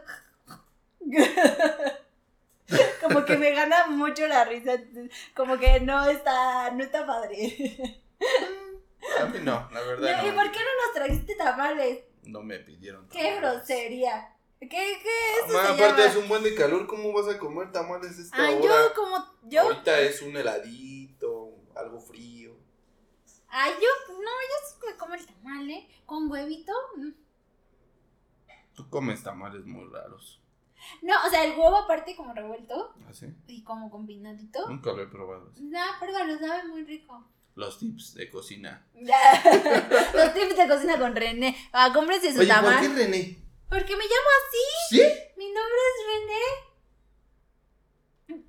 [3.01, 4.73] Como que me gana mucho la risa.
[5.35, 7.57] Como que no está, no está padre.
[9.19, 10.35] A mí no, la verdad ¿Y no.
[10.35, 12.03] por qué no nos trajiste tamales?
[12.23, 13.41] No me pidieron Qué tamales.
[13.41, 14.35] grosería.
[14.59, 14.99] ¿Qué, qué
[15.45, 16.11] eso Mamá, se aparte llama?
[16.13, 18.61] es un buen de calor, ¿cómo vas a comer tamales esta Ah, hora?
[18.61, 22.48] yo como yo Ahorita es un heladito, algo frío.
[23.51, 25.87] Ay, yo, no, yo sí me como el tamal, ¿eh?
[26.05, 26.73] Con huevito.
[26.97, 27.09] mm.
[28.75, 30.39] Tú comes tamales muy raros.
[31.01, 33.25] No, o sea, el huevo aparte como revuelto ¿Así?
[33.47, 34.69] y como combinadito.
[34.69, 35.49] Nunca lo he probado.
[35.51, 35.61] así.
[35.63, 37.27] No, pruébalo, sabe muy rico.
[37.55, 38.87] Los tips de cocina.
[38.93, 41.57] Los tips de cocina con René.
[41.73, 42.95] Ah, cómprense su tamal.
[42.95, 43.37] René?
[43.67, 44.95] Porque me llamo así.
[44.95, 45.01] ¿Sí?
[45.37, 46.43] Mi nombre es René.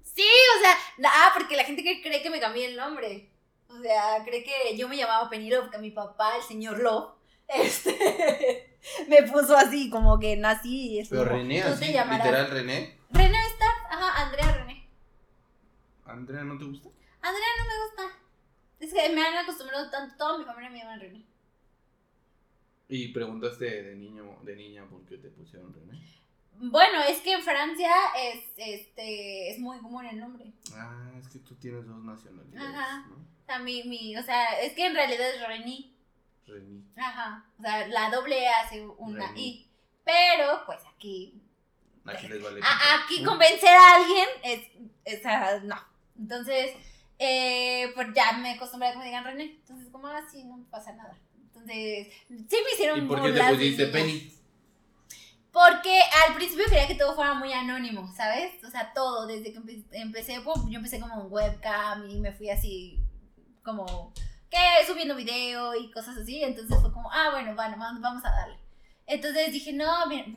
[0.03, 0.77] Sí, o sea,
[1.07, 3.30] ah, porque la gente que cree que me cambié el nombre.
[3.71, 7.15] O sea, cree que yo me llamaba Penilov, que mi papá, el señor Love,
[7.49, 8.77] este,
[9.09, 10.93] me puso así, como que nací.
[10.93, 12.27] y es Pero como, René, tú así, te llamarás.
[12.27, 12.99] literal René.
[13.11, 14.89] René está, ajá, Andrea René.
[16.05, 16.89] Andrea, ¿no te gusta?
[17.23, 18.19] Andrea no me gusta.
[18.81, 21.25] Es que me han acostumbrado tanto, toda mi familia me llama René.
[22.89, 26.01] Y preguntaste de niño, de niña por qué te pusieron René.
[26.63, 30.53] Bueno, es que en Francia es, este, es muy común el nombre.
[30.75, 33.07] Ah, es que tú tienes dos nacionalidades, Ajá.
[33.09, 33.30] ¿no?
[33.51, 35.91] Sea, mi, mi, o sea, es que en realidad es René.
[36.47, 36.83] René.
[36.97, 37.45] Ajá.
[37.59, 39.33] O sea, la doble E hace una.
[39.37, 39.69] I.
[40.05, 41.43] Pero, pues aquí.
[42.07, 42.61] Aquí les vale.
[42.63, 43.29] a- aquí pito.
[43.31, 44.69] convencer a alguien es.
[45.05, 45.77] es ah, no.
[46.17, 46.73] Entonces,
[47.19, 49.45] eh, pues ya me acostumbré a que me digan René.
[49.45, 51.19] Entonces, como así, no pasa nada.
[51.47, 53.87] Entonces, sí me hicieron ¿Y por qué te pusiste.
[53.89, 54.33] Penny?
[55.53, 58.63] Porque al principio quería que todo fuera muy anónimo, ¿sabes?
[58.65, 62.49] O sea, todo, desde que empe- empecé, yo empecé como en webcam y me fui
[62.51, 63.01] así,
[63.71, 64.13] como,
[64.51, 68.59] que subiendo video y cosas así, entonces fue como, ah, bueno, bueno, vamos a darle.
[69.07, 69.93] Entonces dije, no,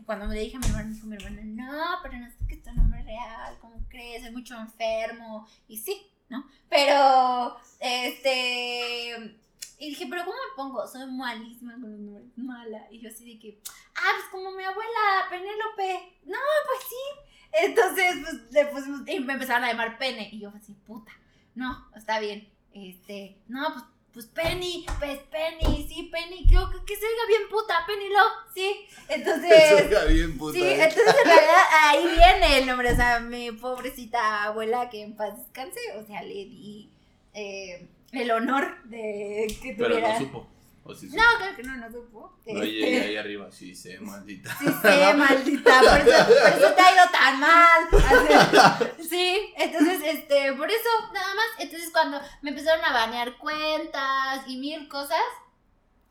[0.05, 2.63] cuando me dije a mi hermano, dijo mi hermano, no, pero no sé que es
[2.63, 4.23] tu nombre real, ¿cómo crees?
[4.23, 6.47] Es mucho enfermo, y sí, ¿no?
[6.69, 9.37] Pero, este,
[9.79, 10.87] y dije, pero ¿cómo me pongo?
[10.87, 13.59] Soy malísima con los nombres, mala, y yo así de que,
[13.95, 16.19] ah, pues como mi abuela, Penélope.
[16.25, 17.31] No, pues sí.
[17.53, 20.29] Entonces, pues, le pusimos, y me empezaron a llamar Pene.
[20.31, 21.11] Y yo así, puta,
[21.55, 22.52] no, está bien.
[22.73, 26.55] Este, no, pues, pues Penny, pues Penny, sí, Penny, que,
[26.85, 28.87] que se oiga bien puta, Penny Love, sí.
[29.09, 30.53] Entonces, Oiga bien, puta.
[30.53, 30.83] sí, ¿eh?
[30.83, 35.37] entonces en realidad ahí viene el nombre, o sea, mi pobrecita abuela que en paz
[35.37, 36.89] descanse, o sea, le di
[37.33, 40.13] eh, el honor de que Pero tuviera...
[40.13, 40.47] no supo.
[40.85, 40.91] O.
[40.91, 42.37] No, claro que no, no supo.
[42.45, 44.53] No, Este, y ahí arriba sí se maldita.
[44.59, 47.83] Sí sé, maldita, por eso, por eso te ha ido tan mal.
[47.93, 51.45] Así, sí, entonces, este, por eso, nada más.
[51.59, 55.21] Entonces, cuando me empezaron a banear cuentas y mil cosas,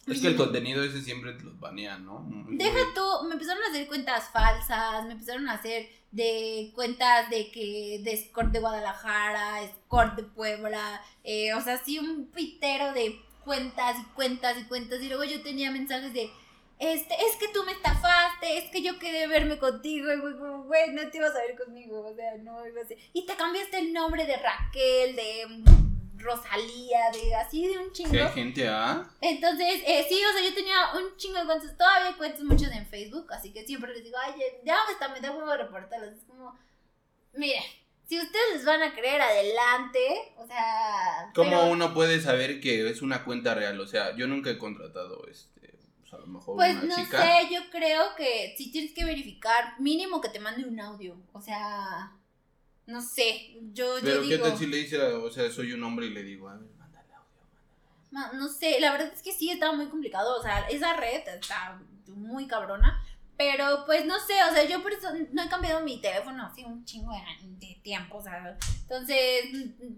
[0.07, 2.27] Es que el contenido ese siempre te los banean, ¿no?
[2.49, 7.51] Deja tú, me empezaron a hacer cuentas falsas, me empezaron a hacer de cuentas de
[7.51, 13.21] que, de Escort de Guadalajara, Escort de Puebla, eh, o sea, sí, un pitero de
[13.45, 15.01] cuentas y cuentas y cuentas.
[15.03, 16.31] Y luego yo tenía mensajes de.
[16.79, 20.91] Este, es que tú me estafaste, es que yo quedé verme contigo, y güey, güey,
[20.93, 22.99] no te ibas a ver conmigo, o sea, no iba a ser.
[23.13, 28.11] Y te cambiaste el nombre de Raquel, de mm, Rosalía, de así, de un chingo.
[28.11, 29.09] ¿Qué gente, ah?
[29.21, 32.87] Entonces, eh, sí, o sea, yo tenía un chingo de cuentas, todavía cuentas muchos en
[32.87, 34.35] Facebook, así que siempre les digo, ay,
[34.65, 36.15] ya ya me da huevo reportarlos.
[36.15, 36.59] Es como,
[37.35, 37.61] mire,
[38.13, 41.31] si ustedes les van a creer adelante, o sea.
[41.35, 43.81] ¿Cómo pero- uno puede saber que es una cuenta real?
[43.81, 47.23] O sea, yo nunca he contratado, este, pues a lo mejor Pues una no chica.
[47.23, 51.41] sé, yo creo que sí tienes que verificar, mínimo que te mande un audio, o
[51.41, 52.13] sea,
[52.85, 55.83] no sé, yo, yo Pero qué digo, tal si le dice, o sea, soy un
[55.83, 57.41] hombre y le digo, a ver, mándale audio.
[58.11, 61.27] ma- no sé, la verdad es que sí estaba muy complicado, o sea, esa red
[61.29, 63.03] está muy cabrona,
[63.51, 66.65] pero pues no sé, o sea, yo por eso no he cambiado mi teléfono así
[66.65, 69.45] un chingo de, de tiempo, o sea, entonces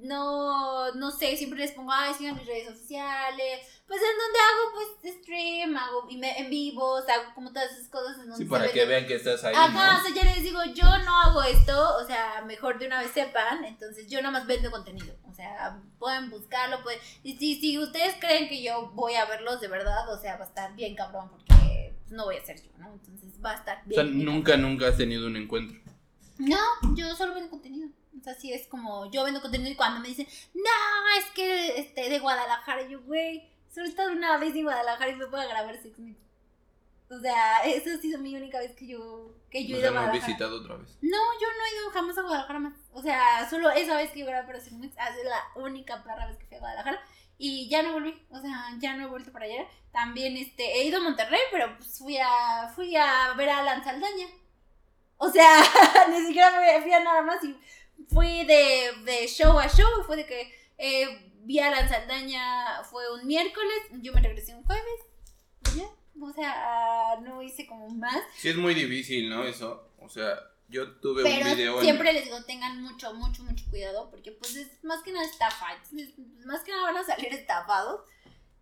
[0.03, 4.73] no, no sé, siempre les pongo, ay, sigan mis redes sociales, pues en donde hago
[5.03, 8.81] pues stream, hago en vivos, hago como todas esas cosas en donde Sí, para que
[8.81, 10.03] de- vean que estás ahí, Ajá, o ¿no?
[10.05, 13.65] sea, ya les digo, yo no hago esto, o sea, mejor de una vez sepan,
[13.65, 18.15] entonces yo nada más vendo contenido, o sea, pueden buscarlo, pueden, y si, si ustedes
[18.21, 21.29] creen que yo voy a verlos de verdad, o sea, va a estar bien cabrón,
[21.31, 21.45] porque
[22.11, 22.93] no voy a ser yo, ¿no?
[22.93, 23.95] Entonces va a estar O bien.
[23.95, 25.79] sea, bien nunca, nunca has tenido un encuentro.
[26.39, 26.59] no,
[26.95, 27.89] yo solo vendo contenido.
[28.21, 31.79] O sea, sí es como, yo vendo contenido y cuando me dicen, no, es que
[31.81, 35.47] este, de Guadalajara, yo, güey, solo he estado una vez en Guadalajara y me puedo
[35.49, 36.19] grabar Six Mix.
[37.11, 39.81] O sea, esa ha sido mi única vez que yo, que yo he O ido
[39.81, 40.27] sea, a no has Guadalajara.
[40.27, 40.97] visitado otra vez.
[41.03, 42.75] No, yo no he ido jamás a Guadalajara más.
[42.93, 46.03] O sea, solo esa vez que yo grabé para Six Mix, ha sido la única
[46.03, 47.01] perra vez que fui a Guadalajara.
[47.37, 49.67] Y ya no volví, o sea, ya no he vuelto para allá.
[49.93, 53.83] También este, he ido a Monterrey, pero pues fui a, fui a ver a Alan
[53.83, 54.27] Saldaña.
[55.17, 55.63] O sea,
[56.11, 57.57] ni siquiera fui, fui a nada más y
[58.09, 59.89] fui de, de show a show.
[60.07, 64.65] Fue de que eh, vi a Alan Saldaña, fue un miércoles, yo me regresé un
[64.65, 65.01] jueves.
[66.21, 68.23] O sea, no hice como más.
[68.37, 69.45] Sí, es muy difícil, ¿no?
[69.45, 69.91] Eso.
[69.99, 70.39] O sea,
[70.69, 71.77] yo tuve un video.
[71.79, 75.25] en- siempre les digo, tengan mucho, mucho, mucho cuidado, porque pues es más que nada
[75.27, 75.67] estafa,
[76.45, 78.01] más que nada van a salir estafados.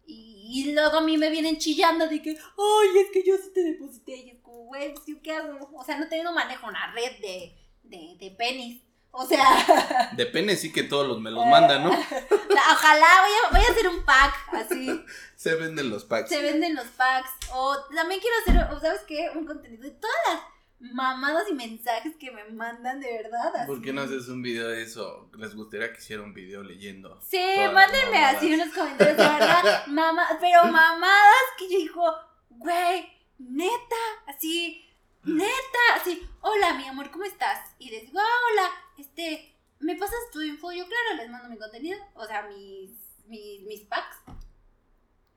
[0.04, 3.50] Y, y luego a mí me vienen chillando de que, ay, es que yo sí
[3.54, 4.16] te deposité.
[4.16, 5.70] Y es como, güey, pues, ¿yo qué hago?
[5.74, 8.82] O sea, no tengo manejo una red de, de, de penis.
[9.12, 11.90] O sea, Depende, sí que todos los me los mandan, ¿no?
[12.72, 15.04] ojalá voy a, voy a hacer un pack así.
[15.36, 16.28] Se venden los packs.
[16.30, 17.30] Se venden los packs.
[17.52, 19.30] O también quiero hacer, ¿sabes qué?
[19.34, 20.40] Un contenido de todas las
[20.82, 23.54] mamadas y mensajes que me mandan de verdad.
[23.54, 23.66] Así.
[23.66, 25.30] ¿Por qué no haces un video de eso?
[25.36, 27.20] Les gustaría que hiciera un video leyendo.
[27.22, 29.86] Sí, mándenme así unos comentarios, de verdad.
[29.86, 32.12] Mamá, pero mamadas que yo digo,
[32.50, 33.96] güey, neta,
[34.26, 34.84] así,
[35.22, 37.74] neta, así, hola, mi amor, ¿cómo estás?
[37.78, 40.72] Y les digo, ah, hola, este, ¿me pasas tu info?
[40.72, 42.90] Yo, claro, les mando mi contenido, o sea, mis,
[43.26, 44.16] mis, mis packs.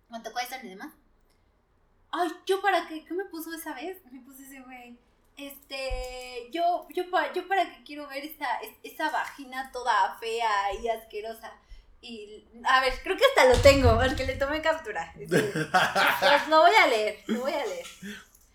[0.07, 0.93] ¿Cuánto cuestan y demás?
[2.11, 3.03] Ay, ¿yo para qué?
[3.03, 4.01] ¿Qué me puso esa vez?
[4.11, 4.97] Me puse ese güey.
[5.37, 7.03] Este, yo, yo,
[7.33, 11.51] yo para qué quiero ver esa, es- esa vagina toda fea y asquerosa.
[12.01, 15.11] Y, a ver, creo que hasta lo tengo, porque le tomé captura.
[15.19, 17.85] Este, pues lo voy a leer, lo voy a leer.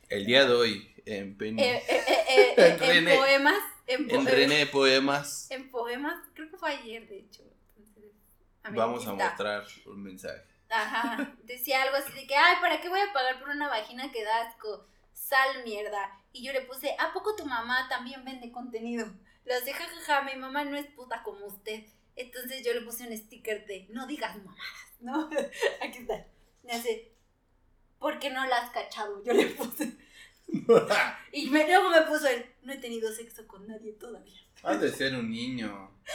[0.08, 1.62] El día de hoy, en Penny.
[1.62, 3.16] Eh, en René.
[3.16, 5.50] poemas, en, po- en René Poemas.
[5.50, 7.42] en poemas, creo que fue ayer, de hecho.
[7.76, 8.12] Entonces,
[8.62, 10.42] a Vamos a mostrar un mensaje.
[10.68, 14.12] Ajá, decía algo así de que, ay, ¿para qué voy a pagar por una vagina
[14.12, 14.86] que da asco?
[15.12, 16.19] Sal mierda.
[16.32, 19.06] Y yo le puse, ¿a poco tu mamá también vende contenido?
[19.44, 21.84] Los de jajaja, mi mamá no es puta como usted.
[22.16, 24.60] Entonces yo le puse un sticker de, no digas mamadas,
[25.00, 25.28] ¿no?
[25.82, 26.26] Aquí está.
[26.62, 27.12] Me hace,
[27.98, 29.22] ¿por qué no la has cachado?
[29.24, 29.96] Yo le puse.
[31.32, 34.40] Y me- luego me puso el, no he tenido sexo con nadie todavía.
[34.64, 35.90] Has de ser un niño.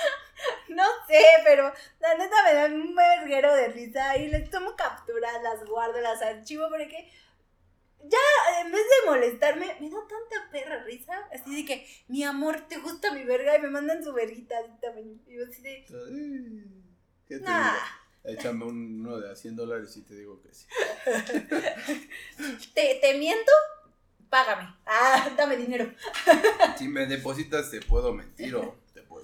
[0.68, 5.42] No sé, pero la neta me dan un verguero de risa y les tomo capturas,
[5.42, 7.10] las guardo, las archivo porque
[8.10, 11.14] ya en vez de molestarme, me da tanta perra risa.
[11.34, 13.58] Así de que, mi amor, ¿te gusta mi verga?
[13.58, 14.56] Y me mandan su verguita.
[14.98, 15.86] Y yo así de,
[17.28, 17.76] ¿Qué te nah.
[18.24, 20.66] Échame un- uno de a 100 dólares y te digo que sí.
[22.74, 23.52] ¿Te, ¿Te miento?
[24.30, 24.76] Págame.
[24.86, 25.92] Ah, dame dinero.
[26.78, 28.76] Si me depositas, te puedo mentir o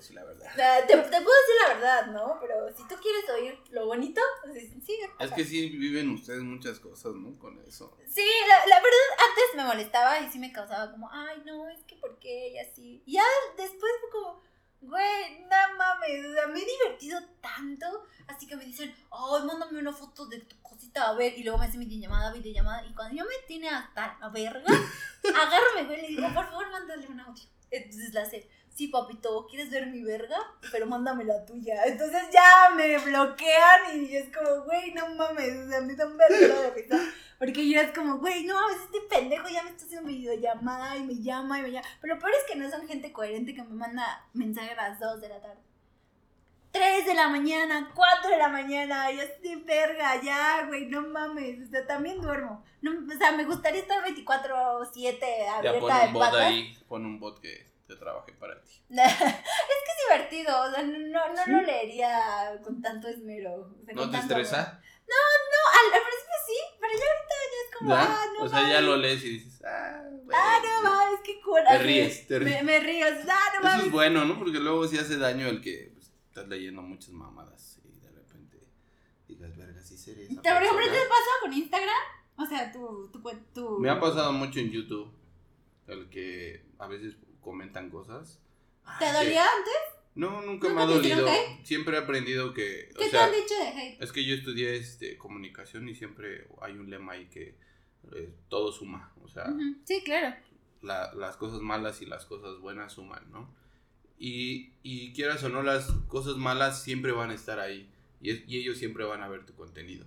[0.02, 0.52] decir la verdad.
[0.88, 2.38] Te, te puedo decir la verdad, ¿no?
[2.42, 6.80] Pero si tú quieres oír lo bonito, pues sí, Es que sí viven ustedes muchas
[6.80, 7.38] cosas, ¿no?
[7.40, 7.96] Con eso.
[8.08, 9.00] Sí, la, la verdad,
[9.30, 12.60] antes me molestaba y sí me causaba como, ay, no, es que por qué y
[12.60, 13.04] así.
[13.06, 13.24] Y ya
[13.56, 14.42] después fue como,
[14.82, 17.86] güey, no mames, o sea, me he divertido tanto.
[18.28, 21.38] Así que me dicen, ay, mándame una foto de tu cosita a ver.
[21.38, 22.86] Y luego me hacen videollamada, videollamada.
[22.86, 24.64] Y cuando yo me tiene hasta la verga,
[25.24, 27.44] agárrame, güey, le digo, por favor, mándale un audio.
[27.70, 30.38] Entonces la hace, sí, papito, ¿quieres ver mi verga?
[30.72, 31.84] Pero mándame la tuya.
[31.86, 36.72] Entonces ya me bloquean y es como, güey, no mames, o sea, me dan verga.
[37.38, 41.04] Porque yo es como, güey, no mames, este pendejo ya me está haciendo videollamada y
[41.04, 41.88] me llama y me llama.
[42.00, 45.00] Pero lo peor es que no son gente coherente que me manda mensaje a las
[45.00, 45.62] 2 de la tarde.
[46.72, 51.68] 3 de la mañana, 4 de la mañana, ya estoy verga, ya, güey, no mames,
[51.68, 52.64] o sea, también duermo.
[52.82, 57.06] No, o sea, me gustaría estar 24-7 Ya abierta pon de un bot ahí, pon
[57.06, 58.72] un bot que te trabaje para ti.
[58.90, 63.54] es que es divertido, o sea, no, no, no lo leería con tanto esmero.
[63.54, 64.30] o sea, ¿No te amor.
[64.30, 64.82] estresa?
[65.08, 65.16] No,
[65.78, 68.02] al, al principio sí, pero ya ahorita ya es como, ¿Ya?
[68.02, 70.04] ah, no o sea, ya lo lees y dices, ah.
[70.34, 71.78] Ah, no mames, qué coraje.
[71.78, 72.64] Te ríes, te ríes.
[72.64, 73.86] Me, me río, ah, no Eso mames.
[73.88, 74.40] es bueno, ¿no?
[74.40, 78.58] Porque luego sí hace daño el que pues, estás leyendo muchas mamadas y de repente
[79.28, 81.04] digas, verga, sí seré esa ¿Te, por ejemplo, persona".
[81.04, 82.04] te pasa con Instagram?
[82.38, 83.22] O sea, tu, tu,
[83.54, 83.80] tu...
[83.80, 85.12] Me ha pasado mucho en YouTube
[85.88, 88.40] el que a veces comentan cosas.
[89.00, 89.74] ¿Te Ay, que- dolía antes?
[90.14, 91.44] No, nunca me ¿Nunca ha te hicieron dolido.
[91.44, 91.66] hate?
[91.66, 94.02] Siempre he aprendido que, ¿Qué o te sea, han dicho de hate?
[94.02, 97.56] es que yo estudié este comunicación y siempre hay un lema ahí que
[98.16, 100.36] eh, todo suma, o sea, Ujú, Sí, claro.
[100.82, 103.54] la- las cosas malas y las cosas buenas suman, ¿no?
[104.20, 107.90] Y, y quieras o no, las cosas malas siempre van a estar ahí
[108.22, 110.06] y, es- y ellos siempre van a ver tu contenido.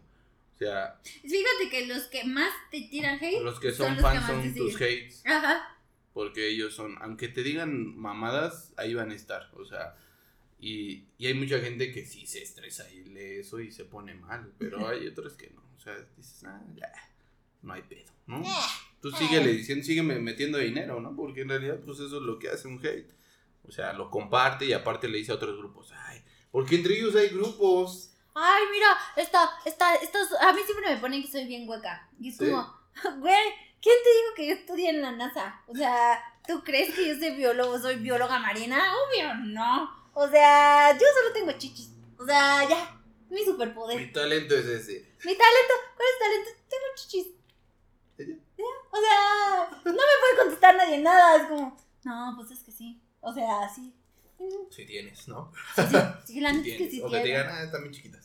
[0.55, 4.03] O sea, Fíjate que los que más te tiran hate los que son, los que
[4.03, 4.89] fans más te son tus siguen.
[5.05, 5.23] hates.
[5.27, 5.77] Ajá.
[6.15, 9.51] Porque ellos son, aunque te digan mamadas, ahí van a estar.
[9.57, 9.97] O sea,
[10.59, 14.15] y, y hay mucha gente que sí se estresa y lee eso y se pone
[14.15, 14.55] mal.
[14.59, 15.61] Pero hay otros que no.
[15.77, 16.91] O sea, dices, ah, ya,
[17.63, 18.41] no hay pedo, ¿no?
[18.43, 18.49] Eh,
[19.03, 21.15] Tú síguele diciendo, sígueme metiendo dinero, ¿no?
[21.15, 23.13] Porque en realidad, pues eso es lo que hace un hate.
[23.69, 27.15] O sea, lo comparte y aparte le dice a otros grupos, ay, porque entre ellos
[27.17, 28.13] hay grupos.
[28.35, 32.09] Ay, mira, esta, esta, estos, a mí siempre me ponen que soy bien hueca.
[32.21, 32.49] Y es Sí.
[32.51, 32.73] como,
[33.21, 33.43] güey,
[33.85, 35.61] ¿quién te dijo que yo estudié en la NASA?
[35.67, 38.83] O sea, ¿tú crees que yo soy biólogo, soy bióloga marina?
[38.97, 39.91] Obvio, no.
[40.15, 41.91] O sea, yo solo tengo chichis.
[42.19, 42.99] O sea, ya,
[43.29, 44.01] mi superpoder.
[44.01, 45.13] Mi talento es ese.
[45.25, 46.51] Mi talento, ¿cuál es talento?
[46.67, 47.27] Tengo chichis.
[48.17, 48.37] ¿Ella?
[48.91, 51.37] O sea, no me puede contestar nadie nada.
[51.37, 53.03] Es como, no, pues es que sí.
[53.21, 53.95] O sea, sí.
[54.71, 55.53] Si tienes, ¿no?
[55.77, 57.95] Sí, sí, sí, la neta es que sí o que te digan, ah, están bien
[57.95, 58.24] chiquitas.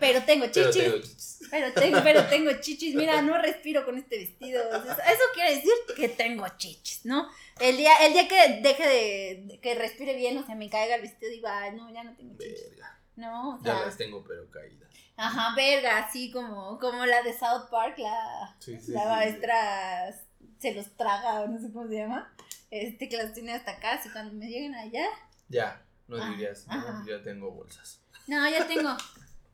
[0.00, 0.82] Pero tengo Pero chichis.
[0.84, 1.38] tengo chichis.
[1.50, 2.94] Pero tengo, pero tengo chichis.
[2.94, 4.62] Mira, no respiro con este vestido.
[4.76, 7.28] Eso, quiere decir que tengo chichis, ¿no?
[7.58, 10.94] El día, el día que deje de, de- que respire bien, o sea, me caiga
[10.96, 12.70] el vestido, digo, ay, no, ya no tengo chichis.
[12.70, 12.96] Verga.
[13.16, 14.88] No, o Ya sea, las tengo, pero caídas.
[15.16, 20.14] ajá, verga, así como, como la de South Park, la, Sí, sí, la sí, maestra
[20.58, 22.32] se los traga, o no sé cómo se llama.
[22.70, 25.06] Este, que las tiene hasta acá, así cuando me lleguen allá.
[25.48, 28.00] Ya, no Ah, dirías, no, ya tengo bolsas.
[28.26, 28.96] No, ya tengo.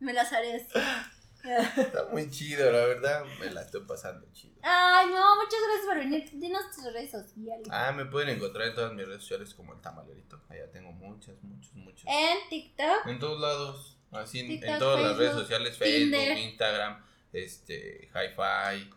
[0.01, 0.56] Me las haré.
[0.56, 4.56] Está muy chido, la verdad, me la estoy pasando chido.
[4.62, 6.28] Ay, no, muchas gracias por venir.
[6.32, 7.68] Dinos tus redes sociales.
[7.70, 10.40] Ah, me pueden encontrar en todas mis redes sociales como el tamalerito.
[10.48, 12.05] Allá tengo muchas, muchas, muchas.
[12.09, 13.06] En TikTok.
[13.06, 16.39] En todos lados, así en, todas las redes sociales, Facebook, Tinder.
[16.39, 18.90] Instagram, este, Hi-Fi,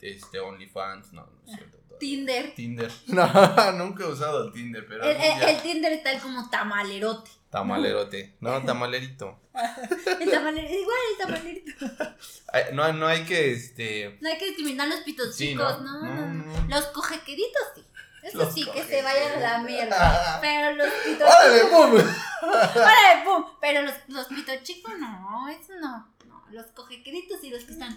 [0.00, 1.78] este, OnlyFans, no, no es cierto.
[1.78, 1.98] todavía.
[1.98, 2.54] Tinder.
[2.54, 2.92] Tinder.
[3.08, 7.30] No, nunca he usado el Tinder, pero El, el- el Tinder está como tamalerote.
[7.50, 8.36] Tamalerote.
[8.40, 9.40] No, tamalerito.
[10.20, 11.86] El tamalero, igual el tamalerito.
[12.52, 14.18] Ay, no, no hay que, este...
[14.20, 16.02] No hay que discriminar los pitos Sí, chicos, ¿no?
[16.02, 16.68] no, No, no, no.
[16.68, 17.84] Los cojequeditos sí.
[18.22, 20.38] Eso Los sí, que se vayan a la mierda.
[20.40, 21.94] Pero los pitos ¡Órale, pum!
[22.42, 23.44] ¡Órale, pum!
[23.60, 26.12] Pero los, los pitos chicos no, eso no.
[26.26, 27.96] No, los cojequeditos y los que están.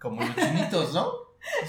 [0.00, 1.12] Como los chinitos, ¿no?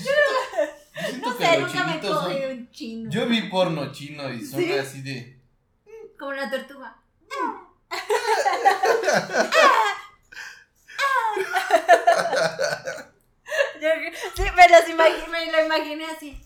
[0.04, 3.10] Yo No sé, nunca me son- coge un chino.
[3.12, 4.72] Yo vi porno chino y son ¿Sí?
[4.74, 5.40] así de...
[6.26, 6.98] Como la tortuga.
[13.80, 13.90] Yo-
[14.36, 16.42] sí, me, los me lo imaginé así.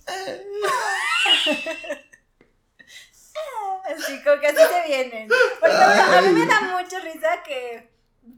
[3.85, 5.29] Así, como que así se vienen.
[5.59, 7.89] Porque a mí me da mucha risa que,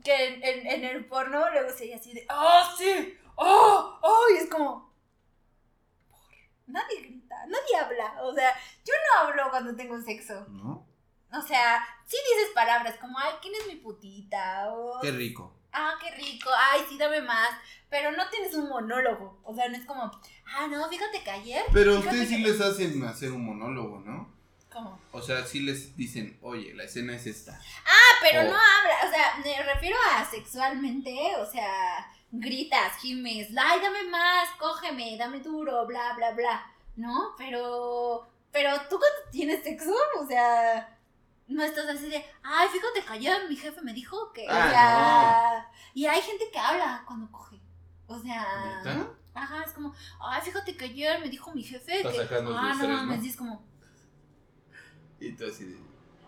[0.04, 3.18] que en, en- en el porno luego se así de, ¡oh, sí!
[3.36, 4.00] ¡oh!
[4.02, 4.26] ¡oh!
[4.34, 4.94] Y es como,
[6.68, 8.22] nadie grita, nadie habla.
[8.22, 8.54] O sea,
[8.86, 10.46] yo no hablo cuando tengo sexo.
[10.50, 10.88] ¿No?
[11.34, 14.70] O sea, sí dices palabras como, ay, ¿quién es mi putita?
[14.72, 15.54] O, Qué rico.
[15.72, 17.50] ah, qué rico, ay, sí, dame más.
[17.90, 19.40] Pero no tienes un monólogo.
[19.44, 21.64] O sea, no es como, ah, no, fíjate que ayer.
[21.74, 22.50] Pero ustedes sí que-".
[22.52, 24.30] les hacen hacer un monólogo, ¿no?
[24.72, 25.00] ¿Cómo?
[25.12, 27.60] O sea, sí les dicen, oye, la escena es esta.
[27.86, 33.82] Ah, pero no habla, o sea, me refiero a sexualmente, o sea, gritas, gimes, ay,
[33.82, 37.36] dame más, cógeme, dame duro, bla, bla, bla, ¿no?
[37.38, 40.98] Pero, pero tú cuando tienes sexo, o sea,
[41.48, 45.70] no estás así de, ay, fíjate que ayer mi jefe me dijo que, o Ah,
[45.94, 47.60] y hay gente que habla cuando coge,
[48.08, 49.10] o sea, ¿Neta?
[49.34, 53.26] ajá, es como, ay, fíjate que ayer me dijo mi jefe que, ah, no mames,
[53.26, 53.66] es como,
[55.20, 55.78] Y tú así de...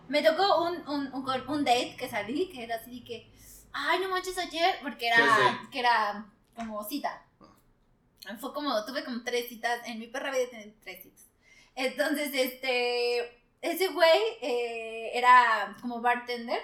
[0.08, 3.32] me tocó un, un, un, un date que salí, que era así de que,
[3.72, 7.22] ay, no manches ayer, porque ¿Qué es era, que era como cita.
[8.40, 11.26] Fue como, tuve como tres citas, en mi perra vida tenía tres citas.
[11.74, 16.60] Entonces, este, ese güey eh, era como bartender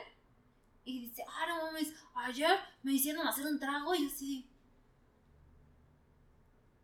[0.85, 4.51] y dice, ah, no mames, ayer me hicieron hacer un trago y yo así,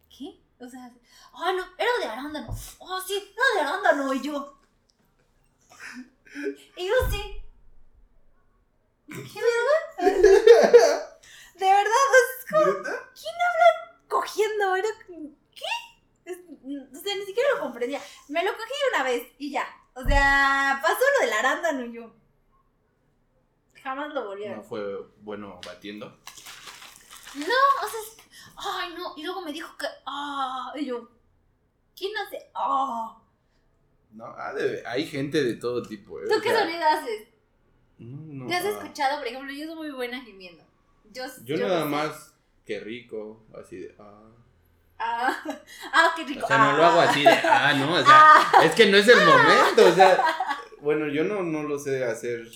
[0.09, 0.40] ¿qué?
[0.59, 0.90] O sea,
[1.34, 2.48] ah, no, era de arándano.
[2.78, 4.59] Oh, sí, era de arándano y yo.
[6.76, 7.43] Y yo sí.
[9.06, 10.18] ¿Qué verga?
[11.56, 13.12] De verdad, es ¿Neta?
[14.09, 16.32] cogiendo, era como, ¿qué?
[16.32, 18.01] O sea, ni siquiera lo comprendía.
[18.28, 19.66] Me lo cogí una vez y ya.
[19.98, 22.12] O sea, pasó lo del arándano y yo.
[23.82, 24.56] Jamás lo volví a ver.
[24.59, 26.06] No fue bueno batiendo.
[27.35, 27.43] No,
[27.82, 28.16] o sea, es-
[28.56, 29.14] ay, no.
[29.16, 31.09] Y luego me dijo que, ah, y yo,
[31.97, 32.51] ¿quién hace?
[32.55, 33.16] Ah.
[34.12, 36.20] No, ah, de- hay gente de todo tipo.
[36.20, 36.24] ¿eh?
[36.28, 37.28] ¿Tú O qué sea, sonido haces?
[37.98, 38.47] No, no.
[38.48, 39.18] ¿Te has ah, escuchado?
[39.18, 40.62] Por ejemplo, yo soy muy buena gimiendo.
[41.10, 41.89] Yo, Yo yo nada sé.
[41.89, 42.35] más
[42.66, 43.94] que rico, así de.
[43.98, 44.23] Ah.
[44.98, 45.36] Ah,
[45.93, 46.44] ah, qué rico.
[46.44, 46.89] O sea, no lo Ah.
[46.89, 47.28] hago así de.
[47.28, 48.52] Ah, no, o sea, Ah.
[48.64, 50.18] es que no es el momento, o sea.
[50.81, 52.47] Bueno, yo no, no lo sé hacer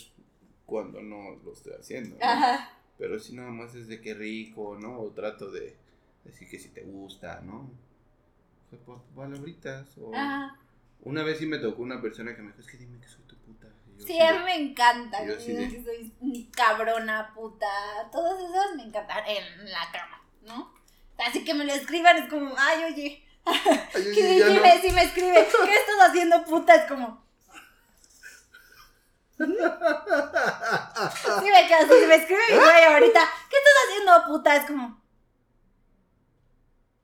[0.65, 2.17] cuando no lo estoy haciendo.
[2.17, 2.25] ¿no?
[2.25, 2.71] Ajá.
[2.97, 5.01] Pero sí nada más es de que rico, ¿no?
[5.01, 5.77] O trato de
[6.23, 7.71] decir que si te gusta, ¿no?
[8.67, 9.89] O sea, por palabritas.
[9.99, 10.15] O...
[10.15, 10.57] Ajá.
[11.03, 13.23] Una vez sí me tocó una persona que me dijo, es que dime que soy
[13.25, 13.67] tu puta.
[13.99, 15.25] Yo Sí, a mí me encanta.
[15.27, 17.67] Yo que sí de- que soy cabrona, puta.
[18.13, 20.73] Todas esas me encantan en la cama, ¿no?
[21.27, 23.27] Así que me lo escriban, es como, ay, oye.
[23.45, 23.61] "Ay,
[23.95, 24.63] oye, Que ya si, no".
[24.63, 26.75] me, escribe, ¿qué estás haciendo, puta?
[26.75, 27.21] Es como.
[29.39, 29.57] Sí me
[31.67, 34.57] quedo así, si me escribe mi güey ahorita, ¿qué estás haciendo, puta?
[34.57, 35.01] Es como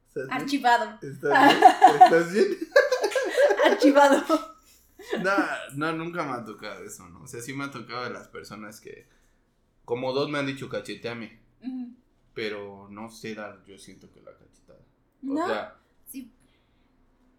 [0.08, 0.32] ¿Estás bien?
[0.42, 1.64] archivado, ¿Estás bien?
[2.02, 2.46] ¿Estás bien?
[3.64, 4.56] archivado.
[5.22, 5.34] No,
[5.74, 7.22] no, nunca me ha tocado eso, ¿no?
[7.22, 9.08] O sea, sí me ha tocado de las personas que,
[9.84, 11.94] como dos me han dicho cacheteame, Ujú.
[12.36, 14.78] Pero no sé dar, yo siento que la cachetada.
[14.78, 15.46] O ¿No?
[15.48, 16.30] sea, Sí.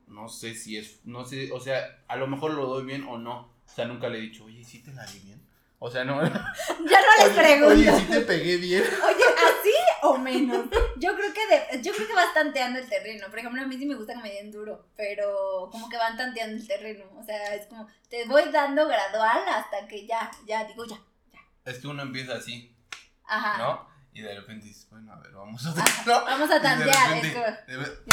[0.08, 3.18] no sé si es, no sé, o sea, a lo mejor lo doy bien o
[3.20, 3.54] no.
[3.66, 5.40] O sea, nunca le he dicho, oye, ¿sí te la di bien?
[5.80, 6.20] O sea, no.
[6.24, 7.76] Ya no les pregunto.
[7.76, 8.82] Oye, sí te pegué bien.
[9.06, 9.70] Oye, ¿así
[10.02, 10.66] o menos?
[10.98, 11.46] Yo creo que
[11.78, 13.28] de, yo creo que vas tanteando el terreno.
[13.30, 16.18] Por ejemplo, a mí sí me gusta que me den duro, pero como que van
[16.18, 17.06] tanteando el terreno.
[17.16, 20.98] O sea, es como, te voy dando gradual hasta que ya, ya, digo ya,
[21.32, 21.40] ya.
[21.72, 22.76] Es que uno empieza así,
[23.28, 23.58] Ajá.
[23.60, 23.97] ¿no?
[24.18, 26.26] Y de repente dices, bueno, a ver, vamos a Ajá, ¿no?
[26.26, 27.10] Vamos a Y de tantear.
[27.12, 27.78] repente, de.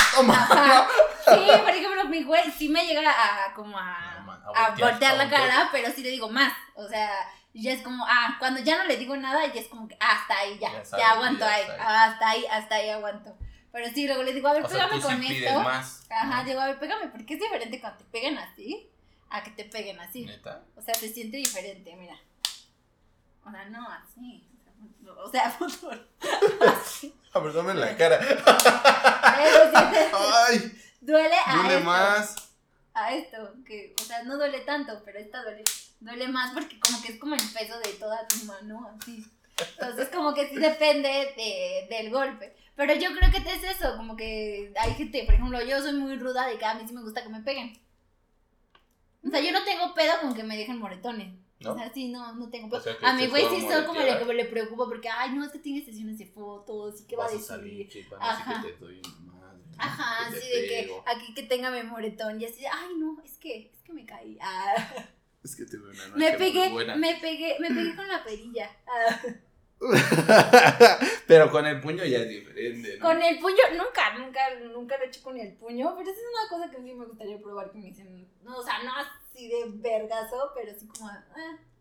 [1.25, 4.23] Sí, por ejemplo, mi güey sí me llega a como a,
[4.77, 5.29] voltear, a la voltear.
[5.31, 6.53] cara, pero sí le digo más.
[6.75, 7.11] O sea,
[7.55, 10.19] ya es como, ah, cuando ya no le digo nada, ya es como que ah,
[10.21, 13.35] hasta ahí ya, Ya aguanto ya ahí, ah, hasta ahí, hasta ahí aguanto.
[13.73, 15.61] Pero sí, luego le digo, a ver, O pégame con esto.
[15.63, 16.07] más.
[16.11, 16.45] Ajá, ¿no?
[16.45, 18.91] digo, a ver, pégame, porque es diferente cuando te pegan así
[19.31, 20.27] a que te peguen así.
[20.27, 20.65] ¿Neta?
[20.77, 22.17] O sea, se siente diferente, mira.
[23.43, 24.47] O sea, no así.
[25.25, 26.07] O sea, fútbol.
[26.69, 27.15] Así.
[27.33, 28.21] A ver, dame la cara.
[30.49, 30.73] ¡Ay!
[31.01, 31.85] Duele a Duele esto.
[31.85, 32.37] más.
[32.95, 35.65] a esto, que, o sea, no duele tanto, pero esta duele,
[36.01, 39.25] duele más porque como que es como el peso de toda tu mano, así.
[39.79, 42.57] Entonces como que sí depende de, del golpe.
[42.77, 46.17] Pero yo creo que es eso, como que hay gente, por ejemplo, yo soy muy
[46.17, 47.79] ruda de que a mí sí me gusta que me peguen.
[49.27, 51.33] O sea, yo no tengo pedo con que me dejen moretones.
[51.61, 51.73] ¿No?
[51.73, 52.77] O sea, sí, no, no tengo.
[52.77, 55.51] O sea, a mi güey sí son como le, le preocupa porque, ay, no, es
[55.53, 57.45] que tiene sesiones de fotos y qué va a decir.
[57.47, 57.89] salir,
[58.21, 58.63] Ajá.
[58.63, 59.63] que te doy madre.
[59.79, 63.21] Ajá, Que te así de que aquí que tenga mi moretón y así, ay, no,
[63.25, 64.37] es que, es que me caí.
[64.41, 64.75] Ah.
[65.43, 66.97] Es que tuve una noche Me muy pegué, buena.
[66.97, 68.71] me pegué, me pegué con la perilla.
[68.87, 69.21] Ah,
[71.27, 73.05] Pero con el puño ya es diferente, ¿no?
[73.07, 74.41] Con el puño, nunca, nunca,
[74.73, 77.05] nunca lo he hecho con el puño, pero esa es una cosa que sí me
[77.05, 81.09] gustaría probar que me dicen, no, o sea, no así de vergazo, pero sí como,
[81.09, 81.25] ah,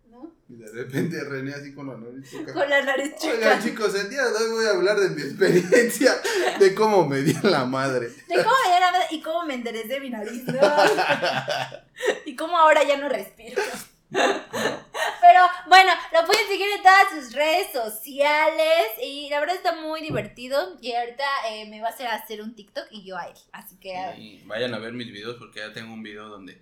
[0.10, 0.32] ¿no?
[0.50, 2.54] Y de repente René así con la nariz chica.
[2.54, 3.34] Con la nariz chica.
[3.34, 6.22] Oigan chicos, el día de hoy voy a hablar de mi experiencia
[6.60, 8.10] de cómo me di la madre.
[8.28, 10.60] De cómo me dio la madre y cómo me enderecé mi nariz, ¿no?
[12.26, 13.62] y cómo ahora ya no respiro.
[14.12, 20.02] Pero bueno, lo pueden seguir en todas sus redes sociales y la verdad está muy
[20.02, 23.36] divertido y ahorita eh, me va a hacer hacer un TikTok y yo a él.
[23.52, 26.62] Así que Y vayan a ver mis videos porque ya tengo un video donde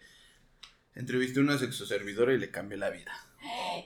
[0.96, 3.12] entrevisté a una sexoservidora y le cambié la vida.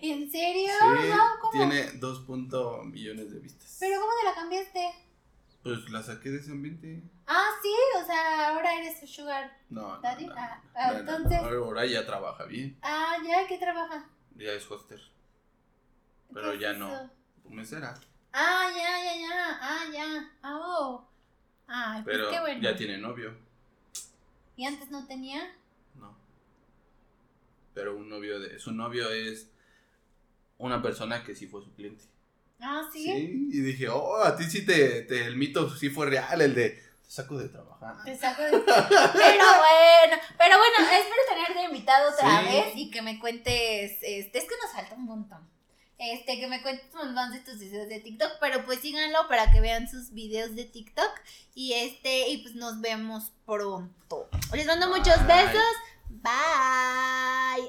[0.01, 0.67] ¿En serio?
[0.79, 1.51] Sí, No, ¿cómo?
[1.51, 3.77] tiene 2 punto millones de vistas.
[3.79, 4.91] ¿Pero cómo te la cambiaste?
[5.63, 7.01] Pues la saqué de ese ambiente.
[7.25, 9.51] Ah, sí, o sea, ahora eres su sugar.
[9.69, 12.77] No, no, Daddy, no, ah, no, ah, no, no, entonces- Ahora ya trabaja bien.
[12.83, 14.07] Ah, ya, ¿qué trabaja?
[14.35, 14.99] Ya es hoster.
[14.99, 16.79] ¿Qué Pero es ya eso?
[16.79, 17.11] no.
[17.49, 17.93] Mesera.
[18.33, 19.59] Ah, ya, ya, ya.
[19.61, 20.31] Ah, ya.
[20.41, 21.07] Ah, oh.
[22.03, 22.61] Pues Pero qué bueno.
[22.61, 23.33] ya tiene novio.
[24.57, 25.53] ¿Y antes no tenía?
[25.95, 26.15] No.
[27.73, 28.59] Pero un novio de.
[28.59, 29.49] Su novio es
[30.57, 32.03] una persona que sí fue su cliente.
[32.59, 33.03] Ah, sí.
[33.03, 36.55] Sí, y dije, oh, a ti sí te, te- el mito sí fue real, el
[36.55, 38.03] de te saco de trabajar.
[38.03, 38.51] Te saco de...
[38.51, 42.45] Pero bueno, pero bueno, espero tenerte invitado otra Sí.
[42.47, 45.49] vez y que me cuentes, este, es que nos falta un montón.
[45.97, 49.49] Este, que me cuentes un montón de tus videos de TikTok, pero pues síganlo para
[49.51, 51.09] que vean sus videos de TikTok
[51.53, 54.27] y este, y pues nos vemos pronto.
[54.53, 55.63] Les mando muchos besos.
[56.09, 57.63] Bye.